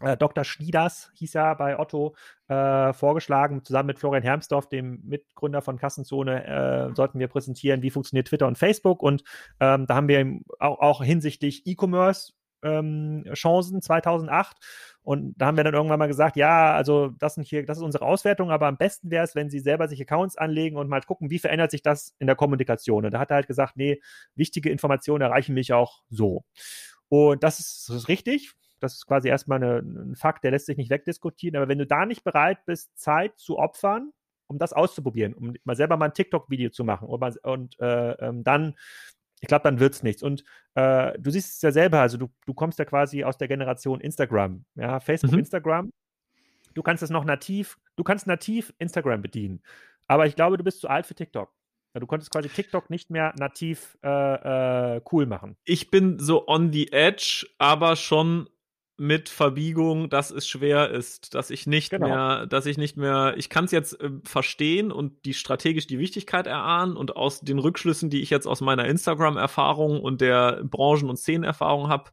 äh, 0.00 0.16
Dr. 0.16 0.44
Schnieders 0.44 1.10
hieß 1.14 1.34
er 1.34 1.56
bei 1.56 1.78
Otto, 1.78 2.14
äh, 2.46 2.92
vorgeschlagen, 2.92 3.64
zusammen 3.64 3.88
mit 3.88 3.98
Florian 3.98 4.22
Hermsdorf, 4.22 4.68
dem 4.68 5.00
Mitgründer 5.04 5.60
von 5.60 5.76
Kassenzone, 5.76 6.44
äh, 6.90 6.94
sollten 6.94 7.18
wir 7.18 7.28
präsentieren, 7.28 7.82
wie 7.82 7.90
funktioniert 7.90 8.28
Twitter 8.28 8.46
und 8.46 8.58
Facebook. 8.58 9.02
Und 9.02 9.24
ähm, 9.60 9.86
da 9.86 9.96
haben 9.96 10.08
wir 10.08 10.40
auch, 10.60 10.78
auch 10.78 11.02
hinsichtlich 11.02 11.66
E-Commerce 11.66 12.32
ähm, 12.62 13.24
Chancen 13.34 13.82
2008. 13.82 14.56
Und 15.02 15.34
da 15.38 15.46
haben 15.46 15.56
wir 15.56 15.64
dann 15.64 15.74
irgendwann 15.74 15.98
mal 15.98 16.06
gesagt, 16.06 16.36
ja, 16.36 16.74
also 16.74 17.08
das 17.18 17.34
sind 17.34 17.46
hier, 17.46 17.64
das 17.64 17.78
ist 17.78 17.84
unsere 17.84 18.04
Auswertung, 18.04 18.50
aber 18.50 18.66
am 18.66 18.76
besten 18.76 19.10
wäre 19.10 19.24
es, 19.24 19.34
wenn 19.34 19.50
Sie 19.50 19.60
selber 19.60 19.88
sich 19.88 20.00
Accounts 20.00 20.36
anlegen 20.36 20.76
und 20.76 20.88
mal 20.88 21.00
gucken, 21.02 21.30
wie 21.30 21.38
verändert 21.38 21.70
sich 21.70 21.82
das 21.82 22.14
in 22.18 22.26
der 22.26 22.36
Kommunikation. 22.36 23.04
Und 23.04 23.12
da 23.12 23.18
hat 23.18 23.30
er 23.30 23.36
halt 23.36 23.46
gesagt, 23.46 23.76
nee, 23.76 24.00
wichtige 24.34 24.70
Informationen 24.70 25.22
erreichen 25.22 25.54
mich 25.54 25.72
auch 25.72 26.02
so. 26.10 26.44
Und 27.08 27.42
das 27.42 27.58
ist, 27.60 27.88
das 27.88 27.96
ist 27.96 28.08
richtig. 28.08 28.52
Das 28.80 28.94
ist 28.94 29.06
quasi 29.06 29.28
erstmal 29.28 29.62
eine, 29.62 29.78
ein 29.78 30.16
Fakt, 30.16 30.44
der 30.44 30.52
lässt 30.52 30.66
sich 30.66 30.76
nicht 30.76 30.90
wegdiskutieren. 30.90 31.56
Aber 31.56 31.68
wenn 31.68 31.78
du 31.78 31.86
da 31.86 32.06
nicht 32.06 32.22
bereit 32.22 32.64
bist, 32.66 32.96
Zeit 32.98 33.38
zu 33.38 33.58
opfern, 33.58 34.12
um 34.46 34.58
das 34.58 34.72
auszuprobieren, 34.72 35.34
um 35.34 35.54
mal 35.64 35.76
selber 35.76 35.96
mal 35.96 36.06
ein 36.06 36.14
TikTok-Video 36.14 36.70
zu 36.70 36.84
machen 36.84 37.08
und, 37.08 37.80
äh, 37.80 38.12
ähm, 38.12 38.44
dann 38.44 38.74
ich 39.40 39.48
glaube, 39.48 39.62
dann 39.62 39.80
wird 39.80 39.94
es 39.94 40.02
nichts. 40.02 40.22
Und 40.22 40.44
äh, 40.74 41.18
du 41.18 41.30
siehst 41.30 41.56
es 41.56 41.62
ja 41.62 41.70
selber, 41.70 42.00
also 42.00 42.16
du, 42.16 42.28
du 42.46 42.54
kommst 42.54 42.78
ja 42.78 42.84
quasi 42.84 43.24
aus 43.24 43.38
der 43.38 43.48
Generation 43.48 44.00
Instagram, 44.00 44.64
ja, 44.74 45.00
Facebook, 45.00 45.32
mhm. 45.32 45.38
Instagram. 45.40 45.92
Du 46.74 46.82
kannst 46.82 47.02
es 47.02 47.10
noch 47.10 47.24
nativ, 47.24 47.78
du 47.96 48.04
kannst 48.04 48.26
nativ 48.26 48.72
Instagram 48.78 49.22
bedienen. 49.22 49.62
Aber 50.06 50.26
ich 50.26 50.36
glaube, 50.36 50.56
du 50.56 50.64
bist 50.64 50.80
zu 50.80 50.88
alt 50.88 51.06
für 51.06 51.14
TikTok. 51.14 51.52
Du 51.94 52.06
konntest 52.06 52.30
quasi 52.30 52.48
TikTok 52.48 52.90
nicht 52.90 53.10
mehr 53.10 53.34
nativ 53.38 53.98
äh, 54.04 54.96
äh, 54.96 55.00
cool 55.10 55.26
machen. 55.26 55.56
Ich 55.64 55.90
bin 55.90 56.18
so 56.18 56.46
on 56.46 56.72
the 56.72 56.92
edge, 56.92 57.46
aber 57.58 57.96
schon 57.96 58.48
mit 59.00 59.28
Verbiegung, 59.28 60.10
dass 60.10 60.32
es 60.32 60.48
schwer 60.48 60.90
ist, 60.90 61.34
dass 61.34 61.50
ich 61.50 61.68
nicht 61.68 61.90
genau. 61.90 62.08
mehr, 62.08 62.46
dass 62.46 62.66
ich 62.66 62.76
nicht 62.78 62.96
mehr, 62.96 63.34
ich 63.36 63.48
kann 63.48 63.64
es 63.64 63.70
jetzt 63.70 64.00
äh, 64.00 64.10
verstehen 64.24 64.90
und 64.90 65.24
die 65.24 65.34
strategisch 65.34 65.86
die 65.86 66.00
Wichtigkeit 66.00 66.48
erahnen 66.48 66.96
und 66.96 67.16
aus 67.16 67.40
den 67.40 67.60
Rückschlüssen, 67.60 68.10
die 68.10 68.20
ich 68.20 68.30
jetzt 68.30 68.46
aus 68.46 68.60
meiner 68.60 68.86
Instagram-Erfahrung 68.86 70.00
und 70.00 70.20
der 70.20 70.64
Branchen- 70.64 71.08
und 71.08 71.16
Szenenerfahrung 71.16 71.88
habe, 71.88 72.10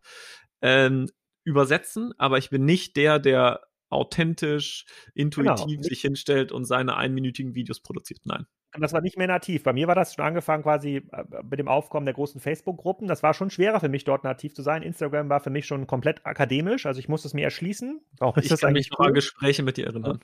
ähm, 0.61 1.09
übersetzen, 1.43 2.13
aber 2.19 2.37
ich 2.37 2.51
bin 2.51 2.65
nicht 2.65 2.95
der, 2.97 3.17
der 3.17 3.61
authentisch, 3.89 4.85
intuitiv 5.15 5.65
genau. 5.65 5.83
sich 5.83 6.01
hinstellt 6.01 6.51
und 6.51 6.65
seine 6.65 6.97
einminütigen 6.97 7.55
Videos 7.55 7.79
produziert. 7.79 8.21
Nein 8.25 8.45
das 8.81 8.93
war 8.93 9.01
nicht 9.01 9.17
mehr 9.17 9.27
nativ. 9.27 9.63
Bei 9.63 9.73
mir 9.73 9.87
war 9.87 9.95
das 9.95 10.13
schon 10.13 10.25
angefangen 10.25 10.63
quasi 10.63 11.03
äh, 11.11 11.23
mit 11.43 11.59
dem 11.59 11.67
Aufkommen 11.67 12.05
der 12.05 12.13
großen 12.13 12.39
Facebook-Gruppen. 12.41 13.07
Das 13.07 13.23
war 13.23 13.33
schon 13.33 13.49
schwerer 13.49 13.79
für 13.79 13.89
mich, 13.89 14.03
dort 14.03 14.23
nativ 14.23 14.53
zu 14.53 14.61
sein. 14.61 14.81
Instagram 14.81 15.29
war 15.29 15.39
für 15.39 15.49
mich 15.49 15.65
schon 15.65 15.87
komplett 15.87 16.25
akademisch, 16.25 16.85
also 16.85 16.99
ich 16.99 17.09
musste 17.09 17.27
es 17.27 17.33
mir 17.33 17.43
erschließen. 17.43 18.01
Warum 18.17 18.35
ist 18.37 18.45
ich 18.45 18.49
das 18.49 18.61
kann 18.61 18.73
mich 18.73 18.89
noch 18.91 18.99
cool? 18.99 19.07
an 19.07 19.13
Gespräche 19.13 19.63
mit 19.63 19.77
dir 19.77 19.87
erinnern. 19.87 20.19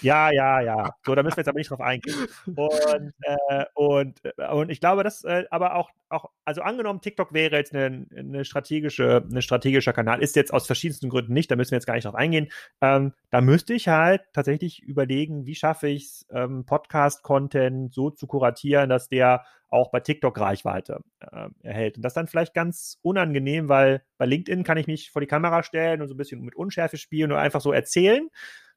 Ja, 0.00 0.30
ja, 0.30 0.60
ja. 0.60 0.90
So, 1.04 1.14
da 1.14 1.22
müssen 1.22 1.36
wir 1.36 1.42
jetzt 1.42 1.48
aber 1.48 1.58
nicht 1.58 1.70
drauf 1.70 1.80
eingehen. 1.80 2.14
Und, 2.46 3.12
äh, 3.22 3.64
und, 3.74 4.20
äh, 4.24 4.52
und 4.52 4.70
ich 4.70 4.80
glaube, 4.80 5.04
das 5.04 5.24
äh, 5.24 5.44
aber 5.50 5.74
auch, 5.76 5.90
auch, 6.08 6.26
also 6.44 6.62
angenommen, 6.62 7.00
TikTok 7.00 7.32
wäre 7.32 7.56
jetzt 7.56 7.74
eine, 7.74 8.06
eine 8.16 8.44
strategische, 8.44 9.24
ein 9.30 9.42
strategischer 9.42 9.92
Kanal, 9.92 10.22
ist 10.22 10.36
jetzt 10.36 10.52
aus 10.52 10.66
verschiedensten 10.66 11.08
Gründen 11.08 11.32
nicht, 11.32 11.50
da 11.50 11.56
müssen 11.56 11.72
wir 11.72 11.76
jetzt 11.76 11.86
gar 11.86 11.94
nicht 11.94 12.04
drauf 12.04 12.14
eingehen. 12.14 12.48
Ähm, 12.80 13.12
da 13.30 13.40
müsste 13.40 13.74
ich 13.74 13.88
halt 13.88 14.22
tatsächlich 14.32 14.82
überlegen, 14.82 15.46
wie 15.46 15.54
schaffe 15.54 15.88
ich 15.88 16.04
es, 16.04 16.26
ähm, 16.30 16.64
Podcast-Content 16.64 17.92
so 17.92 18.10
zu 18.10 18.26
kuratieren, 18.26 18.88
dass 18.88 19.08
der 19.08 19.44
auch 19.70 19.90
bei 19.90 20.00
TikTok 20.00 20.38
Reichweite 20.38 21.00
äh, 21.20 21.48
erhält. 21.62 21.96
Und 21.96 22.02
das 22.02 22.14
dann 22.14 22.26
vielleicht 22.26 22.54
ganz 22.54 22.98
unangenehm, 23.02 23.68
weil 23.68 24.02
bei 24.16 24.26
LinkedIn 24.26 24.64
kann 24.64 24.78
ich 24.78 24.86
mich 24.86 25.10
vor 25.10 25.20
die 25.20 25.26
Kamera 25.26 25.62
stellen 25.62 26.00
und 26.00 26.08
so 26.08 26.14
ein 26.14 26.16
bisschen 26.16 26.40
mit 26.42 26.56
Unschärfe 26.56 26.96
spielen 26.96 27.32
und 27.32 27.38
einfach 27.38 27.60
so 27.60 27.72
erzählen. 27.72 28.28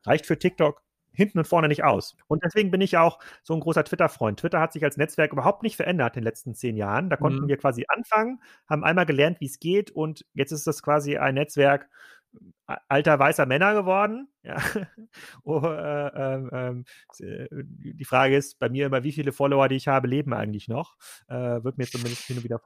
Reicht 0.05 0.25
für 0.25 0.37
TikTok 0.37 0.81
hinten 1.13 1.39
und 1.39 1.47
vorne 1.47 1.67
nicht 1.67 1.83
aus. 1.83 2.15
Und 2.27 2.43
deswegen 2.43 2.71
bin 2.71 2.81
ich 2.81 2.97
auch 2.97 3.19
so 3.43 3.53
ein 3.53 3.59
großer 3.59 3.83
Twitter-Freund. 3.83 4.39
Twitter 4.39 4.59
hat 4.59 4.73
sich 4.73 4.83
als 4.83 4.97
Netzwerk 4.97 5.33
überhaupt 5.33 5.63
nicht 5.63 5.75
verändert 5.75 6.15
in 6.15 6.21
den 6.21 6.25
letzten 6.25 6.53
zehn 6.53 6.77
Jahren. 6.77 7.09
Da 7.09 7.17
konnten 7.17 7.43
mhm. 7.43 7.47
wir 7.47 7.57
quasi 7.57 7.85
anfangen, 7.87 8.41
haben 8.69 8.83
einmal 8.83 9.05
gelernt, 9.05 9.39
wie 9.41 9.45
es 9.47 9.59
geht 9.59 9.91
und 9.91 10.25
jetzt 10.33 10.51
ist 10.51 10.67
das 10.67 10.81
quasi 10.81 11.17
ein 11.17 11.35
Netzwerk 11.35 11.89
alter 12.87 13.19
weißer 13.19 13.45
Männer 13.45 13.73
geworden. 13.73 14.27
Ja. 14.43 14.57
oh, 15.43 15.61
äh, 15.63 16.07
ähm, 16.17 16.83
äh, 17.19 17.45
die 17.51 18.05
Frage 18.05 18.35
ist 18.35 18.57
bei 18.57 18.69
mir 18.69 18.87
immer, 18.87 19.03
wie 19.03 19.11
viele 19.11 19.33
Follower, 19.33 19.67
die 19.67 19.75
ich 19.75 19.87
habe, 19.87 20.07
leben 20.07 20.33
eigentlich 20.33 20.67
noch? 20.67 20.95
Äh, 21.27 21.63
wird 21.63 21.77
mir 21.77 21.85
zumindest 21.85 22.23
hin 22.23 22.37
und 22.37 22.43
wieder 22.43 22.55
äh, 22.55 22.59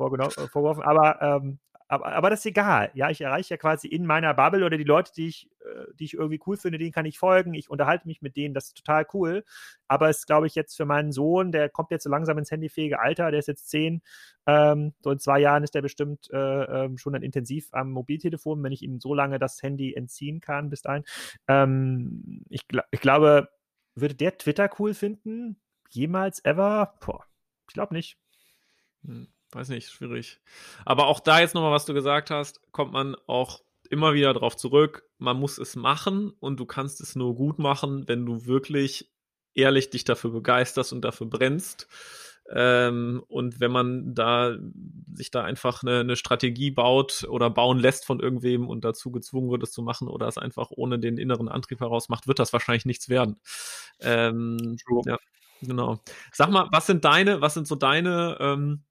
vorgeworfen. 0.48 0.84
Aber 0.84 1.22
ähm, 1.22 1.60
aber, 1.88 2.08
aber 2.08 2.30
das 2.32 2.40
ist 2.40 2.48
egal. 2.48 2.90
Ja, 2.96 3.12
ich 3.12 3.22
erreiche 3.22 3.54
ja 3.54 3.58
quasi 3.58 3.88
in 3.88 4.06
meiner 4.06 4.34
Bubble 4.34 4.66
oder 4.66 4.78
die 4.78 4.84
Leute, 4.84 5.12
die 5.16 5.28
ich, 5.28 5.52
äh, 5.62 5.86
die 6.00 6.06
ich 6.06 6.14
irgendwie 6.16 6.42
cool 6.48 6.58
finde, 6.58 6.80
denen 6.80 6.92
kann 6.92 7.06
ich 7.06 7.20
folgen. 7.20 7.54
Ich 7.54 7.70
unterhalte 7.70 8.08
mich 8.08 8.24
mit 8.24 8.36
denen, 8.36 8.56
das 8.56 8.68
ist 8.68 8.78
total 8.78 9.06
cool. 9.14 9.46
Aber 9.88 10.10
es 10.10 10.26
glaube 10.26 10.48
ich 10.48 10.56
jetzt 10.56 10.76
für 10.76 10.86
meinen 10.86 11.12
Sohn, 11.12 11.52
der 11.52 11.70
kommt 11.70 11.92
jetzt 11.92 12.04
so 12.04 12.10
langsam 12.10 12.40
ins 12.40 12.50
handyfähige 12.50 13.00
Alter, 13.00 13.30
der 13.30 13.40
ist 13.40 13.48
jetzt 13.48 13.70
zehn. 13.70 14.02
Ähm, 14.48 14.94
so 15.02 15.12
in 15.12 15.20
zwei 15.20 15.40
Jahren 15.40 15.64
ist 15.64 15.76
der 15.76 15.84
bestimmt 15.84 16.30
äh, 16.32 16.86
ähm, 16.86 16.98
schon 16.98 17.14
dann 17.14 17.24
intensiv 17.24 17.70
am 17.72 17.92
Mobiltelefon, 17.92 18.64
wenn 18.64 18.72
ich 18.72 18.82
ihm 18.82 19.00
so 19.00 19.14
lange 19.14 19.38
das 19.38 19.62
Handy 19.62 19.94
entziehen 19.94 20.40
kann 20.40 20.72
bis 20.72 20.82
dahin. 20.82 21.04
Ähm, 21.48 22.44
ich, 22.50 22.66
ich 22.92 23.02
glaube, 23.02 23.50
würde 23.94 24.16
der 24.16 24.38
Twitter 24.38 24.70
cool 24.80 24.94
finden? 24.96 25.62
Jemals, 25.92 26.44
ever? 26.44 26.96
Boah, 27.06 27.26
ich 27.68 27.74
glaube 27.76 27.94
nicht. 27.94 28.18
Hm 29.06 29.28
weiß 29.56 29.70
nicht, 29.70 29.89
schwierig. 29.89 30.39
Aber 30.84 31.08
auch 31.08 31.20
da 31.20 31.39
jetzt 31.39 31.56
nochmal, 31.56 31.72
was 31.72 31.86
du 31.86 31.93
gesagt 31.93 32.30
hast, 32.30 32.62
kommt 32.72 32.91
man 32.91 33.16
auch 33.26 33.62
immer 33.89 34.14
wieder 34.14 34.34
drauf 34.34 34.58
zurück. 34.58 35.03
Man 35.18 35.39
muss 35.39 35.58
es 35.58 35.76
machen 35.76 36.32
und 36.39 36.60
du 36.60 36.66
kannst 36.66 37.01
es 37.01 37.16
nur 37.16 37.36
gut 37.36 37.58
machen, 37.58 38.08
wenn 38.08 38.26
du 38.26 38.45
wirklich 38.45 39.12
ehrlich 39.53 39.89
dich 39.89 40.03
dafür 40.03 40.32
begeisterst 40.32 40.91
und 40.91 41.01
dafür 41.01 41.28
brennst. 41.28 41.88
Ähm, 42.51 43.24
und 43.28 43.60
wenn 43.60 43.72
man 43.72 44.14
da 44.14 44.56
sich 45.14 45.32
da 45.32 45.43
einfach 45.43 45.82
eine, 45.82 46.01
eine, 46.01 46.16
Strategie 46.16 46.70
baut 46.70 47.26
oder 47.28 47.49
bauen 47.49 47.80
lässt 47.80 48.06
von 48.06 48.20
irgendwem 48.20 48.68
und 48.68 48.86
dazu 48.86 49.12
gezwungen 49.12 49.49
wird, 49.49 49.64
es 49.64 49.72
zu 49.72 49.82
machen 49.82 50.08
oder 50.08 50.28
es 50.28 50.38
einfach 50.38 50.70
ohne 50.70 50.99
den 50.99 51.18
inneren 51.18 51.47
Antrieb 51.47 51.80
heraus 51.80 52.08
macht, 52.08 52.28
wird 52.28 52.38
das 52.38 52.53
wahrscheinlich 52.53 52.86
nichts 52.86 53.10
werden. 53.10 53.39
Ähm, 53.99 54.78
ja, 55.06 55.18
genau. 55.62 56.03
Sag 56.32 56.51
mal, 56.51 56.68
was 56.72 56.86
sind 56.86 57.03
deine, 57.03 57.41
was 57.41 57.56
sind 57.56 57.68
so 57.68 57.76
deine 57.76 58.38
ähm, 58.39 58.84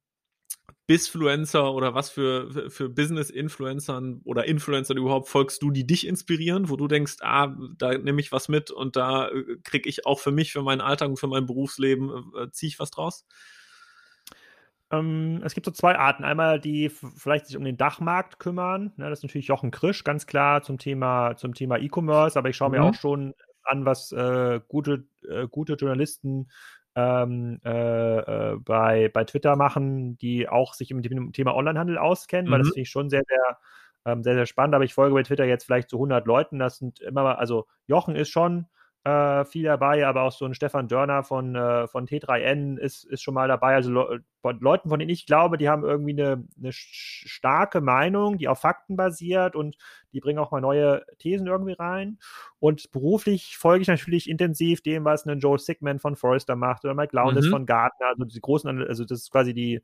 Bisfluencer 0.87 1.73
oder 1.73 1.95
was 1.95 2.09
für, 2.11 2.69
für 2.69 2.89
Business-Influencern 2.89 4.21
oder 4.23 4.45
Influencern 4.45 4.97
überhaupt 4.97 5.29
folgst 5.29 5.61
du, 5.63 5.71
die 5.71 5.87
dich 5.87 6.05
inspirieren, 6.05 6.69
wo 6.69 6.75
du 6.75 6.87
denkst, 6.87 7.17
ah, 7.21 7.55
da 7.77 7.97
nehme 7.97 8.21
ich 8.21 8.31
was 8.31 8.49
mit 8.49 8.69
und 8.69 8.95
da 8.95 9.29
äh, 9.29 9.57
kriege 9.63 9.89
ich 9.89 10.05
auch 10.05 10.19
für 10.19 10.31
mich, 10.31 10.51
für 10.51 10.61
meinen 10.61 10.81
Alltag 10.81 11.09
und 11.09 11.19
für 11.19 11.27
mein 11.27 11.47
Berufsleben, 11.47 12.31
äh, 12.39 12.51
ziehe 12.51 12.67
ich 12.69 12.79
was 12.79 12.91
draus? 12.91 13.25
Ähm, 14.91 15.41
es 15.43 15.55
gibt 15.55 15.65
so 15.65 15.71
zwei 15.71 15.97
Arten. 15.97 16.23
Einmal, 16.23 16.59
die 16.59 16.89
vielleicht 16.89 17.47
sich 17.47 17.57
um 17.57 17.63
den 17.63 17.77
Dachmarkt 17.77 18.37
kümmern. 18.37 18.93
Ne, 18.97 19.09
das 19.09 19.19
ist 19.19 19.23
natürlich 19.23 19.47
Jochen 19.47 19.71
Krisch, 19.71 20.03
ganz 20.03 20.27
klar 20.27 20.61
zum 20.61 20.77
Thema 20.77 21.35
zum 21.35 21.55
Thema 21.55 21.77
E-Commerce, 21.77 22.37
aber 22.37 22.49
ich 22.49 22.57
schaue 22.57 22.69
mir 22.69 22.81
mhm. 22.81 22.85
auch 22.85 22.93
schon 22.93 23.33
an, 23.63 23.85
was 23.85 24.11
äh, 24.11 24.61
gute, 24.67 25.07
äh, 25.27 25.47
gute 25.47 25.73
Journalisten 25.73 26.49
ähm, 26.95 27.59
äh, 27.65 28.17
äh, 28.17 28.57
bei, 28.57 29.09
bei 29.09 29.23
Twitter 29.25 29.55
machen, 29.55 30.17
die 30.17 30.47
auch 30.47 30.73
sich 30.73 30.93
mit 30.93 31.05
dem 31.05 31.33
Thema 31.33 31.55
Onlinehandel 31.55 31.97
auskennen, 31.97 32.47
mhm. 32.47 32.51
weil 32.51 32.59
das 32.59 32.67
mhm. 32.67 32.73
finde 32.73 32.81
ich 32.81 32.89
schon 32.89 33.09
sehr, 33.09 33.23
sehr, 33.27 33.57
ähm, 34.05 34.23
sehr, 34.23 34.35
sehr 34.35 34.45
spannend. 34.45 34.75
Aber 34.75 34.85
ich 34.85 34.93
folge 34.93 35.13
bei 35.13 35.23
Twitter 35.23 35.45
jetzt 35.45 35.65
vielleicht 35.65 35.89
zu 35.89 35.97
100 35.97 36.25
Leuten. 36.25 36.59
Das 36.59 36.77
sind 36.77 37.01
immer 37.01 37.23
mal, 37.23 37.35
also 37.35 37.67
Jochen 37.87 38.15
ist 38.15 38.29
schon 38.29 38.67
äh, 39.05 39.45
viel 39.45 39.63
dabei, 39.63 40.05
aber 40.05 40.23
auch 40.23 40.31
so 40.31 40.45
ein 40.45 40.55
Stefan 40.55 40.87
Dörner 40.87 41.23
von, 41.23 41.55
äh, 41.55 41.87
von 41.87 42.07
T3N 42.07 42.77
ist, 42.77 43.03
ist 43.03 43.21
schon 43.21 43.35
mal 43.35 43.47
dabei. 43.47 43.75
Also 43.75 43.91
Le 43.91 44.23
Leuten, 44.59 44.89
von 44.89 44.99
denen 44.99 45.09
ich 45.09 45.25
glaube, 45.25 45.57
die 45.57 45.69
haben 45.69 45.83
irgendwie 45.83 46.11
eine, 46.11 46.47
eine 46.57 46.71
starke 46.71 47.81
Meinung, 47.81 48.37
die 48.37 48.47
auf 48.47 48.59
Fakten 48.59 48.95
basiert 48.95 49.55
und 49.55 49.75
die 50.13 50.19
bringen 50.19 50.37
auch 50.37 50.51
mal 50.51 50.61
neue 50.61 51.03
Thesen 51.17 51.47
irgendwie 51.47 51.73
rein. 51.73 52.19
Und 52.59 52.91
beruflich 52.91 53.57
folge 53.57 53.81
ich 53.81 53.87
natürlich 53.87 54.29
intensiv 54.29 54.81
dem, 54.81 55.03
was 55.03 55.25
ein 55.25 55.39
Joel 55.39 55.57
Sigman 55.57 55.99
von 55.99 56.15
Forrester 56.15 56.55
macht 56.55 56.85
oder 56.85 56.93
Mike 56.93 57.15
Lowndes 57.15 57.47
mhm. 57.47 57.51
von 57.51 57.65
Gartner, 57.65 58.07
also 58.09 58.25
die 58.25 58.41
großen, 58.41 58.83
also 58.87 59.03
das 59.03 59.21
ist 59.21 59.31
quasi 59.31 59.55
die 59.55 59.81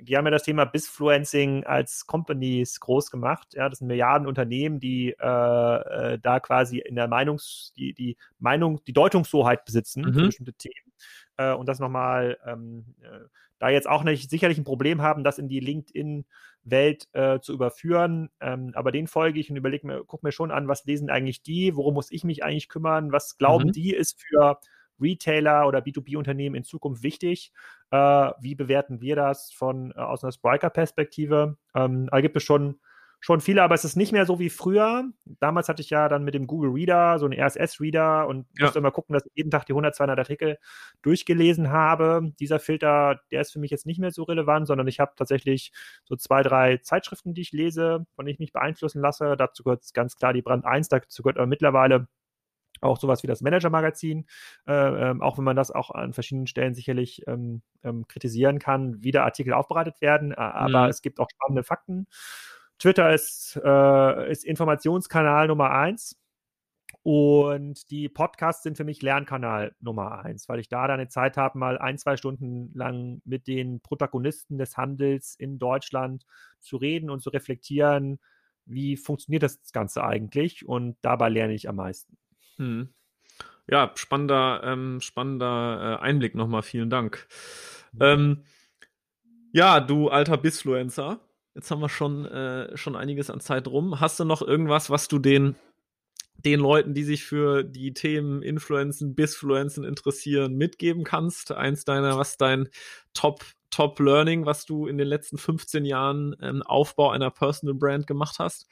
die 0.00 0.16
haben 0.16 0.24
ja 0.24 0.30
das 0.30 0.44
Thema 0.44 0.64
Bisfluencing 0.64 1.64
als 1.64 2.06
Companies 2.06 2.80
groß 2.80 3.10
gemacht. 3.10 3.54
Ja, 3.54 3.68
das 3.68 3.78
sind 3.78 3.88
Milliardenunternehmen, 3.88 4.80
die 4.80 5.14
äh, 5.18 6.14
äh, 6.14 6.18
da 6.18 6.40
quasi 6.40 6.78
in 6.78 6.94
der 6.94 7.08
Meinungs, 7.08 7.72
die, 7.76 7.94
die 7.94 8.16
Meinung, 8.38 8.82
die 8.86 8.92
Deutungshoheit 8.92 9.64
besitzen 9.64 10.02
mhm. 10.02 10.14
für 10.14 10.26
bestimmte 10.26 10.54
Themen. 10.54 10.92
Äh, 11.36 11.52
und 11.52 11.68
das 11.68 11.80
nochmal, 11.80 12.38
ähm, 12.46 12.94
äh, 13.02 13.26
da 13.58 13.70
jetzt 13.70 13.88
auch 13.88 14.04
nicht 14.04 14.30
sicherlich 14.30 14.58
ein 14.58 14.64
Problem 14.64 15.02
haben, 15.02 15.24
das 15.24 15.38
in 15.38 15.48
die 15.48 15.60
LinkedIn-Welt 15.60 17.08
äh, 17.12 17.40
zu 17.40 17.52
überführen. 17.52 18.30
Ähm, 18.40 18.70
aber 18.74 18.92
den 18.92 19.08
folge 19.08 19.40
ich 19.40 19.50
und 19.50 19.56
überlege 19.56 19.86
mir, 19.86 20.04
guck 20.06 20.22
mir 20.22 20.32
schon 20.32 20.52
an, 20.52 20.68
was 20.68 20.84
lesen 20.84 21.10
eigentlich 21.10 21.42
die, 21.42 21.74
worum 21.74 21.94
muss 21.94 22.12
ich 22.12 22.22
mich 22.22 22.44
eigentlich 22.44 22.68
kümmern, 22.68 23.10
was 23.10 23.36
glauben 23.36 23.68
mhm. 23.68 23.72
die 23.72 23.94
ist 23.94 24.20
für 24.22 24.60
Retailer 25.00 25.66
oder 25.66 25.80
B2B-Unternehmen 25.80 26.54
in 26.54 26.64
Zukunft 26.64 27.02
wichtig? 27.02 27.52
Äh, 27.90 28.30
wie 28.40 28.54
bewerten 28.54 29.00
wir 29.00 29.16
das 29.16 29.52
von 29.52 29.92
äh, 29.92 30.00
aus 30.00 30.22
einer 30.22 30.32
Spriker-Perspektive? 30.32 31.56
Ähm, 31.74 32.08
da 32.10 32.20
gibt 32.20 32.36
es 32.36 32.42
schon 32.42 32.80
schon 33.20 33.40
viele, 33.40 33.62
aber 33.62 33.74
es 33.74 33.84
ist 33.84 33.96
nicht 33.96 34.12
mehr 34.12 34.26
so 34.26 34.38
wie 34.38 34.50
früher. 34.50 35.04
Damals 35.40 35.68
hatte 35.68 35.82
ich 35.82 35.90
ja 35.90 36.08
dann 36.08 36.24
mit 36.24 36.34
dem 36.34 36.46
Google 36.46 36.70
Reader 36.70 37.18
so 37.18 37.26
einen 37.26 37.38
RSS-Reader 37.38 38.28
und 38.28 38.46
ja. 38.56 38.64
musste 38.64 38.78
immer 38.78 38.92
gucken, 38.92 39.14
dass 39.14 39.26
ich 39.26 39.32
jeden 39.34 39.50
Tag 39.50 39.66
die 39.66 39.72
100, 39.72 39.94
200 39.94 40.18
Artikel 40.18 40.58
durchgelesen 41.02 41.70
habe. 41.70 42.32
Dieser 42.38 42.60
Filter, 42.60 43.20
der 43.32 43.40
ist 43.40 43.52
für 43.52 43.58
mich 43.58 43.70
jetzt 43.70 43.86
nicht 43.86 43.98
mehr 43.98 44.12
so 44.12 44.22
relevant, 44.22 44.66
sondern 44.66 44.86
ich 44.86 45.00
habe 45.00 45.12
tatsächlich 45.16 45.72
so 46.04 46.14
zwei, 46.16 46.42
drei 46.42 46.78
Zeitschriften, 46.78 47.34
die 47.34 47.40
ich 47.40 47.52
lese, 47.52 48.06
von 48.14 48.24
denen 48.24 48.34
ich 48.34 48.40
mich 48.40 48.52
beeinflussen 48.52 49.00
lasse. 49.00 49.36
Dazu 49.36 49.64
gehört 49.64 49.82
ganz 49.94 50.16
klar 50.16 50.32
die 50.32 50.42
Brand 50.42 50.64
1, 50.64 50.88
dazu 50.88 51.22
gehört 51.22 51.38
aber 51.38 51.46
mittlerweile 51.46 52.06
auch 52.80 52.98
sowas 52.98 53.22
wie 53.22 53.26
das 53.26 53.40
Manager-Magazin, 53.40 54.26
äh, 54.66 54.72
ähm, 54.72 55.22
auch 55.22 55.38
wenn 55.38 55.44
man 55.44 55.56
das 55.56 55.70
auch 55.70 55.90
an 55.90 56.12
verschiedenen 56.12 56.46
Stellen 56.46 56.74
sicherlich 56.74 57.26
ähm, 57.26 57.62
ähm, 57.82 58.06
kritisieren 58.08 58.58
kann, 58.58 59.02
wie 59.02 59.10
der 59.10 59.24
Artikel 59.24 59.52
aufbereitet 59.52 60.00
werden, 60.00 60.34
aber 60.34 60.84
mhm. 60.84 60.90
es 60.90 61.02
gibt 61.02 61.20
auch 61.20 61.28
spannende 61.30 61.64
Fakten. 61.64 62.06
Twitter 62.78 63.12
ist, 63.12 63.60
äh, 63.64 64.30
ist 64.30 64.44
Informationskanal 64.44 65.48
Nummer 65.48 65.70
eins. 65.70 66.16
Und 67.02 67.90
die 67.90 68.08
Podcasts 68.08 68.62
sind 68.62 68.76
für 68.76 68.84
mich 68.84 69.02
Lernkanal 69.02 69.74
Nummer 69.80 70.24
eins, 70.24 70.48
weil 70.48 70.58
ich 70.58 70.68
da 70.68 70.86
dann 70.86 71.00
eine 71.00 71.08
Zeit 71.08 71.36
habe, 71.36 71.58
mal 71.58 71.78
ein, 71.78 71.98
zwei 71.98 72.16
Stunden 72.16 72.70
lang 72.74 73.20
mit 73.24 73.46
den 73.46 73.80
Protagonisten 73.80 74.58
des 74.58 74.76
Handels 74.76 75.34
in 75.34 75.58
Deutschland 75.58 76.26
zu 76.60 76.76
reden 76.76 77.10
und 77.10 77.20
zu 77.20 77.30
reflektieren, 77.30 78.18
wie 78.66 78.96
funktioniert 78.96 79.42
das 79.42 79.58
Ganze 79.72 80.04
eigentlich? 80.04 80.66
Und 80.68 80.96
dabei 81.02 81.28
lerne 81.30 81.54
ich 81.54 81.68
am 81.68 81.76
meisten. 81.76 82.16
Hm. 82.58 82.88
Ja, 83.70 83.92
spannender, 83.96 84.62
ähm, 84.64 85.00
spannender 85.00 85.98
äh, 86.00 86.02
Einblick 86.02 86.34
nochmal. 86.34 86.62
Vielen 86.62 86.90
Dank. 86.90 87.26
Mhm. 87.92 87.98
Ähm, 88.00 88.44
ja, 89.52 89.80
du 89.80 90.08
alter 90.08 90.36
Bisfluencer. 90.36 91.20
Jetzt 91.54 91.70
haben 91.70 91.80
wir 91.80 91.88
schon, 91.88 92.24
äh, 92.26 92.76
schon 92.76 92.96
einiges 92.96 93.30
an 93.30 93.40
Zeit 93.40 93.66
rum. 93.66 94.00
Hast 94.00 94.20
du 94.20 94.24
noch 94.24 94.42
irgendwas, 94.42 94.90
was 94.90 95.08
du 95.08 95.18
den, 95.18 95.56
den 96.36 96.60
Leuten, 96.60 96.94
die 96.94 97.02
sich 97.02 97.24
für 97.24 97.64
die 97.64 97.92
Themen 97.92 98.42
Influenzen, 98.42 99.14
Bisfluenzen 99.14 99.84
interessieren, 99.84 100.56
mitgeben 100.56 101.04
kannst? 101.04 101.52
Eins 101.52 101.84
deiner, 101.84 102.16
was 102.16 102.36
dein 102.36 102.68
Top, 103.12 103.44
Top 103.70 103.98
Learning, 104.00 104.46
was 104.46 104.64
du 104.64 104.86
in 104.86 104.98
den 104.98 105.08
letzten 105.08 105.36
15 105.36 105.84
Jahren 105.84 106.36
ähm, 106.40 106.62
Aufbau 106.62 107.10
einer 107.10 107.30
Personal 107.30 107.74
Brand 107.74 108.06
gemacht 108.06 108.36
hast? 108.38 108.66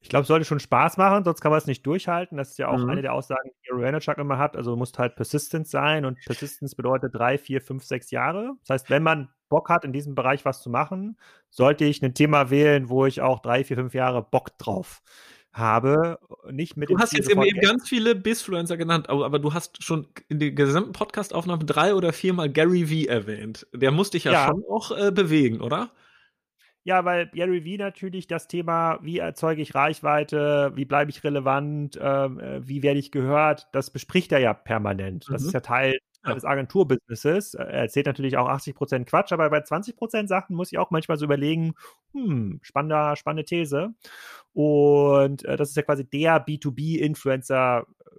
Ich 0.00 0.08
glaube, 0.08 0.22
es 0.22 0.28
sollte 0.28 0.44
schon 0.44 0.60
Spaß 0.60 0.96
machen, 0.96 1.24
sonst 1.24 1.40
kann 1.40 1.50
man 1.50 1.58
es 1.58 1.66
nicht 1.66 1.84
durchhalten. 1.84 2.38
Das 2.38 2.50
ist 2.50 2.58
ja 2.58 2.68
auch 2.68 2.78
mhm. 2.78 2.90
eine 2.90 3.02
der 3.02 3.12
Aussagen, 3.12 3.50
die 3.50 3.68
Gary 3.68 3.82
Vaynerchuk 3.82 4.18
immer 4.18 4.38
hat. 4.38 4.56
Also 4.56 4.76
muss 4.76 4.92
halt 4.96 5.16
persistent 5.16 5.66
sein 5.66 6.04
und 6.04 6.18
Persistence 6.24 6.76
bedeutet 6.76 7.14
drei, 7.14 7.36
vier, 7.36 7.60
fünf, 7.60 7.84
sechs 7.84 8.10
Jahre. 8.10 8.52
Das 8.60 8.74
heißt, 8.74 8.90
wenn 8.90 9.02
man 9.02 9.28
Bock 9.48 9.68
hat, 9.70 9.84
in 9.84 9.92
diesem 9.92 10.14
Bereich 10.14 10.44
was 10.44 10.62
zu 10.62 10.70
machen, 10.70 11.18
sollte 11.50 11.84
ich 11.84 12.02
ein 12.02 12.14
Thema 12.14 12.50
wählen, 12.50 12.88
wo 12.88 13.06
ich 13.06 13.20
auch 13.20 13.40
drei, 13.40 13.64
vier, 13.64 13.76
fünf 13.76 13.94
Jahre 13.94 14.22
Bock 14.22 14.56
drauf 14.58 15.02
habe. 15.52 16.18
Nicht 16.50 16.76
mit 16.76 16.90
du 16.90 16.98
hast 16.98 17.12
jetzt 17.12 17.30
eben 17.30 17.42
ganz 17.60 17.88
viele 17.88 18.14
Bisfluencer 18.14 18.76
genannt, 18.76 19.08
aber, 19.08 19.38
du 19.38 19.52
hast 19.52 19.82
schon 19.82 20.06
in 20.28 20.38
der 20.38 20.52
gesamten 20.52 20.92
Podcast-Aufnahme 20.92 21.64
drei 21.64 21.94
oder 21.94 22.12
viermal 22.12 22.50
Gary 22.50 22.86
V 22.86 23.10
erwähnt. 23.10 23.66
Der 23.74 23.90
musste 23.90 24.16
dich 24.16 24.24
ja, 24.24 24.32
ja. 24.32 24.46
schon 24.46 24.62
auch 24.70 24.96
äh, 24.96 25.10
bewegen, 25.10 25.60
oder? 25.60 25.90
Ja, 26.88 27.04
weil 27.04 27.26
Gary 27.26 27.66
Vee 27.66 27.76
natürlich 27.76 28.28
das 28.28 28.48
Thema, 28.48 28.98
wie 29.02 29.18
erzeuge 29.18 29.60
ich 29.60 29.74
Reichweite, 29.74 30.72
wie 30.74 30.86
bleibe 30.86 31.10
ich 31.10 31.22
relevant, 31.22 31.98
ähm, 32.00 32.40
äh, 32.40 32.66
wie 32.66 32.82
werde 32.82 32.98
ich 32.98 33.12
gehört, 33.12 33.68
das 33.72 33.90
bespricht 33.90 34.32
er 34.32 34.38
ja 34.38 34.54
permanent. 34.54 35.26
Das 35.28 35.42
mhm. 35.42 35.48
ist 35.48 35.52
ja 35.52 35.60
Teil 35.60 35.98
ja. 36.24 36.32
des 36.32 36.46
Agenturbusinesses. 36.46 37.52
Er 37.52 37.68
erzählt 37.68 38.06
natürlich 38.06 38.38
auch 38.38 38.48
80 38.48 38.74
Prozent 38.74 39.06
Quatsch, 39.06 39.32
aber 39.32 39.50
bei 39.50 39.60
20 39.60 39.96
Prozent 39.96 40.30
Sachen 40.30 40.56
muss 40.56 40.72
ich 40.72 40.78
auch 40.78 40.90
manchmal 40.90 41.18
so 41.18 41.26
überlegen, 41.26 41.74
hm, 42.14 42.58
spannender, 42.62 43.16
spannende 43.16 43.44
These. 43.44 43.92
Und 44.54 45.44
äh, 45.44 45.58
das 45.58 45.68
ist 45.68 45.76
ja 45.76 45.82
quasi 45.82 46.08
der 46.08 46.42
B2B-Influencer 46.46 47.84
äh, 48.00 48.14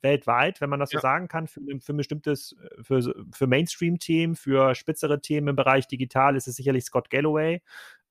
weltweit, 0.00 0.62
wenn 0.62 0.70
man 0.70 0.80
das 0.80 0.92
ja. 0.92 0.98
so 0.98 1.02
sagen 1.02 1.28
kann, 1.28 1.46
für, 1.46 1.60
für 1.78 1.92
ein 1.92 1.98
bestimmtes, 1.98 2.56
äh, 2.58 2.82
für, 2.82 3.14
für 3.32 3.46
Mainstream-Themen, 3.46 4.34
für 4.34 4.74
spitzere 4.74 5.20
Themen 5.20 5.48
im 5.48 5.56
Bereich 5.56 5.86
digital 5.88 6.36
ist 6.36 6.48
es 6.48 6.56
sicherlich 6.56 6.84
Scott 6.84 7.10
Galloway 7.10 7.60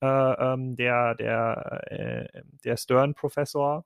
äh, 0.01 0.05
ähm, 0.05 0.75
der, 0.75 1.15
der, 1.15 1.81
äh, 1.91 2.41
der 2.63 2.77
Stern-Professor. 2.77 3.85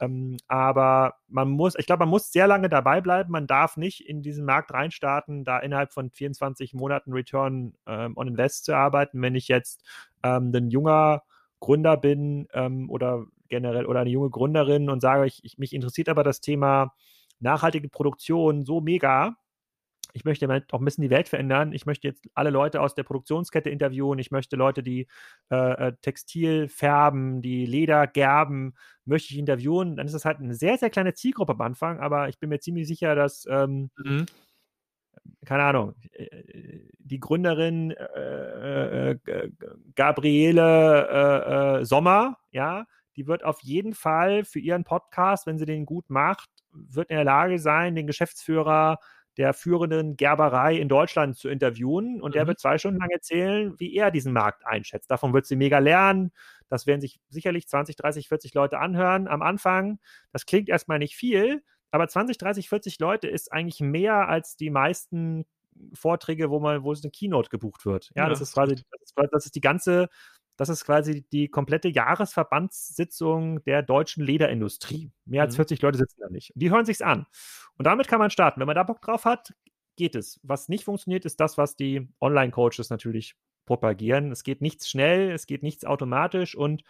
Ähm, 0.00 0.36
aber 0.48 1.14
man 1.28 1.50
muss, 1.50 1.74
ich 1.78 1.86
glaube, 1.86 2.00
man 2.00 2.08
muss 2.08 2.32
sehr 2.32 2.46
lange 2.46 2.68
dabei 2.68 3.00
bleiben. 3.00 3.30
Man 3.30 3.46
darf 3.46 3.76
nicht 3.76 4.00
in 4.08 4.22
diesen 4.22 4.44
Markt 4.44 4.72
reinstarten, 4.72 5.44
da 5.44 5.58
innerhalb 5.58 5.92
von 5.92 6.10
24 6.10 6.74
Monaten 6.74 7.12
Return 7.12 7.74
ähm, 7.86 8.16
on 8.16 8.28
Invest 8.28 8.64
zu 8.64 8.74
arbeiten. 8.74 9.22
Wenn 9.22 9.34
ich 9.34 9.48
jetzt 9.48 9.82
ähm, 10.22 10.52
ein 10.54 10.70
junger 10.70 11.22
Gründer 11.60 11.96
bin 11.96 12.48
ähm, 12.52 12.90
oder 12.90 13.24
generell 13.48 13.86
oder 13.86 14.00
eine 14.00 14.10
junge 14.10 14.30
Gründerin 14.30 14.90
und 14.90 15.00
sage, 15.00 15.26
ich, 15.26 15.44
ich, 15.44 15.58
mich 15.58 15.72
interessiert 15.72 16.08
aber 16.08 16.24
das 16.24 16.40
Thema 16.40 16.92
nachhaltige 17.40 17.88
Produktion 17.88 18.64
so 18.64 18.80
mega, 18.80 19.36
ich 20.14 20.24
möchte 20.24 20.46
auch 20.70 20.78
ein 20.78 20.84
bisschen 20.84 21.02
die 21.02 21.10
Welt 21.10 21.28
verändern. 21.28 21.72
Ich 21.72 21.86
möchte 21.86 22.06
jetzt 22.06 22.24
alle 22.34 22.50
Leute 22.50 22.80
aus 22.80 22.94
der 22.94 23.02
Produktionskette 23.02 23.68
interviewen. 23.68 24.20
Ich 24.20 24.30
möchte 24.30 24.54
Leute, 24.54 24.84
die 24.84 25.08
äh, 25.50 25.88
äh, 25.88 25.92
Textil 26.02 26.68
färben, 26.68 27.42
die 27.42 27.66
Leder 27.66 28.06
gerben, 28.06 28.74
möchte 29.04 29.32
ich 29.32 29.38
interviewen. 29.40 29.96
Dann 29.96 30.06
ist 30.06 30.12
das 30.12 30.24
halt 30.24 30.38
eine 30.38 30.54
sehr, 30.54 30.78
sehr 30.78 30.90
kleine 30.90 31.14
Zielgruppe 31.14 31.54
am 31.54 31.60
Anfang, 31.60 31.98
aber 31.98 32.28
ich 32.28 32.38
bin 32.38 32.48
mir 32.48 32.60
ziemlich 32.60 32.86
sicher, 32.86 33.16
dass, 33.16 33.44
ähm, 33.50 33.90
mhm. 33.96 34.26
keine 35.44 35.64
Ahnung, 35.64 35.94
äh, 36.12 36.78
die 36.98 37.18
Gründerin 37.18 37.90
äh, 37.90 39.10
äh, 39.10 39.18
äh 39.26 39.50
Gabriele 39.96 41.80
Sommer, 41.84 42.38
ja, 42.52 42.86
die 43.16 43.26
wird 43.26 43.44
auf 43.44 43.60
jeden 43.62 43.94
Fall 43.94 44.44
für 44.44 44.60
ihren 44.60 44.84
Podcast, 44.84 45.46
wenn 45.48 45.58
sie 45.58 45.66
den 45.66 45.86
gut 45.86 46.08
macht, 46.08 46.48
wird 46.70 47.10
in 47.10 47.16
der 47.16 47.24
Lage 47.24 47.58
sein, 47.58 47.96
den 47.96 48.06
Geschäftsführer 48.06 48.98
der 49.36 49.52
führenden 49.52 50.16
Gerberei 50.16 50.76
in 50.76 50.88
Deutschland 50.88 51.36
zu 51.36 51.48
interviewen 51.48 52.20
und 52.20 52.30
mhm. 52.30 52.34
der 52.34 52.46
wird 52.46 52.60
zwei 52.60 52.78
Stunden 52.78 53.00
lang 53.00 53.10
erzählen, 53.10 53.74
wie 53.78 53.94
er 53.94 54.10
diesen 54.10 54.32
Markt 54.32 54.66
einschätzt. 54.66 55.10
Davon 55.10 55.32
wird 55.32 55.46
sie 55.46 55.56
mega 55.56 55.78
lernen. 55.78 56.32
Das 56.68 56.86
werden 56.86 57.00
sich 57.00 57.20
sicherlich 57.28 57.68
20, 57.68 57.96
30, 57.96 58.28
40 58.28 58.54
Leute 58.54 58.78
anhören 58.78 59.28
am 59.28 59.42
Anfang. 59.42 59.98
Das 60.32 60.46
klingt 60.46 60.68
erstmal 60.68 60.98
nicht 60.98 61.16
viel, 61.16 61.62
aber 61.90 62.08
20, 62.08 62.38
30, 62.38 62.68
40 62.68 62.98
Leute 62.98 63.28
ist 63.28 63.52
eigentlich 63.52 63.80
mehr 63.80 64.28
als 64.28 64.56
die 64.56 64.70
meisten 64.70 65.46
Vorträge, 65.92 66.50
wo 66.50 66.60
man, 66.60 66.82
wo 66.82 66.92
es 66.92 67.02
eine 67.02 67.10
Keynote 67.10 67.50
gebucht 67.50 67.84
wird. 67.84 68.10
Ja, 68.14 68.24
ja. 68.24 68.28
das 68.28 68.40
ist 68.40 68.54
quasi, 68.54 68.74
das 68.74 69.02
ist, 69.02 69.14
das 69.32 69.44
ist 69.46 69.54
die 69.54 69.60
ganze 69.60 70.08
das 70.56 70.68
ist 70.68 70.84
quasi 70.84 71.26
die 71.32 71.48
komplette 71.48 71.88
Jahresverbandssitzung 71.88 73.64
der 73.64 73.82
deutschen 73.82 74.24
Lederindustrie. 74.24 75.10
Mehr 75.24 75.42
als 75.42 75.56
40 75.56 75.80
mhm. 75.80 75.86
Leute 75.86 75.98
sitzen 75.98 76.20
da 76.20 76.28
nicht. 76.28 76.52
Die 76.54 76.70
hören 76.70 76.86
sich's 76.86 77.02
an. 77.02 77.26
Und 77.76 77.86
damit 77.86 78.08
kann 78.08 78.20
man 78.20 78.30
starten. 78.30 78.60
Wenn 78.60 78.66
man 78.66 78.76
da 78.76 78.82
Bock 78.82 79.00
drauf 79.00 79.24
hat, 79.24 79.54
geht 79.96 80.14
es. 80.14 80.40
Was 80.42 80.68
nicht 80.68 80.84
funktioniert, 80.84 81.24
ist 81.24 81.40
das, 81.40 81.58
was 81.58 81.76
die 81.76 82.08
Online-Coaches 82.20 82.90
natürlich 82.90 83.36
propagieren. 83.66 84.30
Es 84.30 84.44
geht 84.44 84.60
nichts 84.60 84.88
schnell, 84.88 85.30
es 85.30 85.46
geht 85.46 85.62
nichts 85.62 85.84
automatisch 85.84 86.54
und 86.54 86.82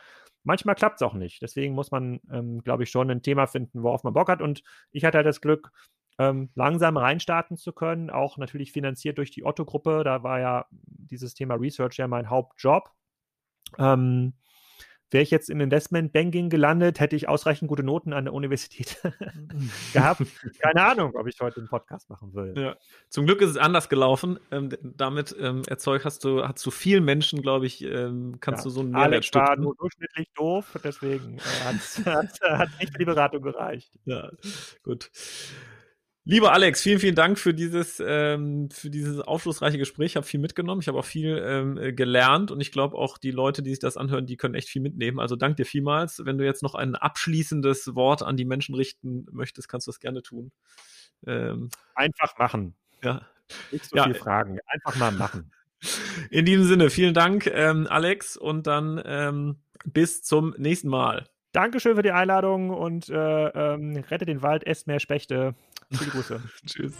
manchmal 0.42 0.74
klappt 0.74 0.96
es 0.96 1.02
auch 1.02 1.14
nicht. 1.14 1.40
Deswegen 1.42 1.74
muss 1.74 1.90
man, 1.90 2.20
ähm, 2.30 2.62
glaube 2.62 2.82
ich, 2.82 2.90
schon 2.90 3.10
ein 3.10 3.22
Thema 3.22 3.46
finden, 3.46 3.82
worauf 3.82 4.04
man 4.04 4.12
Bock 4.12 4.28
hat. 4.28 4.42
Und 4.42 4.62
ich 4.90 5.04
hatte 5.04 5.18
halt 5.18 5.26
das 5.26 5.40
Glück, 5.40 5.70
ähm, 6.18 6.50
langsam 6.54 6.96
reinstarten 6.96 7.56
zu 7.56 7.72
können, 7.72 8.10
auch 8.10 8.36
natürlich 8.36 8.72
finanziert 8.72 9.18
durch 9.18 9.30
die 9.30 9.44
Otto-Gruppe. 9.44 10.02
Da 10.04 10.22
war 10.22 10.40
ja 10.40 10.66
dieses 10.70 11.34
Thema 11.34 11.54
Research 11.54 11.96
ja 11.96 12.06
mein 12.06 12.30
Hauptjob. 12.30 12.90
Ähm, 13.78 14.34
Wäre 15.14 15.22
ich 15.22 15.30
jetzt 15.30 15.48
im 15.48 15.60
Investmentbanking 15.60 16.50
gelandet, 16.50 16.98
hätte 16.98 17.14
ich 17.14 17.28
ausreichend 17.28 17.68
gute 17.68 17.84
Noten 17.84 18.12
an 18.12 18.24
der 18.24 18.34
Universität 18.34 19.00
gehabt. 19.92 20.22
Keine 20.58 20.82
Ahnung, 20.82 21.14
ob 21.14 21.28
ich 21.28 21.38
heute 21.40 21.60
einen 21.60 21.68
Podcast 21.68 22.10
machen 22.10 22.34
will. 22.34 22.52
Ja. 22.56 22.76
Zum 23.10 23.24
Glück 23.24 23.40
ist 23.40 23.50
es 23.50 23.56
anders 23.56 23.88
gelaufen. 23.88 24.40
Ähm, 24.50 24.70
damit 24.82 25.32
ähm, 25.38 25.62
erzeugt 25.68 26.04
hast 26.04 26.24
du, 26.24 26.42
hast 26.42 26.66
du 26.66 26.72
vielen 26.72 27.04
Menschen, 27.04 27.42
glaube 27.42 27.64
ich, 27.66 27.84
ähm, 27.84 28.38
kannst 28.40 28.62
ja. 28.62 28.64
du 28.64 28.70
so 28.70 28.80
einen 28.80 28.90
Mehrwert 28.90 29.06
Alex 29.12 29.26
stiften. 29.26 29.48
war 29.48 29.56
nur 29.56 29.76
durchschnittlich 29.76 30.32
doof, 30.34 30.76
deswegen 30.82 31.38
äh, 31.38 31.40
hat 31.64 31.76
es 31.76 32.80
nicht 32.80 32.92
für 32.92 32.98
die 32.98 33.04
Beratung 33.04 33.42
gereicht. 33.42 33.96
Ja, 34.06 34.32
gut. 34.82 35.12
Lieber 36.26 36.54
Alex, 36.54 36.80
vielen, 36.80 37.00
vielen 37.00 37.14
Dank 37.14 37.38
für 37.38 37.52
dieses, 37.52 38.02
ähm, 38.04 38.70
für 38.70 38.88
dieses 38.88 39.20
aufschlussreiche 39.20 39.76
Gespräch. 39.76 40.12
Ich 40.12 40.16
habe 40.16 40.26
viel 40.26 40.40
mitgenommen. 40.40 40.80
Ich 40.80 40.88
habe 40.88 40.98
auch 40.98 41.04
viel 41.04 41.42
ähm, 41.44 41.76
äh, 41.76 41.92
gelernt 41.92 42.50
und 42.50 42.62
ich 42.62 42.72
glaube 42.72 42.96
auch 42.96 43.18
die 43.18 43.30
Leute, 43.30 43.62
die 43.62 43.70
sich 43.70 43.78
das 43.78 43.98
anhören, 43.98 44.26
die 44.26 44.38
können 44.38 44.54
echt 44.54 44.70
viel 44.70 44.80
mitnehmen. 44.80 45.20
Also 45.20 45.36
danke 45.36 45.56
dir 45.56 45.66
vielmals. 45.66 46.24
Wenn 46.24 46.38
du 46.38 46.44
jetzt 46.44 46.62
noch 46.62 46.74
ein 46.74 46.94
abschließendes 46.94 47.94
Wort 47.94 48.22
an 48.22 48.38
die 48.38 48.46
Menschen 48.46 48.74
richten 48.74 49.26
möchtest, 49.32 49.68
kannst 49.68 49.86
du 49.86 49.90
das 49.90 50.00
gerne 50.00 50.22
tun. 50.22 50.50
Ähm, 51.26 51.68
Einfach 51.94 52.38
machen. 52.38 52.74
Ja. 53.02 53.26
Nicht 53.70 53.84
so 53.84 53.96
ja. 53.96 54.04
viel 54.04 54.14
Fragen. 54.14 54.58
Einfach 54.66 54.96
mal 54.96 55.12
machen. 55.12 55.52
In 56.30 56.46
diesem 56.46 56.64
Sinne, 56.64 56.88
vielen 56.88 57.12
Dank, 57.12 57.46
ähm, 57.46 57.86
Alex, 57.86 58.38
und 58.38 58.66
dann 58.66 59.02
ähm, 59.04 59.56
bis 59.84 60.22
zum 60.22 60.54
nächsten 60.56 60.88
Mal. 60.88 61.28
Dankeschön 61.54 61.94
für 61.94 62.02
die 62.02 62.10
Einladung 62.10 62.70
und 62.70 63.08
äh, 63.08 63.14
ähm, 63.14 63.96
rette 64.10 64.26
den 64.26 64.42
Wald, 64.42 64.66
esst 64.66 64.88
mehr 64.88 64.98
Spechte. 64.98 65.54
Viele 65.92 66.10
Grüße. 66.10 66.42
Tschüss. 66.66 66.94